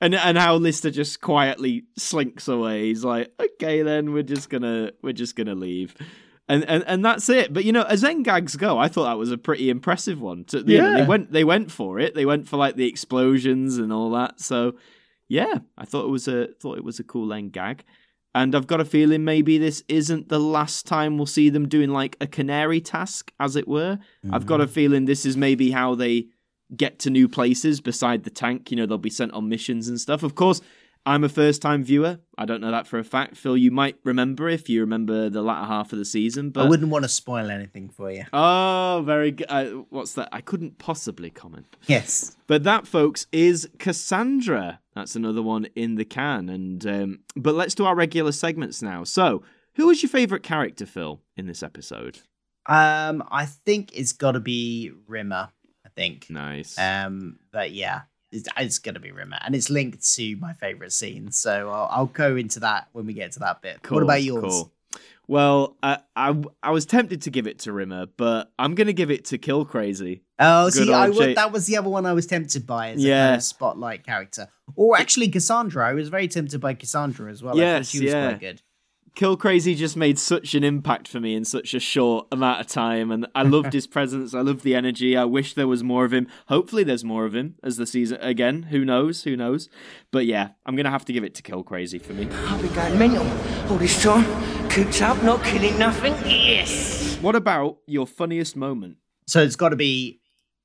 And 0.00 0.14
and 0.14 0.36
how 0.36 0.56
Lister 0.56 0.90
just 0.90 1.20
quietly 1.20 1.84
slinks 1.96 2.48
away. 2.48 2.88
He's 2.88 3.04
like, 3.04 3.32
okay, 3.40 3.82
then 3.82 4.12
we're 4.12 4.22
just 4.22 4.50
gonna 4.50 4.92
we're 5.02 5.14
just 5.14 5.36
gonna 5.36 5.54
leave. 5.54 5.94
And, 6.48 6.64
and 6.64 6.84
and 6.86 7.04
that's 7.04 7.28
it. 7.28 7.52
But 7.52 7.64
you 7.64 7.72
know, 7.72 7.82
as 7.82 8.04
end 8.04 8.24
gags 8.24 8.56
go, 8.56 8.78
I 8.78 8.88
thought 8.88 9.04
that 9.04 9.18
was 9.18 9.32
a 9.32 9.38
pretty 9.38 9.70
impressive 9.70 10.20
one. 10.20 10.44
To, 10.46 10.58
you 10.58 10.78
know, 10.78 10.90
Yeah. 10.90 11.00
they 11.00 11.06
went 11.06 11.32
they 11.32 11.44
went 11.44 11.70
for 11.72 11.98
it. 11.98 12.14
They 12.14 12.26
went 12.26 12.46
for 12.46 12.56
like 12.56 12.76
the 12.76 12.86
explosions 12.86 13.78
and 13.78 13.92
all 13.92 14.10
that. 14.10 14.40
So 14.40 14.76
yeah, 15.28 15.58
I 15.76 15.84
thought 15.84 16.04
it 16.04 16.10
was 16.10 16.28
a 16.28 16.48
thought 16.60 16.78
it 16.78 16.84
was 16.84 17.00
a 17.00 17.04
cool 17.04 17.32
end 17.32 17.52
gag. 17.52 17.84
And 18.34 18.54
I've 18.54 18.66
got 18.66 18.82
a 18.82 18.84
feeling 18.84 19.24
maybe 19.24 19.56
this 19.56 19.82
isn't 19.88 20.28
the 20.28 20.38
last 20.38 20.86
time 20.86 21.16
we'll 21.16 21.24
see 21.24 21.48
them 21.48 21.68
doing 21.68 21.88
like 21.88 22.18
a 22.20 22.26
canary 22.26 22.82
task, 22.82 23.32
as 23.40 23.56
it 23.56 23.66
were. 23.66 23.98
I've 24.30 24.44
got 24.44 24.60
a 24.60 24.66
mm. 24.66 24.70
feeling 24.70 25.06
this 25.06 25.24
is 25.24 25.38
maybe 25.38 25.70
how 25.70 25.94
they 25.94 26.26
get 26.74 26.98
to 27.00 27.10
new 27.10 27.28
places 27.28 27.80
beside 27.80 28.24
the 28.24 28.30
tank. 28.30 28.70
You 28.70 28.76
know, 28.76 28.86
they'll 28.86 28.98
be 28.98 29.10
sent 29.10 29.32
on 29.32 29.48
missions 29.48 29.88
and 29.88 30.00
stuff. 30.00 30.22
Of 30.22 30.34
course, 30.34 30.60
I'm 31.06 31.22
a 31.22 31.28
first 31.28 31.62
time 31.62 31.84
viewer. 31.84 32.18
I 32.36 32.46
don't 32.46 32.60
know 32.60 32.72
that 32.72 32.88
for 32.88 32.98
a 32.98 33.04
fact. 33.04 33.36
Phil, 33.36 33.56
you 33.56 33.70
might 33.70 33.96
remember 34.02 34.48
if 34.48 34.68
you 34.68 34.80
remember 34.80 35.30
the 35.30 35.40
latter 35.40 35.64
half 35.66 35.92
of 35.92 36.00
the 36.00 36.04
season, 36.04 36.50
but 36.50 36.66
I 36.66 36.68
wouldn't 36.68 36.90
want 36.90 37.04
to 37.04 37.08
spoil 37.08 37.48
anything 37.48 37.88
for 37.88 38.10
you. 38.10 38.24
Oh, 38.32 39.04
very 39.06 39.30
good. 39.30 39.46
Uh, 39.48 39.66
what's 39.90 40.14
that? 40.14 40.28
I 40.32 40.40
couldn't 40.40 40.78
possibly 40.78 41.30
comment. 41.30 41.76
Yes. 41.86 42.36
But 42.48 42.64
that, 42.64 42.88
folks, 42.88 43.28
is 43.30 43.68
Cassandra. 43.78 44.80
That's 44.96 45.14
another 45.14 45.42
one 45.42 45.66
in 45.76 45.94
the 45.94 46.04
can. 46.04 46.48
And 46.48 46.84
um, 46.86 47.20
but 47.36 47.54
let's 47.54 47.76
do 47.76 47.84
our 47.84 47.94
regular 47.94 48.32
segments 48.32 48.82
now. 48.82 49.04
So, 49.04 49.44
who 49.74 49.86
was 49.86 50.02
your 50.02 50.10
favorite 50.10 50.42
character, 50.42 50.86
Phil, 50.86 51.20
in 51.36 51.46
this 51.46 51.62
episode? 51.62 52.18
Um, 52.68 53.22
I 53.30 53.46
think 53.46 53.96
it's 53.96 54.12
got 54.12 54.32
to 54.32 54.40
be 54.40 54.90
Rimmer. 55.06 55.50
Think. 55.96 56.30
Nice. 56.30 56.78
Um, 56.78 57.38
but 57.50 57.72
yeah, 57.72 58.02
it's, 58.30 58.48
it's 58.56 58.78
going 58.78 58.94
to 58.94 59.00
be 59.00 59.10
Rimmer, 59.10 59.38
and 59.44 59.54
it's 59.54 59.70
linked 59.70 60.14
to 60.14 60.36
my 60.36 60.52
favorite 60.52 60.92
scene. 60.92 61.32
So 61.32 61.70
I'll, 61.70 61.88
I'll 61.90 62.06
go 62.06 62.36
into 62.36 62.60
that 62.60 62.88
when 62.92 63.06
we 63.06 63.14
get 63.14 63.32
to 63.32 63.38
that 63.40 63.62
bit. 63.62 63.78
what 63.90 64.02
about 64.02 64.22
yours? 64.22 64.44
Cool. 64.44 64.72
Well, 65.28 65.76
I, 65.82 65.98
I 66.14 66.40
I 66.62 66.70
was 66.70 66.86
tempted 66.86 67.22
to 67.22 67.30
give 67.30 67.48
it 67.48 67.58
to 67.60 67.72
Rimmer, 67.72 68.06
but 68.16 68.52
I'm 68.58 68.76
gonna 68.76 68.92
give 68.92 69.10
it 69.10 69.24
to 69.26 69.38
Kill 69.38 69.64
Crazy. 69.64 70.22
Oh, 70.38 70.66
Good 70.66 70.86
see, 70.86 70.92
I 70.92 71.08
would, 71.08 71.36
that 71.36 71.50
was 71.50 71.66
the 71.66 71.76
other 71.78 71.88
one 71.88 72.06
I 72.06 72.12
was 72.12 72.26
tempted 72.26 72.64
by 72.64 72.90
as 72.90 73.04
a 73.04 73.08
kind 73.10 73.34
of 73.34 73.42
spotlight 73.42 74.06
character, 74.06 74.48
or 74.76 74.96
actually 74.96 75.28
Cassandra. 75.28 75.88
I 75.88 75.94
was 75.94 76.10
very 76.10 76.28
tempted 76.28 76.60
by 76.60 76.74
Cassandra 76.74 77.30
as 77.30 77.42
well. 77.42 77.56
Yes, 77.56 77.88
she 77.88 78.00
was 78.04 78.12
yeah. 78.12 78.28
quite 78.28 78.40
good. 78.40 78.62
Kill 79.16 79.38
Crazy 79.38 79.74
just 79.74 79.96
made 79.96 80.18
such 80.18 80.54
an 80.54 80.62
impact 80.62 81.08
for 81.08 81.20
me 81.20 81.34
in 81.34 81.46
such 81.46 81.72
a 81.72 81.80
short 81.80 82.26
amount 82.30 82.60
of 82.60 82.66
time, 82.66 83.10
and 83.10 83.26
I 83.34 83.44
loved 83.44 83.72
his 83.72 83.86
presence. 83.96 84.34
I 84.34 84.42
loved 84.42 84.62
the 84.62 84.74
energy. 84.74 85.16
I 85.16 85.24
wish 85.24 85.54
there 85.54 85.66
was 85.66 85.82
more 85.82 86.04
of 86.04 86.12
him. 86.12 86.28
Hopefully, 86.48 86.84
there's 86.84 87.02
more 87.02 87.24
of 87.24 87.34
him 87.34 87.54
as 87.62 87.78
the 87.78 87.86
season 87.86 88.18
again. 88.20 88.64
Who 88.64 88.84
knows? 88.84 89.22
Who 89.22 89.34
knows? 89.34 89.70
But 90.12 90.26
yeah, 90.26 90.50
I'm 90.66 90.76
gonna 90.76 90.90
have 90.90 91.06
to 91.06 91.14
give 91.14 91.24
it 91.24 91.34
to 91.36 91.42
Kill 91.42 91.62
Crazy 91.62 91.98
for 91.98 92.12
me. 92.12 92.28
I've 92.30 92.60
been 92.60 92.74
going 92.74 92.98
mental 92.98 93.26
all 93.72 93.78
this 93.78 94.02
time. 94.02 94.26
Cooped 94.68 95.00
up, 95.00 95.22
not 95.22 95.42
killing 95.42 95.78
nothing. 95.78 96.12
Yes! 96.26 97.16
What 97.22 97.34
about 97.34 97.78
your 97.86 98.06
funniest 98.06 98.54
moment? 98.54 98.98
So 99.26 99.42
it's 99.42 99.56
got 99.56 99.70
to 99.70 99.76
be 99.76 100.20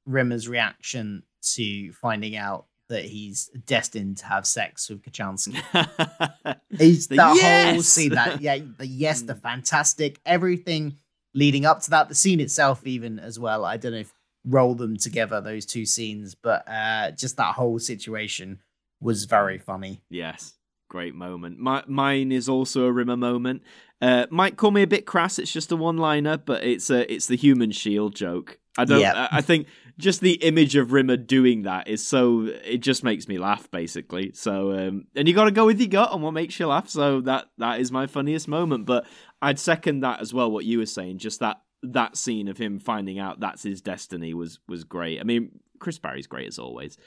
Rimmer's 0.06 0.50
reaction 0.50 1.24
to 1.54 1.94
finding 1.94 2.36
out 2.36 2.66
that 2.92 3.06
he's 3.06 3.50
destined 3.66 4.18
to 4.18 4.26
have 4.26 4.46
sex 4.46 4.90
with 4.90 5.02
Kochanski. 5.02 5.56
He's 6.78 7.08
The 7.08 7.16
that 7.16 7.72
whole 7.74 7.82
scene, 7.82 8.12
that 8.12 8.42
yeah, 8.42 8.60
the 8.78 8.86
yes, 8.88 9.22
the 9.24 9.36
fantastic, 9.36 10.20
everything 10.26 10.98
leading 11.34 11.66
up 11.66 11.82
to 11.84 11.90
that, 11.92 12.10
the 12.10 12.16
scene 12.16 12.40
itself, 12.40 12.86
even 12.86 13.18
as 13.18 13.40
well. 13.40 13.66
I 13.66 13.78
don't 13.78 13.94
know 13.94 14.00
if 14.00 14.14
roll 14.46 14.76
them 14.76 14.98
together 14.98 15.40
those 15.40 15.66
two 15.66 15.86
scenes, 15.86 16.36
but 16.36 16.68
uh, 16.68 17.12
just 17.12 17.38
that 17.38 17.56
whole 17.56 17.80
situation 17.80 18.60
was 19.00 19.24
very 19.26 19.58
funny. 19.58 20.02
Yes, 20.10 20.54
great 20.90 21.16
moment. 21.16 21.60
My, 21.60 21.84
mine 21.88 22.32
is 22.32 22.50
also 22.50 22.86
a 22.86 22.92
Rimmer 22.92 23.18
moment. 23.18 23.64
Uh, 24.02 24.26
might 24.30 24.58
call 24.58 24.72
me 24.72 24.82
a 24.82 24.88
bit 24.88 25.06
crass. 25.06 25.40
It's 25.40 25.54
just 25.54 25.72
a 25.72 25.76
one-liner, 25.76 26.38
but 26.38 26.64
it's 26.64 26.90
a 26.90 27.12
it's 27.12 27.28
the 27.28 27.38
human 27.38 27.72
shield 27.72 28.16
joke. 28.16 28.60
I 28.78 28.86
don't. 28.86 29.00
Yep. 29.00 29.16
I, 29.16 29.28
I 29.32 29.42
think 29.42 29.68
just 30.02 30.22
the 30.22 30.34
image 30.34 30.76
of 30.76 30.92
Rimmer 30.92 31.18
doing 31.18 31.64
that 31.64 31.88
is 31.88 32.06
so. 32.06 32.50
It 32.66 32.80
just 32.80 33.04
makes 33.04 33.28
me 33.28 33.38
laugh, 33.38 33.70
basically. 33.72 34.32
So, 34.34 34.72
um, 34.72 35.06
and 35.16 35.28
you 35.28 35.34
got 35.34 35.46
to 35.46 35.52
go 35.52 35.66
with 35.66 35.80
your 35.80 35.90
gut 35.90 36.12
on 36.12 36.22
what 36.22 36.32
makes 36.32 36.60
you 36.60 36.68
laugh. 36.68 36.90
So 36.90 37.22
that 37.22 37.46
that 37.58 37.80
is 37.80 37.92
my 37.92 38.08
funniest 38.08 38.48
moment. 38.48 38.86
But 38.86 39.06
I'd 39.42 39.60
second 39.60 40.02
that 40.02 40.20
as 40.20 40.34
well. 40.34 40.52
What 40.52 40.66
you 40.66 40.80
were 40.80 40.86
saying, 40.86 41.20
just 41.20 41.40
that 41.40 41.62
that 41.84 42.18
scene 42.18 42.48
of 42.48 42.58
him 42.58 42.80
finding 42.80 43.20
out 43.20 43.40
that's 43.40 43.64
his 43.64 43.82
destiny 43.82 44.34
was 44.34 44.60
was 44.68 44.84
great. 44.84 45.20
I 45.20 45.24
mean, 45.24 45.60
Chris 45.80 46.00
Barrie's 46.00 46.28
great 46.28 46.48
as 46.48 46.60
always. 46.60 46.98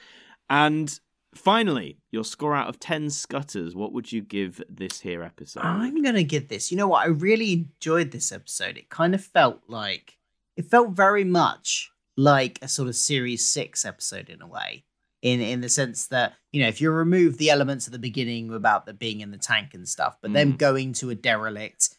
And 0.48 0.98
finally, 1.34 1.98
your 2.10 2.24
score 2.24 2.54
out 2.54 2.68
of 2.68 2.78
10 2.80 3.10
scutters, 3.10 3.74
what 3.74 3.92
would 3.92 4.12
you 4.12 4.22
give 4.22 4.62
this 4.68 5.00
here 5.00 5.22
episode? 5.22 5.62
I'm 5.62 6.02
gonna 6.02 6.22
give 6.22 6.48
this. 6.48 6.70
You 6.70 6.76
know 6.76 6.88
what? 6.88 7.04
I 7.04 7.08
really 7.08 7.52
enjoyed 7.52 8.10
this 8.10 8.32
episode. 8.32 8.76
It 8.76 8.88
kind 8.88 9.14
of 9.14 9.24
felt 9.24 9.60
like 9.68 10.18
it 10.56 10.70
felt 10.70 10.90
very 10.90 11.24
much 11.24 11.90
like 12.16 12.58
a 12.62 12.68
sort 12.68 12.88
of 12.88 12.96
series 12.96 13.44
six 13.44 13.84
episode 13.84 14.28
in 14.30 14.40
a 14.42 14.46
way. 14.46 14.84
In 15.22 15.40
in 15.40 15.60
the 15.62 15.68
sense 15.70 16.06
that, 16.08 16.34
you 16.52 16.60
know, 16.62 16.68
if 16.68 16.80
you 16.82 16.90
remove 16.90 17.38
the 17.38 17.48
elements 17.50 17.86
at 17.86 17.92
the 17.92 17.98
beginning 17.98 18.52
about 18.52 18.84
the 18.84 18.92
being 18.92 19.20
in 19.22 19.30
the 19.30 19.38
tank 19.38 19.72
and 19.72 19.88
stuff, 19.88 20.18
but 20.20 20.32
them 20.34 20.52
Mm. 20.54 20.58
going 20.58 20.92
to 20.94 21.08
a 21.10 21.14
derelict, 21.14 21.96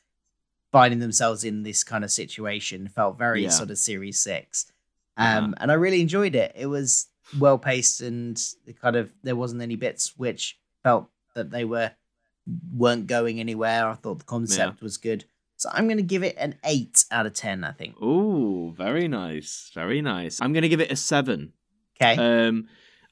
finding 0.72 1.00
themselves 1.00 1.44
in 1.44 1.64
this 1.64 1.84
kind 1.84 2.04
of 2.04 2.12
situation 2.12 2.88
felt 2.88 3.18
very 3.18 3.44
Yeah. 3.44 3.50
sort 3.50 3.72
of 3.72 3.78
series 3.80 4.20
six. 4.22 4.68
Um, 5.18 5.56
and 5.58 5.72
I 5.72 5.76
really 5.76 6.02
enjoyed 6.02 6.36
it. 6.36 6.52
It 6.56 6.66
was 6.68 7.08
well 7.40 7.58
paced 7.58 8.02
and 8.02 8.40
it 8.68 8.80
kind 8.80 8.96
of 8.96 9.12
there 9.24 9.36
wasn't 9.36 9.62
any 9.64 9.76
bits 9.76 10.16
which 10.18 10.60
felt 10.84 11.10
that 11.34 11.50
they 11.50 11.66
were 11.66 11.92
weren't 12.72 13.08
going 13.08 13.40
anywhere. 13.40 13.88
I 13.88 13.96
thought 13.96 14.20
the 14.20 14.26
concept 14.26 14.82
was 14.84 14.98
good. 14.98 15.26
So 15.58 15.70
I'm 15.72 15.88
going 15.88 15.98
to 15.98 16.04
give 16.04 16.24
it 16.24 16.36
an 16.38 16.56
8 16.64 17.06
out 17.12 17.26
of 17.26 17.34
10, 17.34 17.64
I 17.64 17.72
think. 17.72 18.02
Ooh, 18.02 18.74
very 18.76 19.08
nice. 19.08 19.72
Very 19.74 20.02
nice. 20.02 20.42
I'm 20.42 20.54
going 20.54 20.64
to 20.64 20.70
give 20.70 20.82
it 20.82 20.92
a 20.92 20.96
7. 20.96 21.54
Okay. 22.02 22.48
Um 22.48 22.68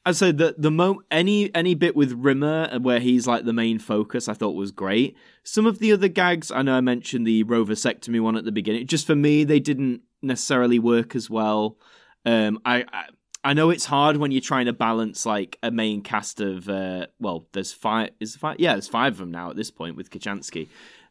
I'd 0.06 0.17
say 0.17 0.32
that 0.34 0.62
the 0.62 0.69
mo 0.69 1.01
any 1.10 1.53
any 1.56 1.75
bit 1.75 1.95
with 1.95 2.12
Rimmer 2.12 2.69
uh, 2.71 2.79
where 2.79 2.99
he's 2.99 3.25
like 3.25 3.45
the 3.45 3.53
main 3.53 3.79
focus, 3.79 4.27
I 4.27 4.34
thought 4.34 4.51
was 4.51 4.71
great. 4.71 5.15
Some 5.43 5.65
of 5.65 5.79
the 5.79 5.93
other 5.93 6.10
gags, 6.10 6.51
I 6.51 6.62
know 6.62 6.75
I 6.75 6.82
mentioned 6.82 7.25
the 7.25 7.45
rovasectomy 7.45 8.19
one 8.19 8.36
at 8.36 8.43
the 8.43 8.51
beginning. 8.51 8.86
Just 8.86 9.08
for 9.08 9.15
me, 9.15 9.45
they 9.45 9.62
didn't 9.62 10.01
necessarily 10.21 10.77
work 10.77 11.15
as 11.15 11.29
well. 11.29 11.77
Um, 12.25 12.60
I, 12.65 12.84
I 12.91 13.06
I 13.43 13.53
know 13.53 13.69
it's 13.69 13.86
hard 13.86 14.17
when 14.17 14.32
you're 14.32 14.41
trying 14.41 14.67
to 14.67 14.73
balance 14.73 15.25
like 15.25 15.58
a 15.62 15.69
main 15.69 16.01
cast 16.01 16.39
of 16.39 16.69
uh, 16.69 17.08
well, 17.19 17.47
there's 17.51 17.73
five. 17.73 18.12
Is 18.19 18.36
five? 18.36 18.58
Yeah, 18.60 18.73
there's 18.73 18.88
five 18.88 19.13
of 19.13 19.19
them 19.19 19.32
now 19.32 19.49
at 19.49 19.56
this 19.56 19.71
point 19.71 19.95
with 19.95 20.10
Kochanski. 20.10 20.67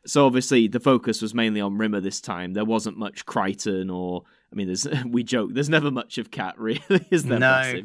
So 0.06 0.26
obviously 0.26 0.66
the 0.66 0.80
focus 0.80 1.22
was 1.22 1.34
mainly 1.34 1.60
on 1.60 1.78
Rimmer 1.78 2.00
this 2.00 2.20
time. 2.20 2.54
There 2.54 2.64
wasn't 2.64 2.96
much 2.96 3.24
Kryten 3.24 3.94
or 3.94 4.24
I 4.52 4.54
mean, 4.54 4.66
there's 4.66 4.86
we 5.06 5.22
joke. 5.22 5.50
There's 5.52 5.68
never 5.68 5.90
much 5.90 6.18
of 6.18 6.30
Cat, 6.30 6.54
really, 6.58 7.06
is 7.10 7.24
there? 7.24 7.38
No. 7.38 7.82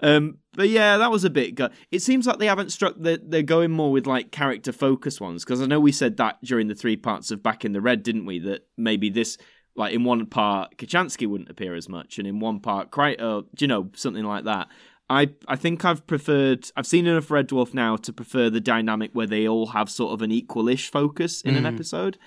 Um, 0.00 0.38
but 0.54 0.68
yeah, 0.68 0.98
that 0.98 1.10
was 1.10 1.24
a 1.24 1.30
bit. 1.30 1.54
Gu- 1.54 1.68
it 1.90 2.00
seems 2.00 2.26
like 2.26 2.38
they 2.38 2.46
haven't 2.46 2.72
struck. 2.72 2.94
They're, 2.98 3.18
they're 3.22 3.42
going 3.42 3.70
more 3.70 3.92
with 3.92 4.06
like 4.06 4.32
character 4.32 4.72
focus 4.72 5.20
ones 5.20 5.44
because 5.44 5.62
I 5.62 5.66
know 5.66 5.80
we 5.80 5.92
said 5.92 6.16
that 6.16 6.42
during 6.42 6.68
the 6.68 6.74
three 6.74 6.96
parts 6.96 7.30
of 7.30 7.42
Back 7.42 7.64
in 7.64 7.72
the 7.72 7.80
Red, 7.80 8.02
didn't 8.02 8.26
we? 8.26 8.40
That 8.40 8.66
maybe 8.76 9.10
this, 9.10 9.38
like 9.78 9.94
in 9.94 10.04
one 10.04 10.26
part, 10.26 10.76
Kochanski 10.76 11.26
wouldn't 11.26 11.48
appear 11.50 11.74
as 11.74 11.88
much, 11.88 12.18
and 12.18 12.26
in 12.28 12.40
one 12.40 12.60
part, 12.60 12.90
Kryten, 12.90 13.20
uh, 13.20 13.42
you 13.58 13.66
know, 13.66 13.88
something 13.94 14.24
like 14.24 14.44
that. 14.44 14.68
I 15.08 15.30
I 15.46 15.56
think 15.56 15.84
I've 15.86 16.06
preferred. 16.06 16.70
I've 16.76 16.86
seen 16.86 17.06
enough 17.06 17.30
Red 17.30 17.48
Dwarf 17.48 17.72
now 17.72 17.96
to 17.96 18.12
prefer 18.12 18.50
the 18.50 18.60
dynamic 18.60 19.12
where 19.14 19.26
they 19.26 19.48
all 19.48 19.68
have 19.68 19.88
sort 19.88 20.12
of 20.12 20.20
an 20.20 20.30
equalish 20.30 20.90
focus 20.90 21.40
in 21.40 21.54
an 21.56 21.64
Mhm. 21.64 21.72
episode. 21.74 22.18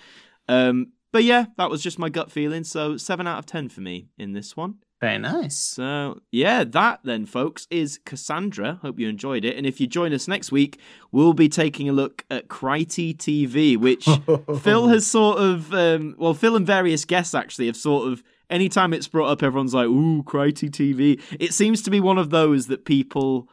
Um, 0.47 0.93
but 1.11 1.23
yeah, 1.23 1.45
that 1.57 1.69
was 1.69 1.83
just 1.83 1.99
my 1.99 2.09
gut 2.09 2.31
feeling. 2.31 2.63
So 2.63 2.97
seven 2.97 3.27
out 3.27 3.37
of 3.37 3.45
ten 3.45 3.69
for 3.69 3.81
me 3.81 4.07
in 4.17 4.31
this 4.33 4.57
one. 4.57 4.75
Very 5.01 5.17
nice. 5.17 5.57
So 5.57 6.21
yeah, 6.31 6.63
that 6.63 6.99
then, 7.03 7.25
folks, 7.25 7.65
is 7.71 7.99
Cassandra. 8.05 8.77
Hope 8.83 8.99
you 8.99 9.09
enjoyed 9.09 9.43
it. 9.43 9.57
And 9.57 9.65
if 9.65 9.81
you 9.81 9.87
join 9.87 10.13
us 10.13 10.27
next 10.27 10.51
week, 10.51 10.79
we'll 11.11 11.33
be 11.33 11.49
taking 11.49 11.89
a 11.89 11.91
look 11.91 12.23
at 12.29 12.49
Krytie 12.49 13.17
TV, 13.17 13.75
which 13.77 14.05
Phil 14.61 14.89
has 14.89 15.07
sort 15.07 15.39
of, 15.39 15.73
um, 15.73 16.13
well, 16.19 16.35
Phil 16.35 16.55
and 16.55 16.67
various 16.67 17.03
guests 17.03 17.33
actually 17.33 17.65
have 17.65 17.75
sort 17.75 18.11
of. 18.11 18.23
Anytime 18.51 18.93
it's 18.93 19.07
brought 19.07 19.29
up, 19.29 19.41
everyone's 19.41 19.73
like, 19.73 19.87
"Ooh, 19.87 20.23
Krytie 20.23 20.69
TV." 20.69 21.21
It 21.39 21.53
seems 21.53 21.81
to 21.83 21.89
be 21.89 22.01
one 22.01 22.17
of 22.17 22.29
those 22.29 22.67
that 22.67 22.83
people 22.85 23.47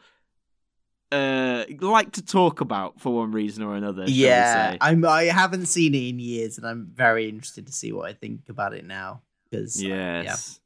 uh 1.11 1.63
like 1.79 2.11
to 2.11 2.21
talk 2.21 2.61
about 2.61 2.99
for 3.01 3.15
one 3.15 3.31
reason 3.31 3.63
or 3.63 3.75
another. 3.75 4.03
Yeah, 4.07 4.71
say. 4.71 4.77
I'm. 4.81 5.03
I 5.05 5.23
haven't 5.23 5.67
seen 5.67 5.95
it 5.95 6.09
in 6.09 6.19
years, 6.19 6.57
and 6.57 6.67
I'm 6.67 6.91
very 6.93 7.27
interested 7.29 7.65
to 7.67 7.73
see 7.73 7.91
what 7.91 8.09
I 8.09 8.13
think 8.13 8.41
about 8.49 8.73
it 8.73 8.85
now. 8.85 9.21
Because 9.49 9.81
Yes. 9.81 10.59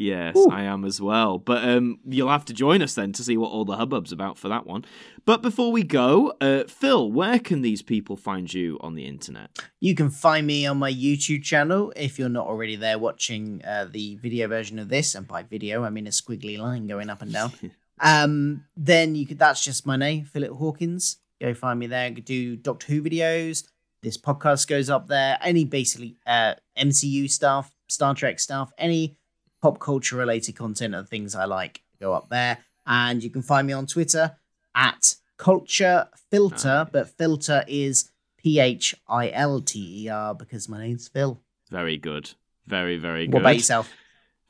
Yes, 0.00 0.34
Ooh. 0.34 0.48
I 0.50 0.62
am 0.62 0.86
as 0.86 0.98
well. 0.98 1.36
But 1.36 1.62
um, 1.62 2.00
you'll 2.08 2.30
have 2.30 2.46
to 2.46 2.54
join 2.54 2.80
us 2.80 2.94
then 2.94 3.12
to 3.12 3.22
see 3.22 3.36
what 3.36 3.50
all 3.50 3.66
the 3.66 3.76
hubbub's 3.76 4.12
about 4.12 4.38
for 4.38 4.48
that 4.48 4.66
one. 4.66 4.86
But 5.26 5.42
before 5.42 5.70
we 5.70 5.82
go, 5.82 6.32
uh, 6.40 6.64
Phil, 6.68 7.12
where 7.12 7.38
can 7.38 7.60
these 7.60 7.82
people 7.82 8.16
find 8.16 8.52
you 8.52 8.78
on 8.80 8.94
the 8.94 9.04
internet? 9.04 9.58
You 9.78 9.94
can 9.94 10.08
find 10.08 10.46
me 10.46 10.64
on 10.64 10.78
my 10.78 10.90
YouTube 10.90 11.42
channel 11.42 11.92
if 11.96 12.18
you're 12.18 12.30
not 12.30 12.46
already 12.46 12.76
there 12.76 12.98
watching 12.98 13.62
uh, 13.62 13.88
the 13.90 14.16
video 14.16 14.48
version 14.48 14.78
of 14.78 14.88
this, 14.88 15.14
and 15.14 15.28
by 15.28 15.42
video 15.42 15.84
I 15.84 15.90
mean 15.90 16.06
a 16.06 16.10
squiggly 16.10 16.58
line 16.58 16.86
going 16.86 17.10
up 17.10 17.20
and 17.20 17.30
down. 17.34 17.52
um, 18.00 18.64
then 18.78 19.14
you 19.14 19.26
could. 19.26 19.38
That's 19.38 19.62
just 19.62 19.86
my 19.86 19.96
name, 19.96 20.24
Philip 20.24 20.52
Hawkins. 20.52 21.18
Go 21.42 21.52
find 21.52 21.78
me 21.78 21.88
there. 21.88 22.06
I 22.06 22.12
could 22.12 22.24
do 22.24 22.56
Doctor 22.56 22.86
Who 22.86 23.02
videos. 23.02 23.64
This 24.02 24.16
podcast 24.16 24.66
goes 24.66 24.88
up 24.88 25.08
there. 25.08 25.36
Any 25.42 25.66
basically 25.66 26.16
uh, 26.26 26.54
MCU 26.78 27.30
stuff, 27.30 27.76
Star 27.86 28.14
Trek 28.14 28.40
stuff, 28.40 28.72
any 28.78 29.18
pop 29.62 29.78
culture 29.78 30.16
related 30.16 30.56
content 30.56 30.94
and 30.94 31.08
things 31.08 31.34
I 31.34 31.44
like 31.44 31.82
go 32.00 32.12
up 32.12 32.28
there. 32.30 32.58
And 32.86 33.22
you 33.22 33.30
can 33.30 33.42
find 33.42 33.66
me 33.66 33.72
on 33.72 33.86
Twitter 33.86 34.36
at 34.74 35.14
Culture 35.36 36.08
Philter, 36.32 36.90
but 36.90 37.08
filter 37.08 37.64
is 37.66 38.10
P 38.36 38.58
H 38.58 38.94
I 39.08 39.30
L 39.30 39.60
T 39.60 40.04
E 40.04 40.08
R 40.08 40.34
because 40.34 40.68
my 40.68 40.80
name's 40.80 41.08
Phil. 41.08 41.40
Very 41.70 41.98
good. 41.98 42.32
Very, 42.66 42.96
very 42.96 43.26
good. 43.26 43.34
What 43.34 43.40
about 43.40 43.56
yourself? 43.56 43.92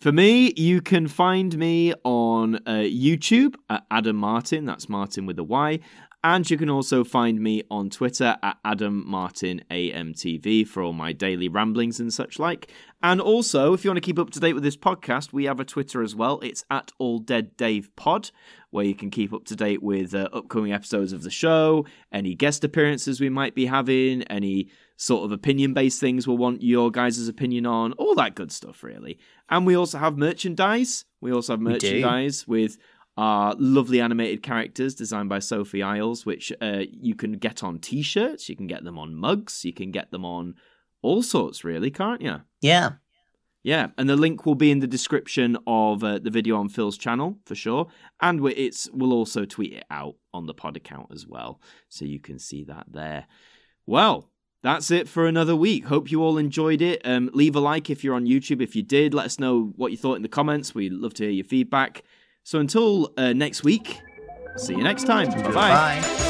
For 0.00 0.12
me, 0.12 0.54
you 0.56 0.80
can 0.80 1.08
find 1.08 1.56
me 1.58 1.92
on 2.04 2.56
uh, 2.66 2.84
YouTube 2.86 3.54
at 3.68 3.84
Adam 3.90 4.16
Martyn. 4.16 4.64
That's 4.64 4.88
Martyn 4.88 5.26
with 5.26 5.38
a 5.38 5.44
Y. 5.44 5.80
And 6.22 6.48
you 6.50 6.58
can 6.58 6.68
also 6.68 7.02
find 7.02 7.40
me 7.40 7.62
on 7.70 7.88
Twitter 7.88 8.36
at 8.42 8.58
Adam 8.62 9.08
Martyn 9.08 9.62
AMTV 9.70 10.68
for 10.68 10.82
all 10.82 10.92
my 10.92 11.12
daily 11.12 11.48
ramblings 11.48 11.98
and 11.98 12.12
such 12.12 12.38
like. 12.38 12.70
And 13.02 13.22
also, 13.22 13.72
if 13.72 13.84
you 13.84 13.90
want 13.90 13.96
to 13.96 14.06
keep 14.06 14.18
up 14.18 14.28
to 14.30 14.40
date 14.40 14.52
with 14.52 14.62
this 14.62 14.76
podcast, 14.76 15.32
we 15.32 15.44
have 15.44 15.60
a 15.60 15.64
Twitter 15.64 16.02
as 16.02 16.14
well. 16.14 16.38
It's 16.40 16.62
at 16.70 16.92
All 16.98 17.20
Dead 17.20 17.56
Dave 17.56 17.90
Pod, 17.96 18.30
where 18.68 18.84
you 18.84 18.94
can 18.94 19.08
keep 19.08 19.32
up 19.32 19.46
to 19.46 19.56
date 19.56 19.82
with 19.82 20.14
uh, 20.14 20.28
upcoming 20.34 20.74
episodes 20.74 21.14
of 21.14 21.22
the 21.22 21.30
show, 21.30 21.86
any 22.12 22.34
guest 22.34 22.64
appearances 22.64 23.18
we 23.18 23.30
might 23.30 23.54
be 23.54 23.64
having, 23.64 24.22
any 24.24 24.68
sort 24.98 25.24
of 25.24 25.32
opinion 25.32 25.72
based 25.72 25.98
things 25.98 26.28
we'll 26.28 26.36
want 26.36 26.62
your 26.62 26.90
guys' 26.90 27.26
opinion 27.28 27.64
on, 27.64 27.94
all 27.94 28.14
that 28.14 28.34
good 28.34 28.52
stuff, 28.52 28.82
really. 28.82 29.18
And 29.48 29.64
we 29.64 29.74
also 29.74 29.96
have 29.96 30.18
merchandise. 30.18 31.06
We 31.22 31.32
also 31.32 31.54
have 31.54 31.60
merchandise 31.60 32.46
with 32.46 32.76
our 33.20 33.54
lovely 33.58 34.00
animated 34.00 34.42
characters 34.42 34.94
designed 34.94 35.28
by 35.28 35.40
Sophie 35.40 35.82
Isles, 35.82 36.24
which 36.24 36.50
uh, 36.62 36.84
you 36.90 37.14
can 37.14 37.32
get 37.32 37.62
on 37.62 37.78
t 37.78 38.00
shirts, 38.00 38.48
you 38.48 38.56
can 38.56 38.66
get 38.66 38.82
them 38.82 38.98
on 38.98 39.14
mugs, 39.14 39.62
you 39.62 39.74
can 39.74 39.90
get 39.90 40.10
them 40.10 40.24
on 40.24 40.54
all 41.02 41.22
sorts, 41.22 41.62
really, 41.62 41.90
can't 41.90 42.22
you? 42.22 42.40
Yeah. 42.62 42.92
Yeah, 43.62 43.88
and 43.98 44.08
the 44.08 44.16
link 44.16 44.46
will 44.46 44.54
be 44.54 44.70
in 44.70 44.78
the 44.78 44.86
description 44.86 45.58
of 45.66 46.02
uh, 46.02 46.18
the 46.18 46.30
video 46.30 46.56
on 46.56 46.70
Phil's 46.70 46.96
channel 46.96 47.38
for 47.44 47.54
sure, 47.54 47.88
and 48.18 48.40
we- 48.40 48.54
it's 48.54 48.88
we'll 48.90 49.12
also 49.12 49.44
tweet 49.44 49.74
it 49.74 49.84
out 49.90 50.14
on 50.32 50.46
the 50.46 50.54
pod 50.54 50.78
account 50.78 51.08
as 51.12 51.26
well, 51.26 51.60
so 51.90 52.06
you 52.06 52.20
can 52.20 52.38
see 52.38 52.64
that 52.64 52.86
there. 52.90 53.26
Well, 53.84 54.30
that's 54.62 54.90
it 54.90 55.08
for 55.10 55.26
another 55.26 55.54
week. 55.54 55.84
Hope 55.86 56.10
you 56.10 56.22
all 56.22 56.38
enjoyed 56.38 56.80
it. 56.80 57.02
Um, 57.04 57.28
leave 57.34 57.54
a 57.54 57.60
like 57.60 57.90
if 57.90 58.02
you're 58.02 58.14
on 58.14 58.24
YouTube. 58.26 58.62
If 58.62 58.74
you 58.74 58.82
did, 58.82 59.12
let 59.12 59.26
us 59.26 59.38
know 59.38 59.74
what 59.76 59.90
you 59.90 59.98
thought 59.98 60.16
in 60.16 60.22
the 60.22 60.28
comments. 60.28 60.74
We'd 60.74 60.92
love 60.94 61.12
to 61.14 61.24
hear 61.24 61.32
your 61.32 61.44
feedback. 61.44 62.02
So 62.42 62.58
until 62.58 63.12
uh, 63.16 63.32
next 63.32 63.64
week, 63.64 64.00
see 64.56 64.74
you 64.74 64.82
next 64.82 65.04
time. 65.04 65.30
Bye. 65.52 66.00
Bye. 66.02 66.29